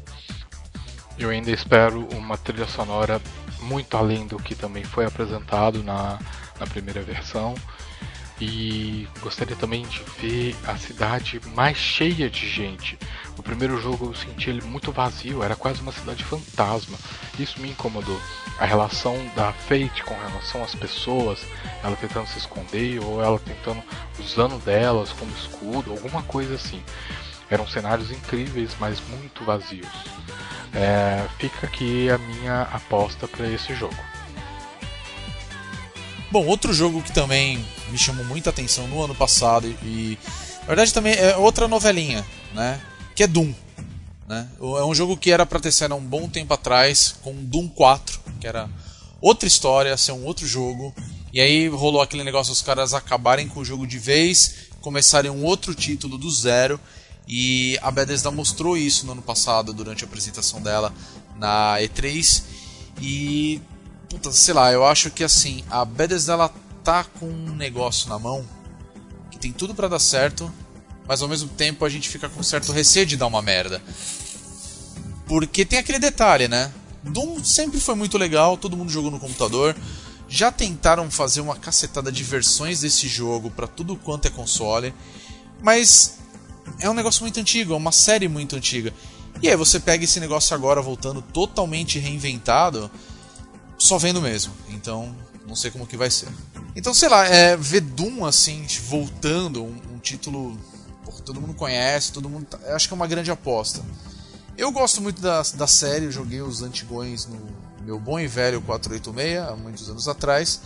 [1.17, 3.23] Eu ainda espero uma trilha sonora
[3.61, 6.19] muito além do que também foi apresentado na,
[6.59, 7.55] na primeira versão.
[8.41, 12.99] E gostaria também de ver a cidade mais cheia de gente.
[13.37, 16.97] No primeiro jogo eu senti ele muito vazio, era quase uma cidade fantasma.
[17.39, 18.19] Isso me incomodou.
[18.59, 21.41] A relação da Fate com relação às pessoas,
[21.85, 23.83] ela tentando se esconder ou ela tentando
[24.19, 26.83] usando delas como escudo, alguma coisa assim.
[27.51, 29.89] Eram cenários incríveis, mas muito vazios.
[30.73, 34.10] É, fica aqui a minha aposta para esse jogo.
[36.31, 40.17] Bom, outro jogo que também me chamou muita atenção no ano passado e,
[40.61, 42.25] na verdade também é outra novelinha,
[42.55, 42.81] né?
[43.17, 43.53] Que é Doom.
[44.29, 44.49] Né?
[44.61, 47.69] É um jogo que era para ter saído há um bom tempo atrás com Doom
[47.69, 48.71] 4, que era
[49.21, 50.95] outra história, ser um outro jogo.
[51.33, 55.43] E aí rolou aquele negócio os caras acabarem com o jogo de vez, começarem um
[55.45, 56.79] outro título do zero.
[57.27, 60.93] E a Bethesda mostrou isso no ano passado durante a apresentação dela
[61.37, 62.43] na E3
[63.01, 63.61] e
[64.11, 68.19] puta, sei lá, eu acho que assim, a Bethesda ela tá com um negócio na
[68.19, 68.45] mão
[69.31, 70.53] que tem tudo para dar certo,
[71.07, 73.81] mas ao mesmo tempo a gente fica com certo receio de dar uma merda.
[75.27, 76.73] Porque tem aquele detalhe, né?
[77.05, 79.77] Doom sempre foi muito legal, todo mundo jogou no computador.
[80.29, 84.93] Já tentaram fazer uma cacetada de versões desse jogo para tudo quanto é console,
[85.63, 86.19] mas
[86.81, 88.93] é um negócio muito antigo, é uma série muito antiga.
[89.41, 92.91] E aí você pega esse negócio agora voltando totalmente reinventado,
[93.81, 94.53] só vendo mesmo.
[94.69, 95.17] Então,
[95.49, 96.29] não sei como que vai ser.
[96.77, 100.57] Então, sei lá, é, ver Doom assim, voltando, um, um título
[101.17, 102.47] que todo mundo conhece, todo mundo.
[102.47, 103.83] Tá, acho que é uma grande aposta.
[104.57, 107.39] Eu gosto muito da, da série, eu joguei os antigões no
[107.83, 110.61] meu bom e velho 486, há muitos anos atrás.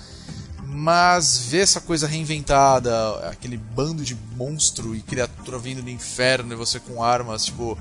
[0.66, 6.57] Mas ver essa coisa reinventada, aquele bando de monstro e criatura vindo do inferno e
[6.57, 7.78] você com armas, tipo,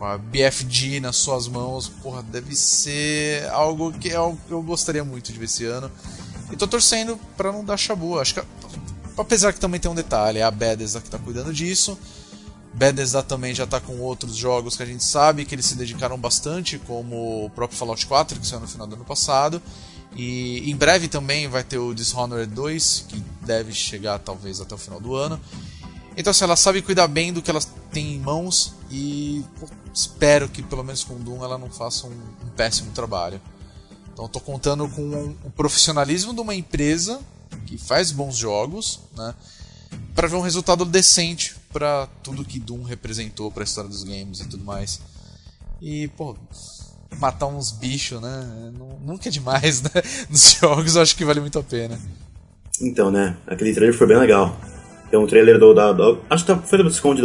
[0.00, 4.62] com a BFG nas suas mãos, porra, deve ser algo que é algo que eu
[4.62, 5.92] gostaria muito de ver esse ano.
[6.50, 8.18] E tô torcendo para não dar chabu.
[8.18, 8.42] Acho que
[9.14, 11.98] apesar que também tem um detalhe, é a Bethesda que tá cuidando disso.
[12.72, 16.16] Bethesda também já tá com outros jogos que a gente sabe que eles se dedicaram
[16.16, 19.60] bastante, como o próprio Fallout 4, que saiu no final do ano passado.
[20.16, 24.78] E em breve também vai ter o Dishonored 2, que deve chegar talvez até o
[24.78, 25.38] final do ano.
[26.16, 27.60] Então, assim, ela sabe cuidar bem do que ela
[27.92, 29.44] tem em mãos e
[29.92, 33.40] espero que pelo menos com Doom ela não faça um, um péssimo trabalho.
[34.12, 37.20] Então, estou contando com o profissionalismo de uma empresa
[37.66, 39.34] que faz bons jogos, né,
[40.14, 44.40] para ver um resultado decente para tudo que Doom representou para a história dos games
[44.40, 45.00] e tudo mais.
[45.80, 46.36] E, pô,
[47.18, 48.72] matar uns bichos, né?
[49.04, 49.90] Nunca é demais, né?
[50.28, 51.98] Nos jogos eu acho que vale muito a pena.
[52.80, 53.36] Então, né?
[53.46, 54.56] Aquele trailer foi bem legal.
[55.10, 55.74] Tem um trailer do.
[55.74, 57.22] Da, do acho que tá, foi da BlizzCon de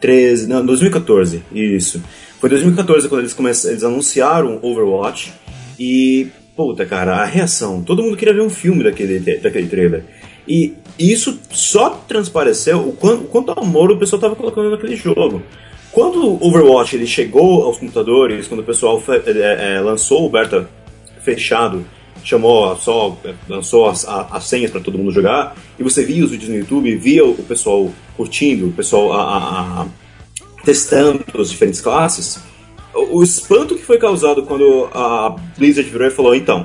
[0.00, 0.46] 2013.
[0.46, 1.42] Não, 2014.
[1.52, 2.02] Isso.
[2.40, 5.32] Foi 2014 quando eles, começaram, eles anunciaram Overwatch.
[5.78, 6.28] E.
[6.56, 7.82] Puta, cara, a reação.
[7.82, 10.04] Todo mundo queria ver um filme daquele, daquele trailer.
[10.46, 15.42] E isso só transpareceu o quanto, o quanto amor o pessoal tava colocando naquele jogo.
[15.90, 20.68] Quando o Overwatch ele chegou aos computadores, quando o pessoal é, é, lançou o beta
[21.22, 21.84] fechado,
[22.24, 23.16] chamou só
[23.48, 26.96] lançou as, as senhas para todo mundo jogar, e você via os vídeos no YouTube,
[26.96, 29.86] via o pessoal curtindo, o pessoal a- a-
[30.64, 32.38] testando as diferentes classes,
[32.94, 36.64] o, espanto que foi causado quando a Blizzard virou e falou, então,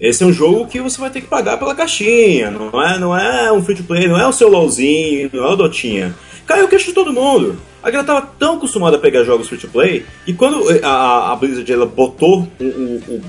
[0.00, 3.16] esse é um jogo que você vai ter que pagar pela caixinha, não é, não
[3.16, 6.14] é um free to play, não é o seu LOLzinho, não é o Dotinha.
[6.46, 7.56] Caiu o queixo de todo mundo.
[7.82, 11.32] A galera tava tão acostumada a pegar jogos free to play, e quando a, a-
[11.32, 13.22] a Blizzard ela botou o- o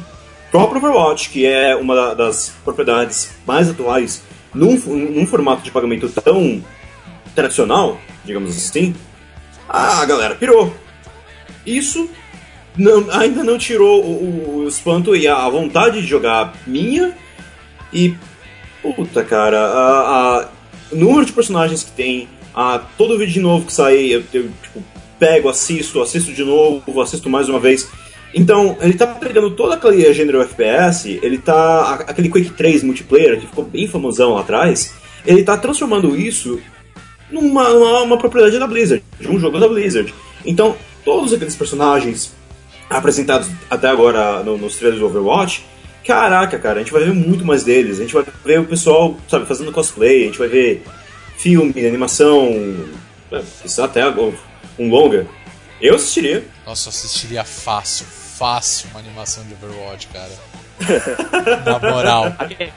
[0.57, 4.21] próprio Overwatch, que é uma da- das propriedades mais atuais,
[4.53, 6.63] num, num formato de pagamento tão
[7.33, 8.95] tradicional, digamos assim,
[9.67, 10.73] a galera pirou.
[11.65, 12.09] Isso
[12.77, 17.13] não- ainda não tirou o, o- espanto e a vontade de jogar minha.
[17.91, 18.13] E.
[18.81, 19.99] Puta, cara, a,
[20.41, 20.49] a-
[20.91, 24.83] o número de personagens que tem, a, todo vídeo novo que sai, eu, eu, tipo,
[25.17, 27.89] pego, assisto, assisto de novo, assisto mais uma vez.
[28.37, 31.93] Então, ele tá pegando todo aquele gênero FPS, ele tá.
[32.05, 34.93] aquele Quake 3 multiplayer, que ficou bem famosão lá atrás,
[35.25, 36.59] ele tá transformando isso
[37.31, 40.13] numa, numa uma propriedade da Blizzard, de um jogo da Blizzard.
[40.45, 40.75] Então,
[41.05, 42.33] todos aqueles personagens
[42.89, 45.65] apresentados até agora no- nos trailers do Overwatch,
[46.05, 47.99] caraca, cara, a gente vai ver muito mais deles.
[47.99, 50.83] A gente vai ver o pessoal, sabe, fazendo cosplay, a gente vai ver
[51.37, 52.53] filme, animação,
[53.31, 54.07] é, isso até
[54.77, 55.25] um longa.
[55.81, 56.43] Eu assistiria.
[56.65, 58.05] Nossa, assistiria fácil,
[58.37, 60.31] fácil uma animação de Overwatch, cara.
[61.65, 62.25] Na moral.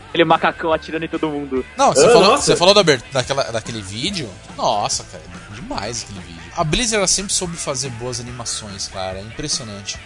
[0.09, 1.65] Aquele macacão atirando em todo mundo.
[1.77, 2.45] Não, você Ah, falou, nossa.
[2.45, 2.83] você falou da,
[3.13, 4.31] daquela, daquele vídeo?
[4.57, 5.23] Nossa, cara,
[5.55, 6.39] demais aquele vídeo.
[6.57, 9.19] A Blizzard ela sempre soube fazer boas animações, cara.
[9.19, 9.99] É impressionante.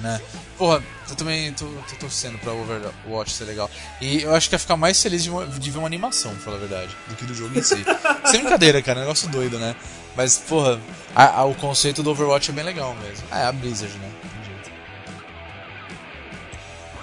[0.00, 0.20] Né?
[0.58, 3.70] Porra, eu também tô, tô torcendo pra Overwatch ser legal.
[4.00, 6.40] E eu acho que ia ficar mais feliz de, uma- de ver uma animação, pra
[6.40, 7.84] falar a verdade, do que do jogo em si.
[8.26, 9.76] Sem brincadeira, cara, é um negócio doido, né?
[10.16, 10.80] Mas, porra,
[11.14, 13.24] a- a- o conceito do Overwatch é bem legal mesmo.
[13.30, 14.10] Ah, é a Blizzard, né?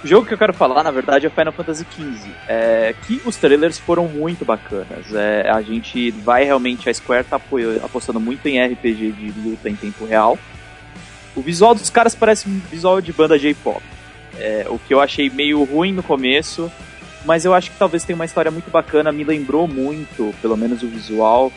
[0.02, 2.30] O jogo que eu quero falar, na verdade, é Final Fantasy XV.
[2.48, 5.14] É, que os trailers foram muito bacanas.
[5.14, 7.38] É, a gente vai realmente, a Square tá
[7.84, 10.38] apostando muito em RPG de luta em tempo real.
[11.36, 13.82] O visual dos caras parece um visual de banda J-pop.
[14.38, 16.72] É, o que eu achei meio ruim no começo,
[17.26, 19.12] mas eu acho que talvez tenha uma história muito bacana.
[19.12, 21.52] Me lembrou muito, pelo menos o visual,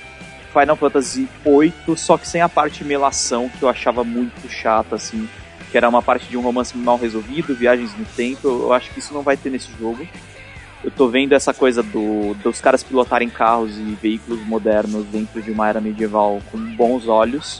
[0.51, 5.29] Final Fantasy VIII, só que sem a parte melação, que eu achava muito chata, assim
[5.73, 8.47] que era uma parte de um romance mal resolvido, viagens no tempo.
[8.47, 10.07] Eu acho que isso não vai ter nesse jogo.
[10.83, 15.49] Eu tô vendo essa coisa do, dos caras pilotarem carros e veículos modernos dentro de
[15.49, 17.59] uma era medieval com bons olhos.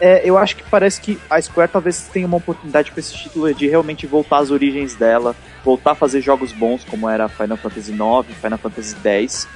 [0.00, 3.52] É, eu acho que parece que a Square talvez tenha uma oportunidade com esse título
[3.52, 7.90] de realmente voltar às origens dela, voltar a fazer jogos bons como era Final Fantasy
[7.90, 9.48] IX, Final Fantasy X.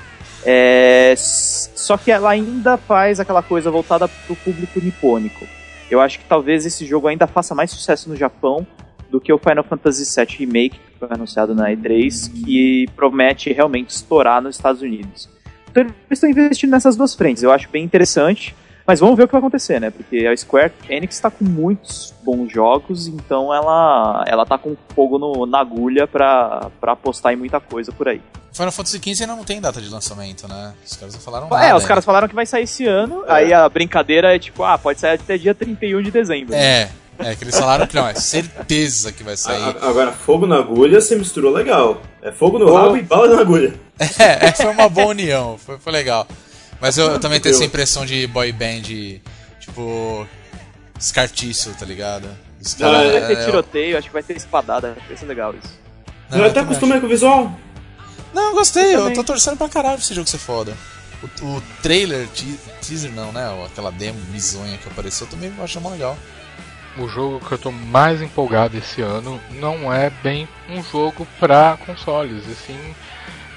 [0.45, 5.47] É, só que ela ainda faz aquela coisa voltada pro público nipônico.
[5.91, 8.67] Eu acho que talvez esse jogo ainda faça mais sucesso no Japão
[9.11, 13.91] do que o Final Fantasy VII Remake, que foi anunciado na E3, que promete realmente
[13.91, 15.29] estourar nos Estados Unidos.
[15.71, 17.43] Então eles estão investindo nessas duas frentes.
[17.43, 18.55] Eu acho bem interessante,
[18.87, 19.91] mas vamos ver o que vai acontecer, né?
[19.91, 25.19] Porque a Square Enix está com muitos bons jogos, então ela, ela tá com fogo
[25.19, 28.21] no- na agulha pra, pra apostar em muita coisa por aí.
[28.53, 30.73] Final Fantasy XV ainda não tem data de lançamento, né?
[30.87, 31.65] Os caras não falaram é, nada.
[31.67, 31.87] os ainda.
[31.89, 35.15] caras falaram que vai sair esse ano, aí a brincadeira é tipo, ah, pode sair
[35.15, 36.55] até dia 31 de dezembro.
[36.55, 36.89] É,
[37.19, 39.77] é que eles falaram que não, é certeza que vai sair.
[39.83, 42.01] Agora, fogo na agulha você misturou legal.
[42.23, 42.75] É fogo no Oh.
[42.77, 43.75] rabo e bala na agulha.
[44.19, 46.27] É, é, foi uma boa união, foi, foi legal.
[46.85, 48.83] Mas eu, eu também tenho essa impressão de boy band,
[49.59, 50.29] tipo.
[50.99, 52.29] Descartiço, tá ligado?
[52.61, 55.17] Os Ah, caras- Vai ter é, tiroteio, acho que vai ter espadada, acho que vai
[55.17, 55.73] ser legal isso.
[56.31, 57.59] não, eu até acostumei com o visual.
[58.35, 59.15] Não, eu gostei, eu também.
[59.15, 60.77] tô torcendo pra caralho pra esse jogo ser foda.
[61.43, 63.43] O, o trailer, te- teaser não, né?
[63.65, 66.19] Aquela demo bizonha que apareceu, eu também achei mó legal.
[66.99, 71.79] O jogo que eu tô mais empolgado esse ano não é bem um jogo para
[71.87, 72.95] consoles, e sim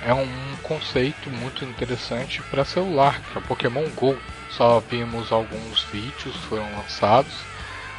[0.05, 0.27] é um
[0.63, 4.17] conceito muito interessante para celular, que é Pokémon Go.
[4.51, 7.33] Só vimos alguns vídeos que foram lançados.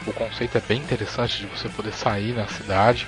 [0.07, 3.07] O conceito é bem interessante de você poder sair na cidade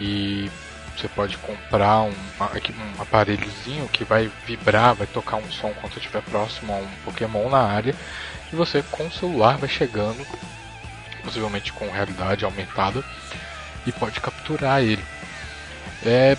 [0.00, 0.50] e
[0.96, 6.22] você pode comprar um, um aparelhozinho que vai vibrar, vai tocar um som quando estiver
[6.22, 7.94] próximo a um Pokémon na área
[8.52, 10.26] e você com o celular vai chegando
[11.28, 13.04] possivelmente com realidade aumentada,
[13.86, 15.04] e pode capturar ele.
[16.04, 16.36] É,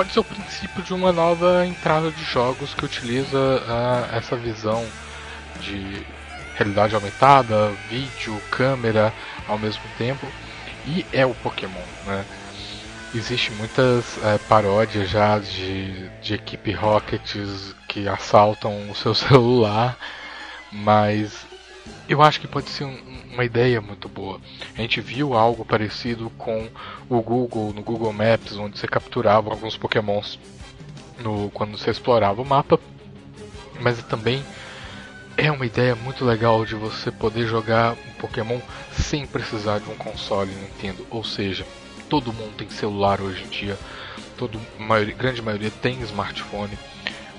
[0.00, 3.36] pode ser o princípio de uma nova entrada de jogos que utiliza
[3.68, 4.90] ah, essa visão
[5.60, 6.02] de
[6.54, 9.12] realidade aumentada, vídeo, câmera
[9.46, 10.26] ao mesmo tempo,
[10.86, 12.24] e é o Pokémon, né?
[13.14, 19.98] Existem muitas eh, paródias já de, de equipe Rockets que assaltam o seu celular,
[20.72, 21.46] mas
[22.08, 24.40] eu acho que pode ser um- uma ideia muito boa.
[24.76, 26.68] A gente viu algo parecido com
[27.08, 30.38] o Google no Google Maps, onde você capturava alguns Pokémons
[31.20, 32.78] no, quando você explorava o mapa,
[33.80, 34.42] mas também
[35.36, 38.60] é uma ideia muito legal de você poder jogar um Pokémon
[38.92, 41.06] sem precisar de um console Nintendo.
[41.10, 41.66] Ou seja,
[42.08, 43.78] todo mundo tem celular hoje em dia,
[44.36, 46.76] todo, maioria, grande maioria tem smartphone.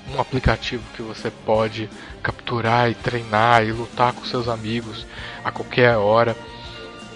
[0.08, 1.88] Um aplicativo que você pode
[2.22, 5.06] capturar e treinar e lutar com seus amigos
[5.44, 6.36] a qualquer hora.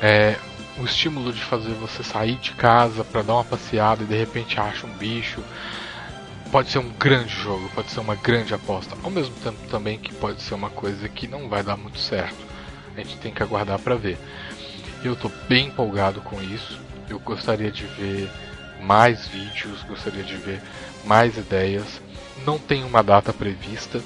[0.01, 0.37] É,
[0.79, 4.61] o estímulo de fazer você sair de casa para dar uma passeada e de repente
[4.61, 5.43] acha um bicho
[6.51, 10.15] pode ser um grande jogo, pode ser uma grande aposta, ao mesmo tempo também que
[10.15, 12.37] pode ser uma coisa que não vai dar muito certo.
[12.97, 14.17] A gente tem que aguardar para ver.
[15.05, 16.81] Eu estou bem empolgado com isso.
[17.09, 18.31] Eu gostaria de ver
[18.81, 20.63] mais vídeos, gostaria de ver
[21.05, 22.01] mais ideias.
[22.45, 24.03] Não tem uma data prevista,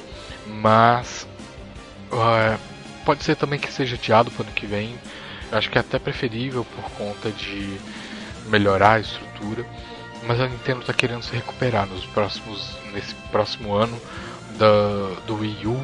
[0.46, 1.26] mas
[2.12, 2.58] ah,
[3.04, 4.98] pode ser também que seja adiado para o ano que vem.
[5.50, 7.78] Acho que é até preferível por conta de
[8.46, 9.66] melhorar a estrutura
[10.26, 14.00] mas a Nintendo está querendo se recuperar nos próximos nesse próximo ano
[14.58, 15.80] da, do Wii U,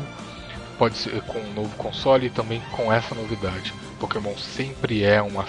[0.79, 3.73] pode ser com um novo console e também com essa novidade.
[3.99, 5.45] Pokémon sempre é uma,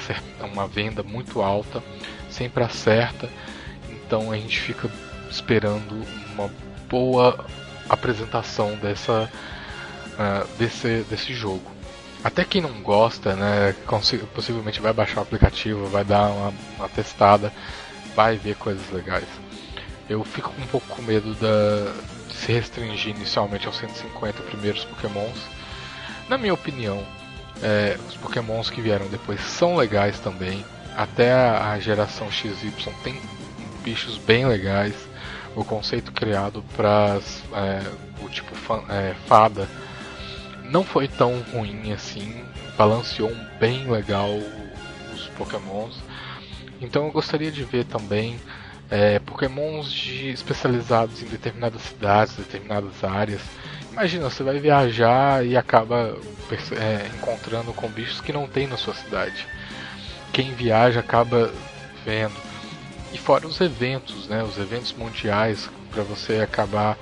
[0.52, 1.84] uma venda muito alta,
[2.30, 3.30] sempre acerta,
[3.90, 4.90] então a gente fica
[5.30, 6.50] esperando uma
[6.90, 7.46] boa
[7.90, 9.32] apresentação dessa,
[10.18, 11.78] ah, desse, desse jogo.
[12.24, 13.76] Até quem não gosta, né,
[14.34, 17.54] possivelmente vai baixar o aplicativo, vai dar uma, uma testada,
[18.16, 19.28] vai ver coisas legais.
[20.10, 21.94] Eu fico um pouco com medo da,
[22.28, 25.38] de se restringir inicialmente aos 150 primeiros Pokémons.
[26.28, 27.06] Na minha opinião,
[27.62, 30.66] é, os Pokémons que vieram depois são legais também.
[30.96, 32.72] Até a, a geração XY
[33.04, 33.22] tem
[33.84, 35.07] bichos bem legais.
[35.58, 37.20] O conceito criado para
[38.22, 38.54] o tipo
[38.90, 39.68] é, fada
[40.66, 42.44] não foi tão ruim assim.
[42.78, 44.30] Balanceou bem legal
[45.16, 45.96] os Pokémons.
[46.80, 48.40] Então eu gostaria de ver também
[48.88, 53.42] é, Pokémons de, especializados em determinadas cidades, determinadas áreas.
[53.92, 56.16] Imagina, você vai viajar e acaba
[56.80, 59.48] é, encontrando com bichos que não tem na sua cidade.
[60.32, 61.52] Quem viaja acaba
[62.06, 62.47] vendo.
[63.18, 64.44] E fora os eventos, né?
[64.44, 66.96] Os eventos mundiais para você acabar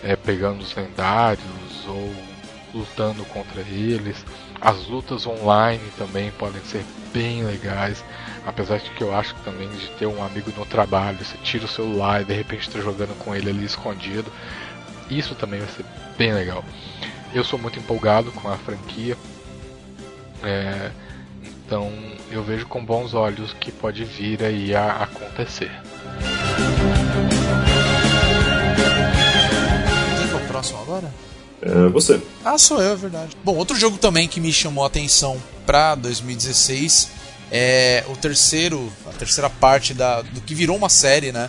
[0.00, 1.42] é, pegando os lendários
[1.88, 2.14] ou
[2.72, 4.24] lutando contra eles.
[4.60, 8.04] As lutas online também podem ser bem legais.
[8.46, 11.64] Apesar de que eu acho que também de ter um amigo no trabalho, você tira
[11.64, 14.32] o celular e de repente está jogando com ele ali escondido.
[15.10, 15.84] Isso também vai ser
[16.16, 16.64] bem legal.
[17.34, 19.16] Eu sou muito empolgado com a franquia.
[20.44, 20.92] É,
[21.42, 21.90] então
[22.30, 25.70] eu vejo com bons olhos que pode vir aí a acontecer.
[30.18, 31.12] Quem que é o próximo agora?
[31.62, 32.20] É, você.
[32.44, 33.36] Ah, sou eu, é verdade.
[33.42, 37.10] Bom, outro jogo também que me chamou a atenção pra 2016
[37.50, 41.48] é o terceiro, a terceira parte da, do que virou uma série, né?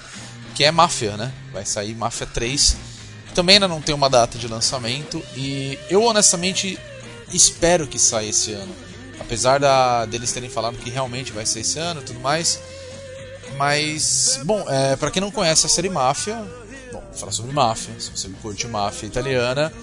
[0.56, 1.32] Que é Mafia, né?
[1.52, 2.78] Vai sair Mafia 3.
[3.36, 6.80] Também ainda não tem uma data de lançamento e eu honestamente
[7.32, 8.87] espero que saia esse ano.
[9.20, 12.60] Apesar da, deles terem falado que realmente vai ser esse ano e tudo mais.
[13.58, 16.36] Mas, bom, é, para quem não conhece a série Máfia,
[16.92, 17.94] bom, vou falar sobre Máfia.
[18.00, 19.74] Se você curte Máfia italiana,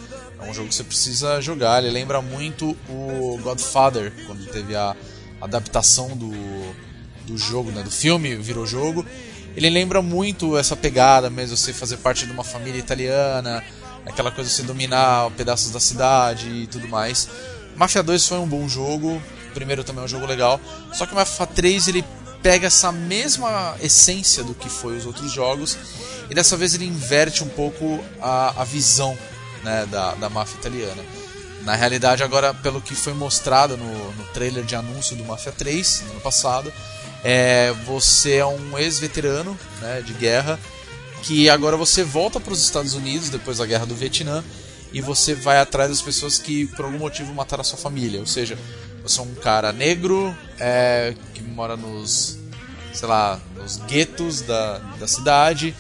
[0.41, 1.83] é um jogo que você precisa jogar.
[1.83, 4.95] Ele lembra muito o Godfather, quando teve a
[5.41, 6.31] adaptação do,
[7.27, 9.05] do jogo, né, do filme, virou jogo.
[9.57, 13.63] Ele lembra muito essa pegada mesmo, você fazer parte de uma família italiana,
[14.05, 17.29] aquela coisa de você dominar pedaços da cidade e tudo mais.
[17.77, 19.21] Mafia 2 foi um bom jogo,
[19.51, 20.61] o primeiro também é um jogo legal,
[20.93, 22.05] só que o Mafia 3 ele
[22.43, 25.79] pega essa mesma essência do que foi os outros jogos
[26.29, 29.17] e dessa vez ele inverte um pouco a, a visão
[29.63, 31.03] né, da, da máfia italiana.
[31.63, 36.03] Na realidade, agora, pelo que foi mostrado no, no trailer de anúncio do Mafia 3,
[36.03, 36.71] no ano passado,
[37.25, 40.61] é, você é um ex-veterano né, de guerra
[41.23, 44.45] que agora você volta para os Estados Unidos depois da guerra do Vietnã
[44.95, 48.21] e você vai atrás das pessoas que por algum motivo mataram a sua família.
[48.21, 48.57] Ou seja,
[49.03, 52.39] você é um cara negro é, que mora nos,
[52.93, 55.75] sei lá, nos guetos da, da cidade.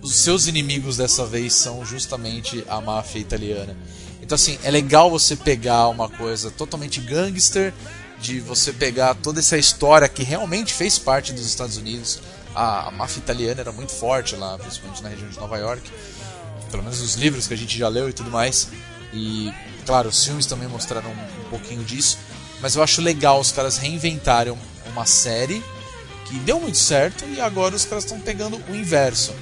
[0.00, 3.76] Os seus inimigos dessa vez são justamente a máfia italiana.
[4.22, 7.74] Então assim, é legal você pegar uma coisa totalmente gangster,
[8.20, 12.20] de você pegar toda essa história que realmente fez parte dos Estados Unidos.
[12.54, 15.82] A, a máfia italiana era muito forte lá, principalmente na região de Nova York.
[16.70, 18.68] Pelo menos os livros que a gente já leu e tudo mais.
[19.12, 19.52] E,
[19.84, 22.18] claro, os filmes também mostraram um, pouquinho disso.
[22.60, 24.56] Mas eu acho legal os caras reinventarem
[24.86, 25.62] uma série
[26.26, 29.34] que deu muito certo e agora os caras estão pegando o inverso.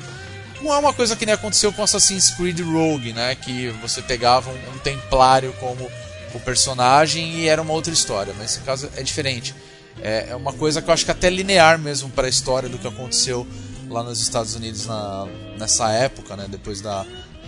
[0.62, 3.34] Não é uma coisa que nem aconteceu com Assassin's Creed Rogue, né?
[3.34, 5.88] Que você pegava um, um templário como
[6.34, 8.32] o personagem e era uma outra história.
[8.36, 9.55] Mas nesse caso é diferente.
[10.00, 12.78] É, é uma coisa que eu acho que até linear mesmo para a história do
[12.78, 13.46] que aconteceu
[13.89, 15.27] lá nos Estados Unidos na,
[15.59, 16.47] nessa época, né?
[16.48, 17.05] Depois da,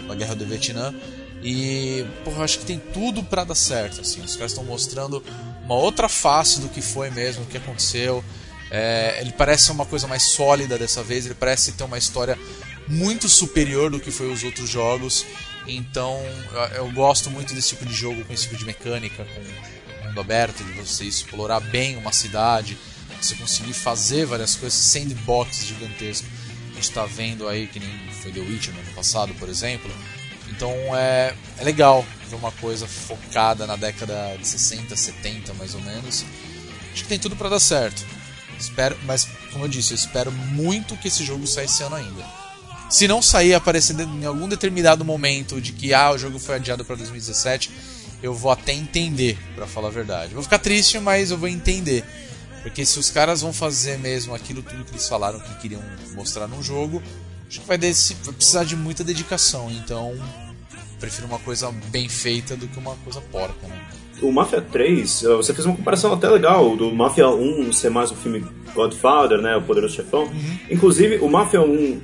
[0.06, 0.94] da Guerra do Vietnã.
[1.42, 4.20] E, porra, acho que tem tudo para dar certo, assim.
[4.20, 5.22] Os caras estão mostrando
[5.64, 8.22] uma outra face do que foi mesmo, o que aconteceu.
[8.70, 12.38] É, ele parece uma coisa mais sólida dessa vez, ele parece ter uma história
[12.86, 15.24] muito superior do que foi os outros jogos.
[15.66, 16.20] Então,
[16.52, 20.20] eu, eu gosto muito desse tipo de jogo, com esse tipo de mecânica, com mundo
[20.20, 22.76] aberto, de você explorar bem uma cidade,
[23.26, 26.26] você conseguir fazer várias coisas, sandbox gigantesco.
[26.70, 27.90] A gente está vendo aí, que nem
[28.22, 29.90] foi The Witcher no ano passado, por exemplo.
[30.48, 35.80] Então é, é legal ver uma coisa focada na década de 60, 70 mais ou
[35.80, 36.24] menos.
[36.92, 38.04] Acho que tem tudo para dar certo.
[38.58, 42.24] Espero, mas como eu disse, eu espero muito que esse jogo saia esse ano ainda.
[42.90, 46.84] Se não sair aparecer em algum determinado momento de que ah, o jogo foi adiado
[46.84, 47.70] para 2017,
[48.22, 50.34] eu vou até entender, para falar a verdade.
[50.34, 52.04] Vou ficar triste, mas eu vou entender.
[52.62, 55.82] Porque se os caras vão fazer mesmo aquilo tudo que eles falaram que queriam
[56.14, 57.02] mostrar no jogo,
[57.48, 59.70] acho que vai, desse, vai precisar de muita dedicação.
[59.70, 60.14] Então,
[60.98, 63.88] prefiro uma coisa bem feita do que uma coisa porca, né?
[64.22, 68.12] O Mafia 3, eh, você fez uma comparação até legal do Mafia 1 ser mais
[68.12, 69.56] um filme Godfather, né?
[69.56, 70.30] O Poderoso Chefão.
[70.70, 72.00] Inclusive, o Mafia 1,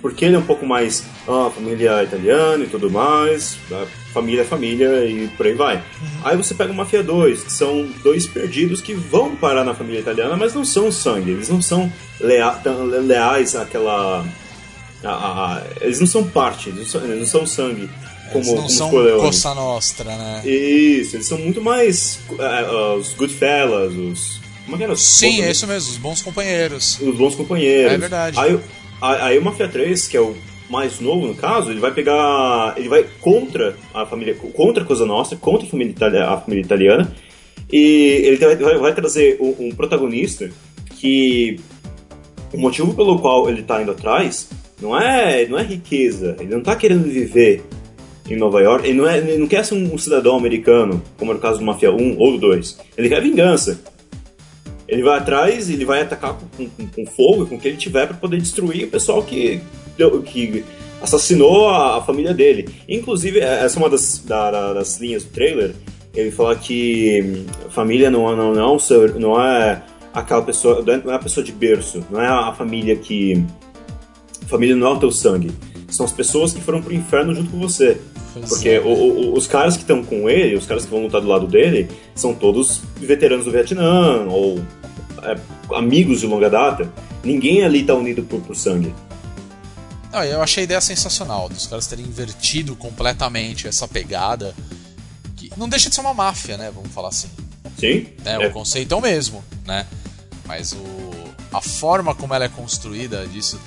[0.00, 4.44] porque ele é um pouco mais ah, família italiana e tudo mais, ah, família é
[4.44, 5.82] família e por aí vai.
[6.24, 10.00] Aí você pega o Mafia 2, que são dois perdidos que vão parar na família
[10.00, 12.60] italiana, mas não são sangue, eles não são lea
[13.04, 14.24] leais àquela.
[15.04, 17.88] a- a- eles não são parte, eles não são, eles não são sangue.
[18.32, 19.22] Como, Eles não como são Corleone.
[19.22, 20.42] Costa Nostra, né?
[20.44, 24.40] Isso, eles são muito mais eh, eh, os Goodfellas, os.
[24.64, 24.96] Como é que era?
[24.96, 26.98] Sim, é isso mesmo, os bons companheiros.
[27.00, 27.92] Os bons companheiros.
[27.92, 28.38] É verdade.
[28.38, 28.58] Aí,
[29.00, 30.34] aí, o Mafia 3, que é o
[30.70, 32.74] mais novo no caso, ele vai pegar.
[32.76, 34.34] Ele vai contra a família.
[34.34, 37.12] Contra a Cosa Nostra, contra a família, itali- a família italiana.
[37.72, 40.50] E ele vai, vai- trazer um, um protagonista
[40.98, 41.58] que.
[42.52, 44.48] O motivo pelo qual ele tá indo atrás
[44.80, 46.34] não é, não é riqueza.
[46.40, 47.62] Ele não tá querendo viver
[48.28, 48.86] em Nova York.
[48.88, 51.64] Ele não, é, ele não quer ser um cidadão americano, como era o caso do
[51.64, 52.78] Mafia 1 ou do 2.
[52.96, 53.80] Ele quer vingança.
[54.88, 58.06] Ele vai atrás, ele vai atacar com, com, com fogo, com o que ele tiver
[58.06, 59.60] para poder destruir o pessoal que,
[60.24, 60.64] que
[61.02, 62.68] assassinou a, a família dele.
[62.88, 65.74] Inclusive, essa é uma das, da- da- das linhas do trailer.
[66.14, 69.82] Ele fala que hum, família não, não, não, é não é
[70.14, 73.44] aquela pessoa, não é a pessoa de berço, não é a família que.
[74.46, 75.50] Família não é o teu sangue.
[75.88, 77.98] São as pessoas que foram pro inferno junto com você.
[78.48, 78.80] Porque é.
[78.80, 81.46] o- o- os caras que estão com ele, os caras que vão lutar do lado
[81.46, 84.62] dele, são todos veteranos do Vietnã ou é,
[85.74, 86.92] amigos de longa data.
[87.24, 88.94] Ninguém ali tá unido por, por sangue.
[90.12, 94.54] Não, eu achei a ideia sensacional, dos caras terem invertido completamente essa pegada.
[95.36, 96.70] Que não deixa de ser uma máfia, né?
[96.74, 97.28] Vamos falar assim.
[97.78, 98.06] Sim?
[98.24, 98.42] né?
[98.42, 98.48] É.
[98.48, 99.86] O conceito é o mesmo, né?
[100.46, 101.10] Mas o,
[101.52, 103.60] a forma como ela é construída disso,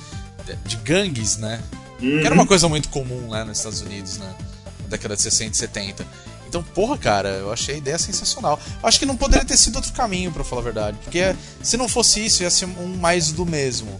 [0.65, 1.61] de, gangues, né?
[1.99, 4.33] Que era uma coisa muito comum né, nos Estados Unidos, né?
[4.81, 6.07] Na década de 60 e 70.
[6.51, 8.59] Então, porra, cara, eu achei a ideia sensacional.
[8.83, 10.97] Acho que não poderia ter sido outro caminho, pra falar a verdade.
[11.01, 11.33] Porque
[11.63, 13.97] se não fosse isso, ia ser um mais do mesmo.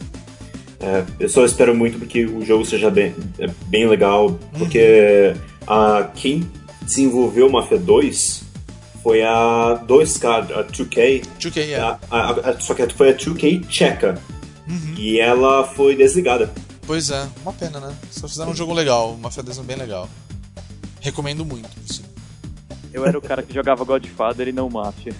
[0.81, 5.33] É, eu só espero muito porque o jogo seja bem, é bem legal, porque
[5.65, 6.51] a, quem
[6.81, 8.41] desenvolveu Mafia 2
[9.01, 12.59] foi a 2K, a 2K, 2K, é.
[12.59, 14.21] só que foi a 2K tcheca,
[14.97, 16.51] e ela foi desligada.
[16.85, 17.95] Pois é, uma pena, né?
[18.09, 20.09] Só fizeram um jogo legal, uma Federation bem legal.
[20.99, 21.69] Recomendo muito.
[21.89, 22.10] assim.
[22.93, 25.13] Eu era o cara que jogava Godfather e não Mafia.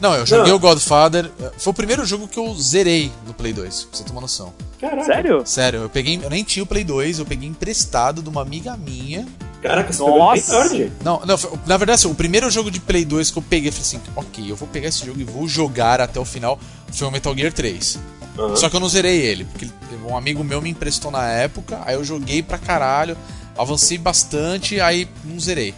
[0.00, 0.56] Não, eu joguei Não.
[0.56, 1.30] o Godfather.
[1.56, 4.52] Foi o primeiro jogo que eu zerei no Play 2, pra você ter uma noção.
[4.78, 5.42] Caraca, Sério?
[5.46, 6.20] Sério, eu peguei.
[6.22, 9.26] Eu nem tinha o Play 2, eu peguei emprestado de uma amiga minha.
[9.62, 10.52] Caraca, você pegou bem Nossa!
[10.52, 10.92] tarde.
[11.02, 13.68] Não, não, foi- na verdade, assim, o primeiro jogo de Play 2 que eu peguei,
[13.70, 16.58] eu falei assim, ok, eu vou pegar esse jogo e vou jogar até o final,
[16.92, 17.98] foi o Metal Gear 3.
[18.38, 18.54] Aham.
[18.54, 19.66] Só que eu não zerei ele, porque
[20.06, 23.16] um amigo meu me emprestou na época, aí eu joguei pra caralho,
[23.56, 25.74] avancei bastante, aí não zerei.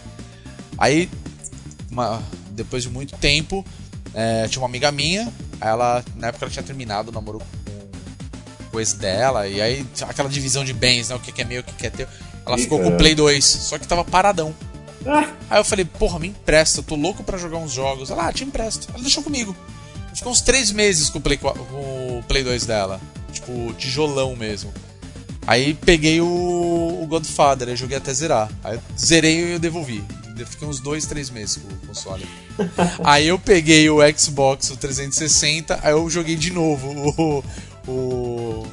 [0.79, 1.09] Aí,
[1.91, 3.65] uma- depois de muito tempo,
[4.13, 5.31] é, tinha uma amiga minha,
[5.61, 7.39] ela, na época ela tinha terminado o namoro
[8.71, 11.61] com o ex dela, e aí aquela divisão de bens, né, o que é meu,
[11.61, 12.07] o que é teu.
[12.45, 12.97] Ela ficou com o.
[12.97, 14.55] Play 2, só que tava paradão.
[15.05, 18.09] Ah, Aí eu falei, porra, me empresta, eu tô louco pra jogar uns jogos.
[18.09, 18.87] Ela, ah, te empresto.
[18.93, 19.55] Ela deixou comigo.
[20.13, 22.99] Ficou uns três meses com o Play, 4 com o Play 2 dela.
[23.31, 24.73] Tipo, tijolão mesmo.
[25.47, 26.25] Aí peguei o,
[27.01, 28.49] o Godfather, aí joguei até zerar.
[28.63, 30.03] Aí zerei e eu devolvi.
[30.43, 32.25] Eu Fiquei uns dois, três meses com o console.
[33.03, 37.43] aí eu peguei o Xbox o 360, aí eu joguei de novo
[37.87, 38.67] o, o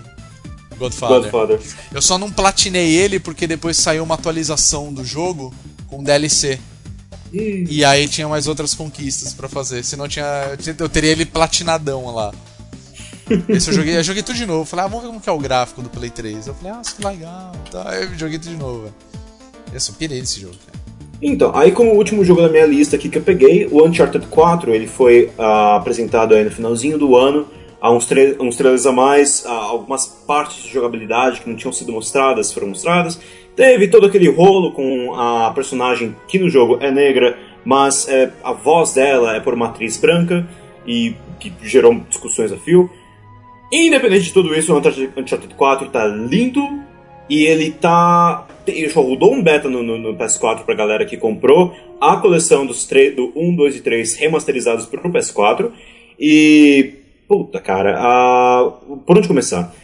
[0.77, 1.31] Godfather.
[1.31, 1.61] Godfather.
[1.93, 5.55] Eu só não platinei ele porque depois saiu uma atualização do jogo
[5.89, 6.59] com DLC.
[7.33, 9.85] Ih, E aí tinha mais outras conquistas pra fazer.
[9.85, 12.33] Senão tinha, eu tinha- eu teria ele platinadão lá.
[13.49, 14.65] Esse eu joguei, eu joguei tudo de novo.
[14.65, 16.47] Falei, ah, vamos ver como que é o gráfico do Play 3.
[16.47, 17.53] Eu falei, ah, que legal.
[17.71, 18.83] Tá, eu joguei tudo de novo.
[18.83, 18.95] velho.
[19.73, 20.79] Eu só pirei nesse jogo, cara.
[21.21, 24.75] Então, aí como último jogo da minha lista aqui que eu peguei, o Uncharted 4,
[24.75, 27.47] ele foi ah, apresentado aí no finalzinho do ano,
[27.81, 28.07] há uns,
[28.39, 32.69] uns trailers a mais, ah, algumas partes de jogabilidade que não tinham sido mostradas foram
[32.69, 33.19] mostradas.
[33.55, 38.53] Teve todo aquele rolo com a personagem que no jogo é negra, mas é, a
[38.53, 40.47] voz dela é por uma atriz branca,
[40.87, 42.89] e que gerou discussões a fio.
[43.73, 46.63] Independente de tudo isso, o Uncharted Uncharted 4 tá lindo
[47.29, 48.47] e ele tá.
[48.95, 53.11] Rodou um beta no, no- no PS4 pra galera que comprou a coleção dos tre-
[53.13, 55.71] do 1, 2 e 3 remasterizados pro PS4.
[56.19, 56.95] E.
[57.29, 58.71] Puta cara, a-
[59.05, 59.75] por onde começar?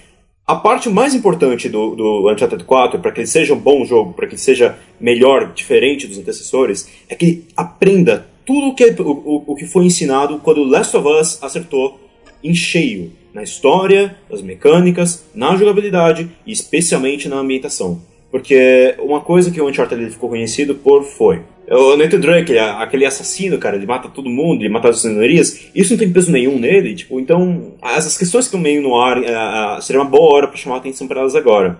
[0.47, 4.13] A parte mais importante do, do Uncharted 4, para que ele seja um bom jogo,
[4.13, 9.11] para que ele seja melhor, diferente dos antecessores, é que ele aprenda tudo que, o,
[9.11, 12.01] o- o que foi ensinado quando Last of Us acertou
[12.45, 18.01] em cheio na história, nas mecânicas, na jogabilidade e especialmente na ambientação.
[18.31, 21.43] Porque uma coisa que o Uncharted ficou conhecido por foi.
[21.71, 25.93] O Nathan Drake, aquele assassino, cara, ele mata todo mundo, ele mata as cenorias, isso
[25.93, 29.81] não tem peso nenhum nele, tipo, então, essas questões que estão meio no ar, eh,
[29.81, 31.79] seria uma boa hora para chamar a atenção para elas agora.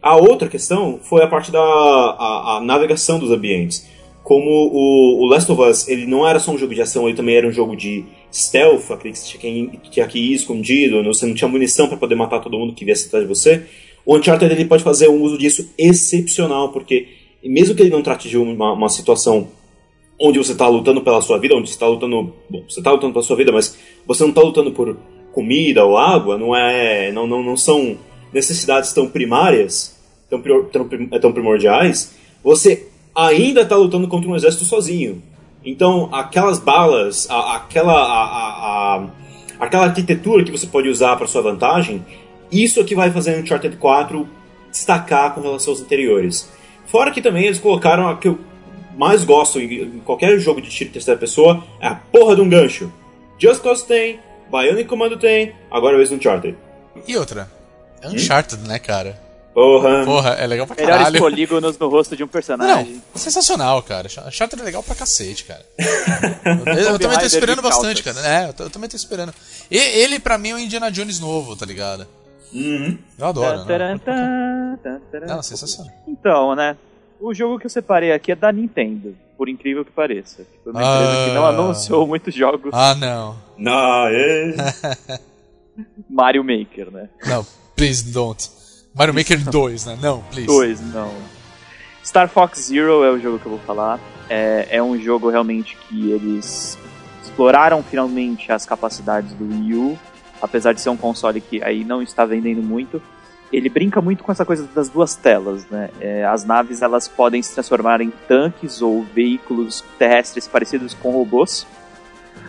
[0.00, 3.88] A outra questão foi a parte da a, a navegação dos ambientes.
[4.22, 7.16] Como o, o Last of Us, ele não era só um jogo de ação, ele
[7.16, 8.04] também era um jogo de
[8.36, 12.14] stealth, aquele que você tinha que que ir escondido, você não tinha munição para poder
[12.14, 13.62] matar todo mundo que viesse atrás de você.
[14.04, 17.08] O Uncharted ele pode fazer um uso disso excepcional, porque
[17.44, 19.48] mesmo que ele não trate de uma, uma situação
[20.20, 23.12] onde você está lutando pela sua vida, onde você está lutando, bom, você está lutando
[23.12, 23.76] pela sua vida, mas
[24.06, 24.96] você não está lutando por
[25.32, 27.98] comida ou água, não é, não, não, não são
[28.32, 29.96] necessidades tão primárias,
[30.30, 30.88] tão, prior- tão,
[31.20, 32.14] tão primordiais.
[32.42, 35.22] Você ainda está lutando contra um exército sozinho.
[35.66, 39.06] Então, aquelas balas, a- aquela a, a-
[39.58, 42.06] aquela arquitetura que você pode usar para sua vantagem,
[42.52, 44.26] isso é que vai fazer o Uncharted 4
[44.70, 46.48] destacar com relação aos anteriores.
[46.86, 48.38] Fora que também eles colocaram a que eu
[48.96, 52.48] mais gosto em qualquer jogo de tiro em terceira pessoa é a porra de um
[52.48, 52.90] gancho.
[53.38, 54.20] Just Cause tem,
[54.50, 56.56] Bionic Commando tem, agora o Uncharted.
[57.06, 57.50] E outra,
[58.00, 59.20] é Uncharted, né, cara?
[59.56, 60.04] Porra.
[60.04, 61.18] Porra, é legal pra Melhores caralho.
[61.18, 62.92] polígonos no rosto de um personagem.
[62.96, 64.06] Não, sensacional, cara.
[64.06, 65.64] Uncharted é legal pra cacete, cara.
[66.76, 68.20] Eu, eu também tô esperando bastante, cara.
[68.20, 69.32] É, eu, eu também tô esperando.
[69.70, 72.06] E, ele, pra mim, é o Indiana Jones novo, tá ligado?
[72.52, 72.98] Uhum.
[73.18, 75.26] Eu adoro, tan, taran.
[75.26, 75.90] Não, sensacional.
[76.06, 76.76] Então, né?
[77.18, 80.46] O jogo que eu separei aqui é da Nintendo, por incrível que pareça.
[80.62, 81.48] Foi uma empresa que não Ah.
[81.48, 83.36] anunciou muitos jogos Ah, não.
[83.56, 84.54] Não, é...
[86.10, 87.08] Mario Maker, né?
[87.24, 88.50] Não, please don't.
[88.96, 89.98] Mario Maker 2, né?
[90.00, 90.46] Não, please.
[90.46, 91.12] Dois, não.
[92.02, 94.00] Star Fox Zero é o jogo que eu vou falar.
[94.28, 96.78] É, é um jogo realmente que eles
[97.22, 99.98] exploraram finalmente as capacidades do Wii U,
[100.40, 103.02] apesar de ser um console que aí não está vendendo muito.
[103.52, 105.90] Ele brinca muito com essa coisa das duas telas, né?
[106.00, 111.66] É, as naves elas podem se transformar em tanques ou veículos terrestres parecidos com robôs.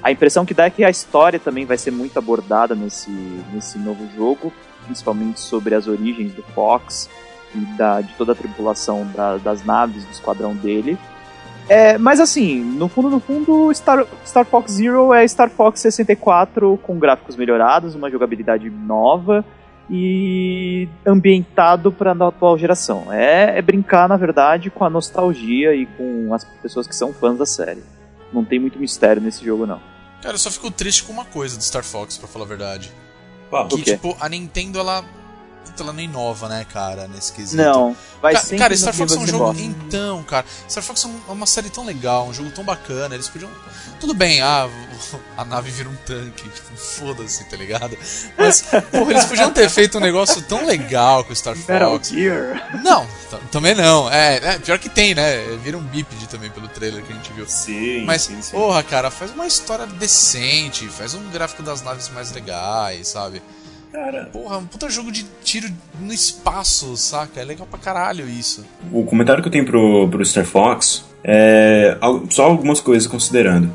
[0.02, 3.12] A impressão que dá é que a história também vai ser muito abordada nesse,
[3.52, 4.54] nesse novo jogo,
[4.88, 7.08] principalmente sobre as origens do Fox
[7.54, 10.98] e da, de toda a tripulação da- das naves do esquadrão dele.
[11.70, 16.80] É, mas assim, no fundo, no fundo, Star, Star Fox Zero é Star Fox 64
[16.82, 19.44] com gráficos melhorados, uma jogabilidade nova
[19.90, 23.12] e ambientado para a atual geração.
[23.12, 27.38] É, é brincar, na verdade, com a nostalgia e com as pessoas que são fãs
[27.38, 27.84] da série.
[28.32, 29.80] Não tem muito mistério nesse jogo, não.
[30.22, 32.92] Cara, eu só fico triste com uma coisa do Star Fox, pra falar a verdade.
[33.50, 33.68] Qual?
[33.68, 35.06] Que, tipo, a Nintendo, ela.
[35.68, 37.62] Puta, Ela não inova, né, cara, nesse quesito.
[37.62, 39.46] Não, vai Ca- sempre cara, no Star que Fox é um jogo.
[39.46, 39.62] gosta.
[39.62, 43.14] Então, cara, Star Fox é um- é uma série tão legal, um jogo tão bacana.
[43.16, 43.50] Eles podiam.
[44.00, 44.68] Tudo bem, ah,
[45.38, 47.98] a nave vira um tanque, tipo, foda-se, tá ligado?
[48.38, 52.10] Mas, porra, eles podiam ter feito um negócio tão legal com o Star Metal Fox.
[52.10, 52.82] Gear.
[52.84, 53.08] Não,
[53.52, 54.12] também não.
[54.12, 55.42] É, é, pior que tem, né?
[55.64, 57.48] Vira um bípede também pelo trailer que a gente viu.
[57.48, 58.52] Sim, Mas, sim, sim.
[58.52, 63.42] porra, cara, faz uma história decente, faz um gráfico das naves mais legais, sabe?
[63.98, 65.68] Cara, Porra, um puta jogo de tiro
[66.00, 67.42] no espaço, saca?
[67.42, 68.64] É legal pra caralho isso.
[68.92, 71.98] o comentário que eu tenho pro, pro Star Fox é
[72.30, 73.74] só algumas coisas considerando.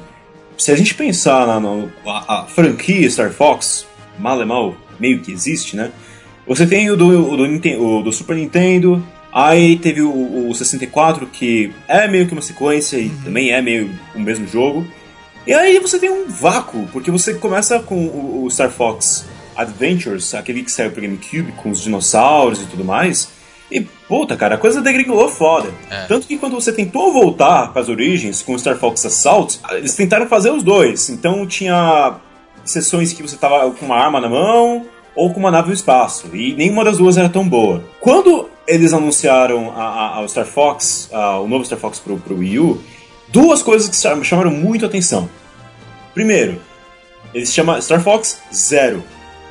[0.56, 3.84] Se a gente pensar na, na- a, a franquia Star Fox,
[4.16, 5.90] mal é mal, meio que existe, né?
[6.46, 11.26] Você tem o do, o do, o do Super Nintendo, aí teve o, o 64,
[11.26, 14.86] que é meio que uma sequência e também é meio o mesmo jogo.
[15.44, 20.34] E aí você tem um vácuo, porque você começa com o, o Star Fox Adventures,
[20.34, 23.28] aquele que saiu pro GameCube com os dinossauros e tudo mais.
[23.70, 25.70] E puta, cara, a coisa degringolou foda.
[25.90, 26.04] É.
[26.04, 29.94] Tanto que quando você tentou voltar para as origens com o Star Fox Assault, eles
[29.94, 31.08] tentaram fazer os dois.
[31.08, 32.16] Então tinha
[32.64, 36.28] sessões que você tava com uma arma na mão ou com uma nave no espaço.
[36.34, 37.82] E nenhuma das duas era tão boa.
[38.00, 39.82] Quando eles anunciaram a,
[40.18, 42.82] a, a Star Fox, a- o novo Star Fox pro, pro Wii U,
[43.28, 45.28] duas coisas que cham- chamaram muito a atenção.
[46.14, 46.60] Primeiro,
[47.32, 49.02] ele se chama Star Fox Zero.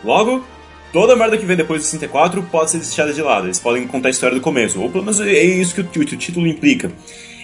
[0.03, 0.43] Logo,
[0.91, 3.47] toda a merda que vem depois do 64 pode ser deixada de lado.
[3.47, 4.81] Eles podem contar a história do começo.
[4.81, 6.91] Ou pelo menos é isso que o, o título implica.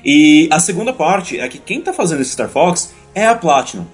[0.04, 3.86] E a segunda parte é que quem tá fazendo esse Star Fox é a Platinum.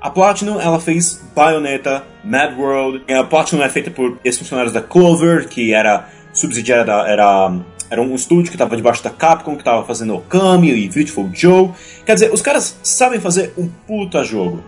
[0.00, 3.02] A Platinum, ela fez Bayonetta, Mad World.
[3.12, 7.08] A Platinum é feita por ex-funcionários da Clover, que era subsidiária da...
[7.08, 7.52] Era,
[7.90, 11.70] era um estúdio que estava debaixo da Capcom, que estava fazendo Okami e Beautiful Joe.
[12.04, 14.62] Quer dizer, os caras sabem fazer um puta jogo.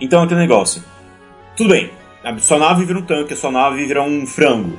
[0.00, 0.82] Então é aquele negócio.
[1.56, 1.90] Tudo bem,
[2.38, 4.78] sua nave vira um tanque, a sua nave vira um frango.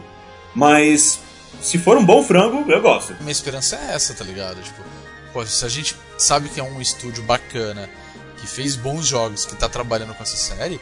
[0.53, 1.19] Mas
[1.61, 3.15] se for um bom frango, eu gosto.
[3.19, 4.61] Minha esperança é essa, tá ligado?
[4.61, 4.81] Tipo,
[5.33, 7.89] pô, se a gente sabe que é um estúdio bacana,
[8.37, 10.79] que fez bons jogos, que tá trabalhando com essa série,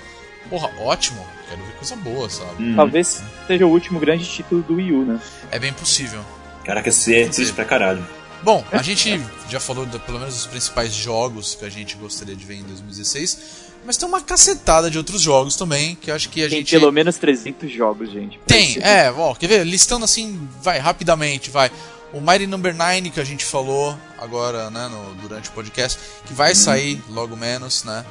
[0.49, 1.25] porra, ótimo.
[1.49, 2.75] Quero ver coisa boa, sabe?
[2.75, 5.19] Talvez seja o último grande título do Wii U, né?
[5.51, 6.23] É bem possível.
[6.63, 8.05] Caraca, isso é triste pra caralho.
[8.43, 9.19] Bom, a gente
[9.49, 12.63] já falou de, pelo menos dos principais jogos que a gente gostaria de ver em
[12.63, 16.77] 2016, mas tem uma cacetada de outros jogos também que acho que a Tem gente
[16.77, 18.37] pelo menos 300 jogos, gente.
[18.45, 19.63] tem, é, ó, quer ver?
[19.65, 21.71] Listando assim, vai, rapidamente, vai.
[22.13, 26.33] O Mighty Number 9 que a gente falou agora, né, no- durante o podcast, que
[26.33, 28.05] vai sair logo menos, né?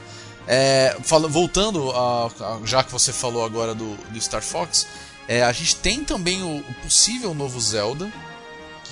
[0.49, 4.87] É, fala- voltando, a, a- já que você falou agora do, do Star Fox,
[5.29, 8.11] é, a gente tem também o, o possível novo Zelda,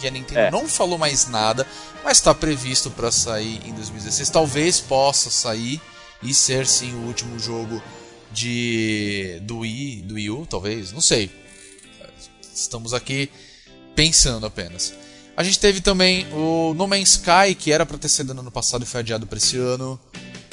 [0.01, 0.51] que a Nintendo É.
[0.51, 1.67] não falou mais nada,
[2.03, 4.29] mas está previsto para sair em 2016.
[4.31, 5.81] Talvez possa sair
[6.25, 7.83] e ser sim o último jogo
[8.33, 11.31] de do Wii, do Wii U, talvez, não sei.
[12.55, 13.31] Estamos aqui
[13.95, 14.95] pensando apenas.
[15.37, 18.51] A gente teve também o No Man's Sky, que era para ter sido no ano
[18.51, 19.99] passado e foi adiado para esse ano.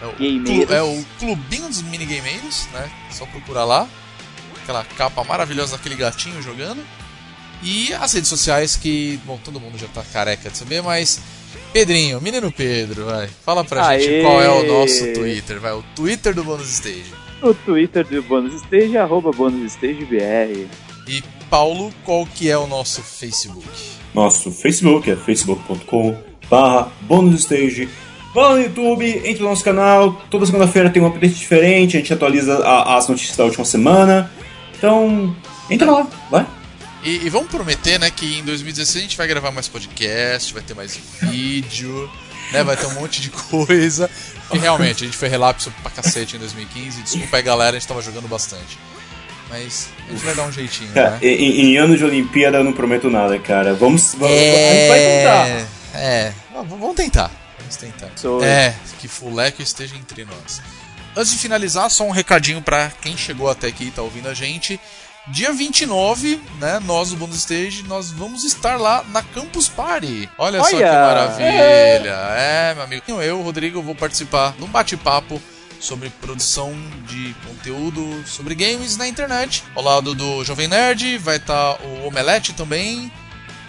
[0.00, 0.70] É o, Gameiros.
[0.70, 2.90] é o Clubinho dos Minigameiros, né?
[3.10, 3.88] Só procurar lá.
[4.62, 6.84] Aquela capa maravilhosa daquele gatinho jogando.
[7.62, 11.20] E as redes sociais que, bom, todo mundo já tá careca de saber, mas.
[11.72, 13.28] Pedrinho, menino Pedro, vai.
[13.44, 14.00] Fala pra Aê!
[14.00, 15.72] gente qual é o nosso Twitter, vai.
[15.72, 17.12] O Twitter do Bônus Stage.
[17.42, 20.66] No Twitter do Bônus Stage, arroba Bônus Stage BR.
[21.08, 23.66] E Paulo, qual que é o nosso Facebook?
[24.14, 26.16] Nosso Facebook é facebook.com
[26.50, 27.88] barra bonusstage.
[28.34, 30.12] Vá no YouTube, entre no nosso canal.
[30.30, 31.96] Toda segunda-feira tem um update diferente.
[31.96, 34.30] A gente atualiza a- as notícias da última semana.
[34.76, 35.34] Então,
[35.70, 36.46] entra lá, vai.
[37.04, 40.62] E, e vamos prometer, né, que em 2016 a gente vai gravar mais podcast, vai
[40.62, 42.10] ter mais vídeo,
[42.52, 44.10] né, vai ter um monte de coisa.
[44.52, 47.02] E realmente, a gente foi relapso pra cacete em 2015.
[47.02, 48.78] Desculpa aí, galera, a gente tava jogando bastante.
[49.48, 51.18] Mas a gente vai dar um jeitinho, Cara, né?
[51.22, 53.74] em, em- ano de Olimpíada eu não prometo nada, cara.
[53.74, 54.14] Vamos.
[54.14, 55.68] vamos A gente vai tentar.
[55.94, 57.30] É, vamos tentar.
[57.58, 58.08] Vamos tentar.
[58.16, 60.60] Sou- É, que Fuleco esteja entre nós.
[61.16, 64.34] Antes de finalizar, só um recadinho pra quem chegou até aqui e tá ouvindo a
[64.34, 64.78] gente.
[65.28, 70.28] Dia 29, né, nós do Bônus Stage, nós vamos estar lá na Campus Party.
[70.38, 70.92] Olha, só que Olha!
[70.92, 72.16] maravilha.
[72.36, 73.02] É, meu amigo.
[73.20, 75.42] Eu, Rodrigo, vou participar de um bate-papo
[75.80, 76.72] sobre produção
[77.08, 79.64] de conteúdo sobre games na internet.
[79.74, 83.10] Ao lado do Jovem Nerd, vai estar o Omelete também.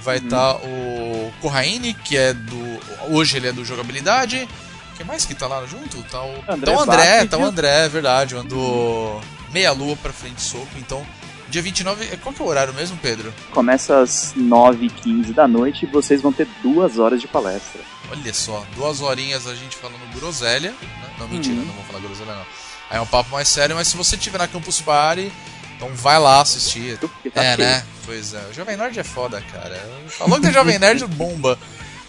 [0.04, 2.80] Vai estar o Corraine, que é do.
[3.10, 4.48] Hoje ele é do jogabilidade.
[4.96, 6.02] Quem mais que tá lá junto?
[6.04, 7.30] Tá o André tá o André, Bacchio.
[7.30, 8.36] tá o André, é verdade.
[8.36, 9.20] o Do
[9.52, 10.68] Meia Lua pra frente soco.
[10.78, 11.06] Então,
[11.50, 12.18] dia 29.
[12.18, 13.34] Qual que é o horário mesmo, Pedro?
[13.52, 17.82] Começa às 9h15 da noite e vocês vão ter duas horas de palestra.
[18.12, 20.72] Olha só, duas horinhas a gente falando groselha.
[20.72, 21.10] né?
[21.20, 21.66] Não, mentira, Uhum.
[21.66, 22.46] não vou falar groselha não.
[22.90, 25.32] Aí é um papo mais sério, mas se você estiver na Campus Party,
[25.76, 26.98] então vai lá assistir.
[27.34, 27.84] Tá É, né?
[28.06, 28.42] Pois é.
[28.50, 29.76] O Jovem Nerd é foda, cara.
[30.10, 31.58] Falou que tem Jovem Nerd bomba.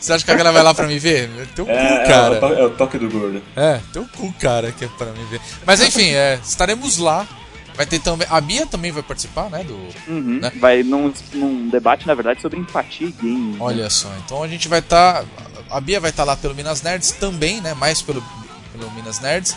[0.01, 1.29] Você acha que a galera vai lá pra me ver?
[1.57, 2.37] Teu cu, É, é, cara.
[2.37, 3.43] o to- é o toque do gordo.
[3.57, 5.41] É, teu cu, cara, que é pra me ver.
[5.67, 7.27] Mas enfim, é, estaremos lá.
[7.79, 8.27] Vai ter também.
[8.29, 9.63] A Bia também vai participar, né?
[9.63, 9.75] Do.
[10.09, 10.41] Uhum.
[10.41, 10.51] Né?
[10.57, 13.55] Vai num, num debate, na verdade, sobre empatia e games.
[13.55, 13.59] né?
[13.61, 15.25] Olha só, então a gente vai estar.
[15.71, 17.75] a Bia vai estar lá pelo Minas Nerds também, né?
[17.75, 18.21] Mais pelo,
[18.73, 19.55] pelo Minas Nerds.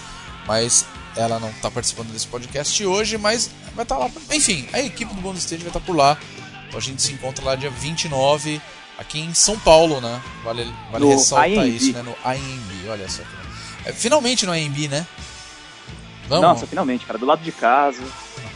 [0.48, 0.86] Mas
[1.16, 4.08] ela não tá participando desse podcast hoje, mas vai estar lá.
[4.32, 6.16] Enfim, a equipe do Bônus Stage vai estar por lá
[6.68, 8.62] Então a gente se encontra lá dia 29,
[9.00, 10.22] aqui em São Paulo, né?
[10.44, 11.76] Vale, vale No ressaltar AMB.
[11.76, 12.04] isso, né?
[12.04, 13.24] No AMB, olha só.
[13.84, 15.08] É, finalmente no AMB, né?
[16.32, 16.48] Vamos?
[16.48, 18.02] Nossa, finalmente, cara, do lado de casa.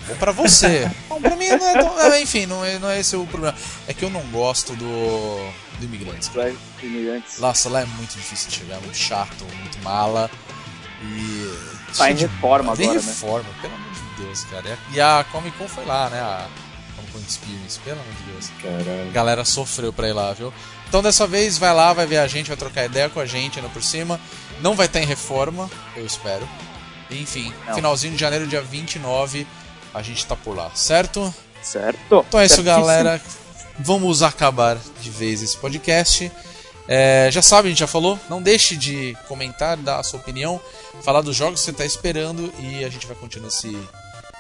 [0.08, 0.90] Bom pra você.
[1.10, 2.00] Bom, pra mim não é tão...
[2.14, 3.56] é, Enfim, não é, não é esse o problema.
[3.88, 4.86] É que eu não gosto do,
[5.80, 6.30] do Imigrantes.
[6.30, 7.40] Vai, imigrantes.
[7.40, 10.30] Nossa, lá é muito difícil de chegar, muito chato, muito mala.
[11.04, 11.76] E.
[11.98, 13.08] Tá em de- reforma Tem agora, né?
[13.08, 14.80] reforma, pelo amor de Deus, cara.
[14.92, 16.20] E a Comic Con foi lá, né?
[16.20, 16.48] A
[16.96, 18.50] Comic Con Experience, pelo amor de Deus.
[18.50, 19.12] A Caralho.
[19.12, 20.54] galera sofreu pra ir lá, viu?
[20.88, 23.60] Então dessa vez vai lá, vai ver a gente, vai trocar ideia com a gente
[23.60, 24.20] ainda por cima.
[24.62, 26.48] Não vai estar em reforma, eu espero.
[27.12, 27.76] Enfim, Não.
[27.76, 29.46] finalzinho de janeiro, dia 29,
[29.94, 31.34] a gente tá por lá, certo?
[31.62, 32.26] Certo?
[32.28, 32.64] Então é isso, Certíssimo.
[32.86, 33.22] galera.
[33.80, 36.32] Vamos acabar de vez esse podcast.
[36.88, 38.20] É, já sabe, a gente já falou.
[38.30, 40.62] Não deixe de comentar, dar a sua opinião,
[41.02, 43.76] falar dos jogos que você está esperando e a gente vai continuar esse,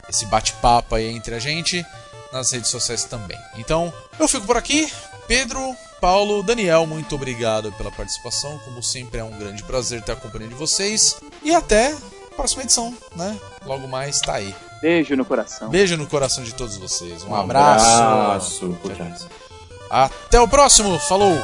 [0.07, 1.85] esse bate-papo aí entre a gente
[2.31, 3.37] nas redes sociais também.
[3.57, 4.91] Então, eu fico por aqui.
[5.27, 8.59] Pedro, Paulo, Daniel, muito obrigado pela participação.
[8.59, 11.17] Como sempre, é um grande prazer ter a companhia de vocês.
[11.43, 11.95] E até
[12.35, 13.35] próxima edição, né?
[13.65, 14.53] Logo mais tá aí.
[14.81, 15.69] Beijo no coração.
[15.69, 17.23] Beijo no coração de todos vocês.
[17.23, 17.85] Um, Um abraço.
[17.85, 18.77] abraço.
[19.89, 20.99] Até o próximo.
[20.99, 21.37] Falou.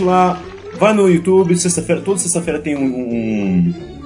[0.00, 0.38] Gente lá,
[0.78, 2.84] vai no YouTube, sexta-feira, toda sexta-feira tem um.
[2.84, 4.00] um-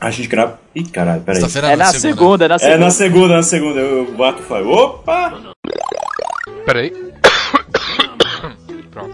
[0.00, 0.58] A gente grava.
[0.74, 1.40] Ih, caralho, peraí.
[1.40, 2.78] Sexta-feira É na segunda, é na É segunda.
[2.78, 3.80] na segunda, na segunda.
[3.80, 5.40] Eu bato e falo, opa!
[6.64, 6.92] Peraí.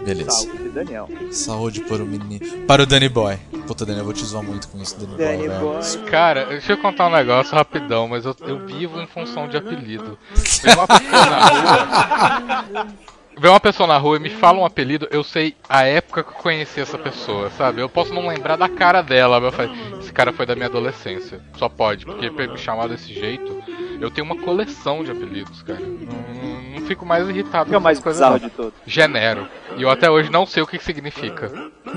[0.05, 0.31] Beleza.
[0.31, 1.09] Saúde, Daniel.
[1.31, 2.39] Saúde para o menino.
[2.67, 3.37] Para o Danny Boy.
[3.67, 5.59] Puta, Danny, eu vou te zoar muito com isso, Danny, Danny Boy.
[5.59, 6.09] Boy.
[6.09, 10.17] Cara, deixa eu contar um negócio rapidão, mas eu, eu vivo em função de apelido.
[10.73, 12.87] Uma pessoa na rua.
[13.37, 16.29] Vem uma pessoa na rua e me fala um apelido, eu sei a época que
[16.29, 17.81] eu conheci essa pessoa, sabe?
[17.81, 20.67] Eu posso não lembrar da cara dela, mas eu falei, esse cara foi da minha
[20.67, 21.41] adolescência.
[21.57, 23.63] Só pode, porque pra me chamar desse jeito,
[24.03, 25.79] eu tenho uma coleção de apelidos, cara.
[25.79, 28.39] Não, não fico mais irritado Que é o com mais bizarro não.
[28.39, 28.73] de todos.
[28.85, 29.47] Genero.
[29.77, 31.51] E eu até hoje não sei o que que significa.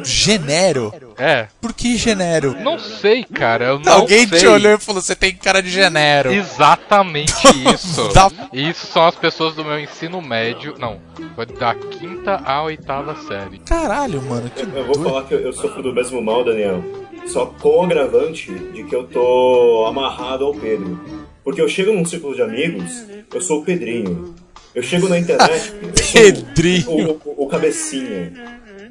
[0.05, 0.93] Genero?
[1.19, 2.55] É, Por que genero?
[2.61, 3.65] não sei, cara.
[3.67, 4.39] Eu não Alguém sei.
[4.41, 6.31] te olhou e falou: você tem cara de genero.
[6.33, 7.33] Exatamente
[7.75, 8.09] isso.
[8.13, 10.75] Da- isso são as pessoas do meu ensino médio.
[10.79, 10.99] Não,
[11.35, 13.59] foi da quinta à oitava série.
[13.61, 15.05] Caralho, mano, que Eu vou doido.
[15.11, 16.83] falar que eu, eu sofro do mesmo mal, Daniel.
[17.27, 21.26] Só com o agravante de que eu tô amarrado ao Pedro.
[21.47, 24.35] Porque eu chego num círculo de amigos, eu sou o Pedrinho.
[24.75, 27.21] Eu chego na internet, eu sou Pedrinho.
[27.25, 28.33] o, o, o cabecinha.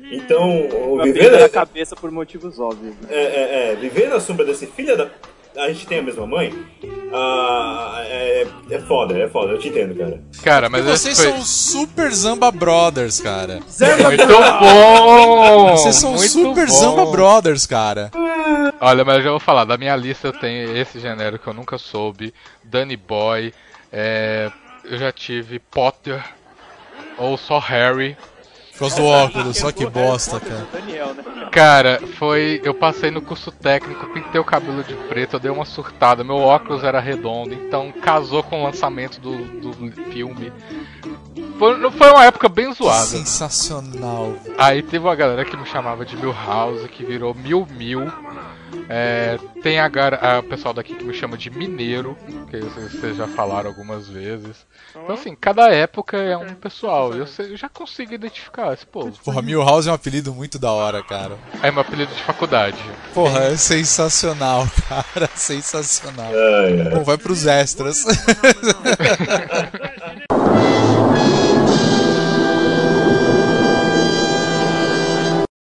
[0.09, 2.95] Então, o viver, na na, cabeça por motivos óbvios.
[3.01, 3.09] né?
[3.09, 5.09] é, é, é, viver na sombra desse filho da.
[5.57, 6.53] A gente tem a mesma mãe?
[7.13, 10.21] Ah, é, é foda, é foda, eu te entendo, cara.
[10.43, 13.59] Cara, mas Vocês esse foi são Super Zamba Brothers, cara.
[14.03, 15.71] muito bom.
[15.77, 16.73] Vocês são muito Super bom.
[16.73, 18.11] Zamba Brothers, cara.
[18.81, 19.63] Olha, mas eu já vou falar.
[19.65, 22.33] Da minha lista eu tenho esse genérico que eu nunca soube,
[22.63, 23.53] Danny Boy.
[23.93, 24.51] é,
[24.83, 26.21] eu já tive Potter
[27.17, 28.17] ou só Harry.
[28.77, 30.67] Por causa do óculos, só que bosta, cara.
[30.73, 31.49] Né?
[31.49, 32.59] Cara, foi.
[32.61, 36.23] Eu passei no curso técnico, pintei o cabelo de preto, eu dei uma surtada.
[36.23, 39.37] Meu óculos era redondo, então casou com o lançamento do,
[39.71, 40.51] do filme.
[41.57, 43.05] Foi, foi uma época bem zoada.
[43.05, 44.33] Sensacional.
[44.57, 48.11] Aí teve uma galera que me chamava de Milhouse, que virou Mil Mil.
[48.89, 52.15] É, tem a, gar- a pessoal daqui que me chama de Mineiro,
[52.49, 54.65] que vocês já falaram algumas vezes.
[54.91, 57.13] Então, assim, cada época é um pessoal.
[57.13, 59.11] Eu, sei- eu já consigo identificar esse povo.
[59.23, 61.37] Porra, Milhouse é um apelido muito da hora, cara.
[61.63, 62.77] É meu apelido de faculdade.
[63.13, 65.29] Porra, é sensacional, cara.
[65.35, 66.31] Sensacional.
[66.31, 66.89] Ai, ai.
[66.91, 68.03] Bom, vai pros extras.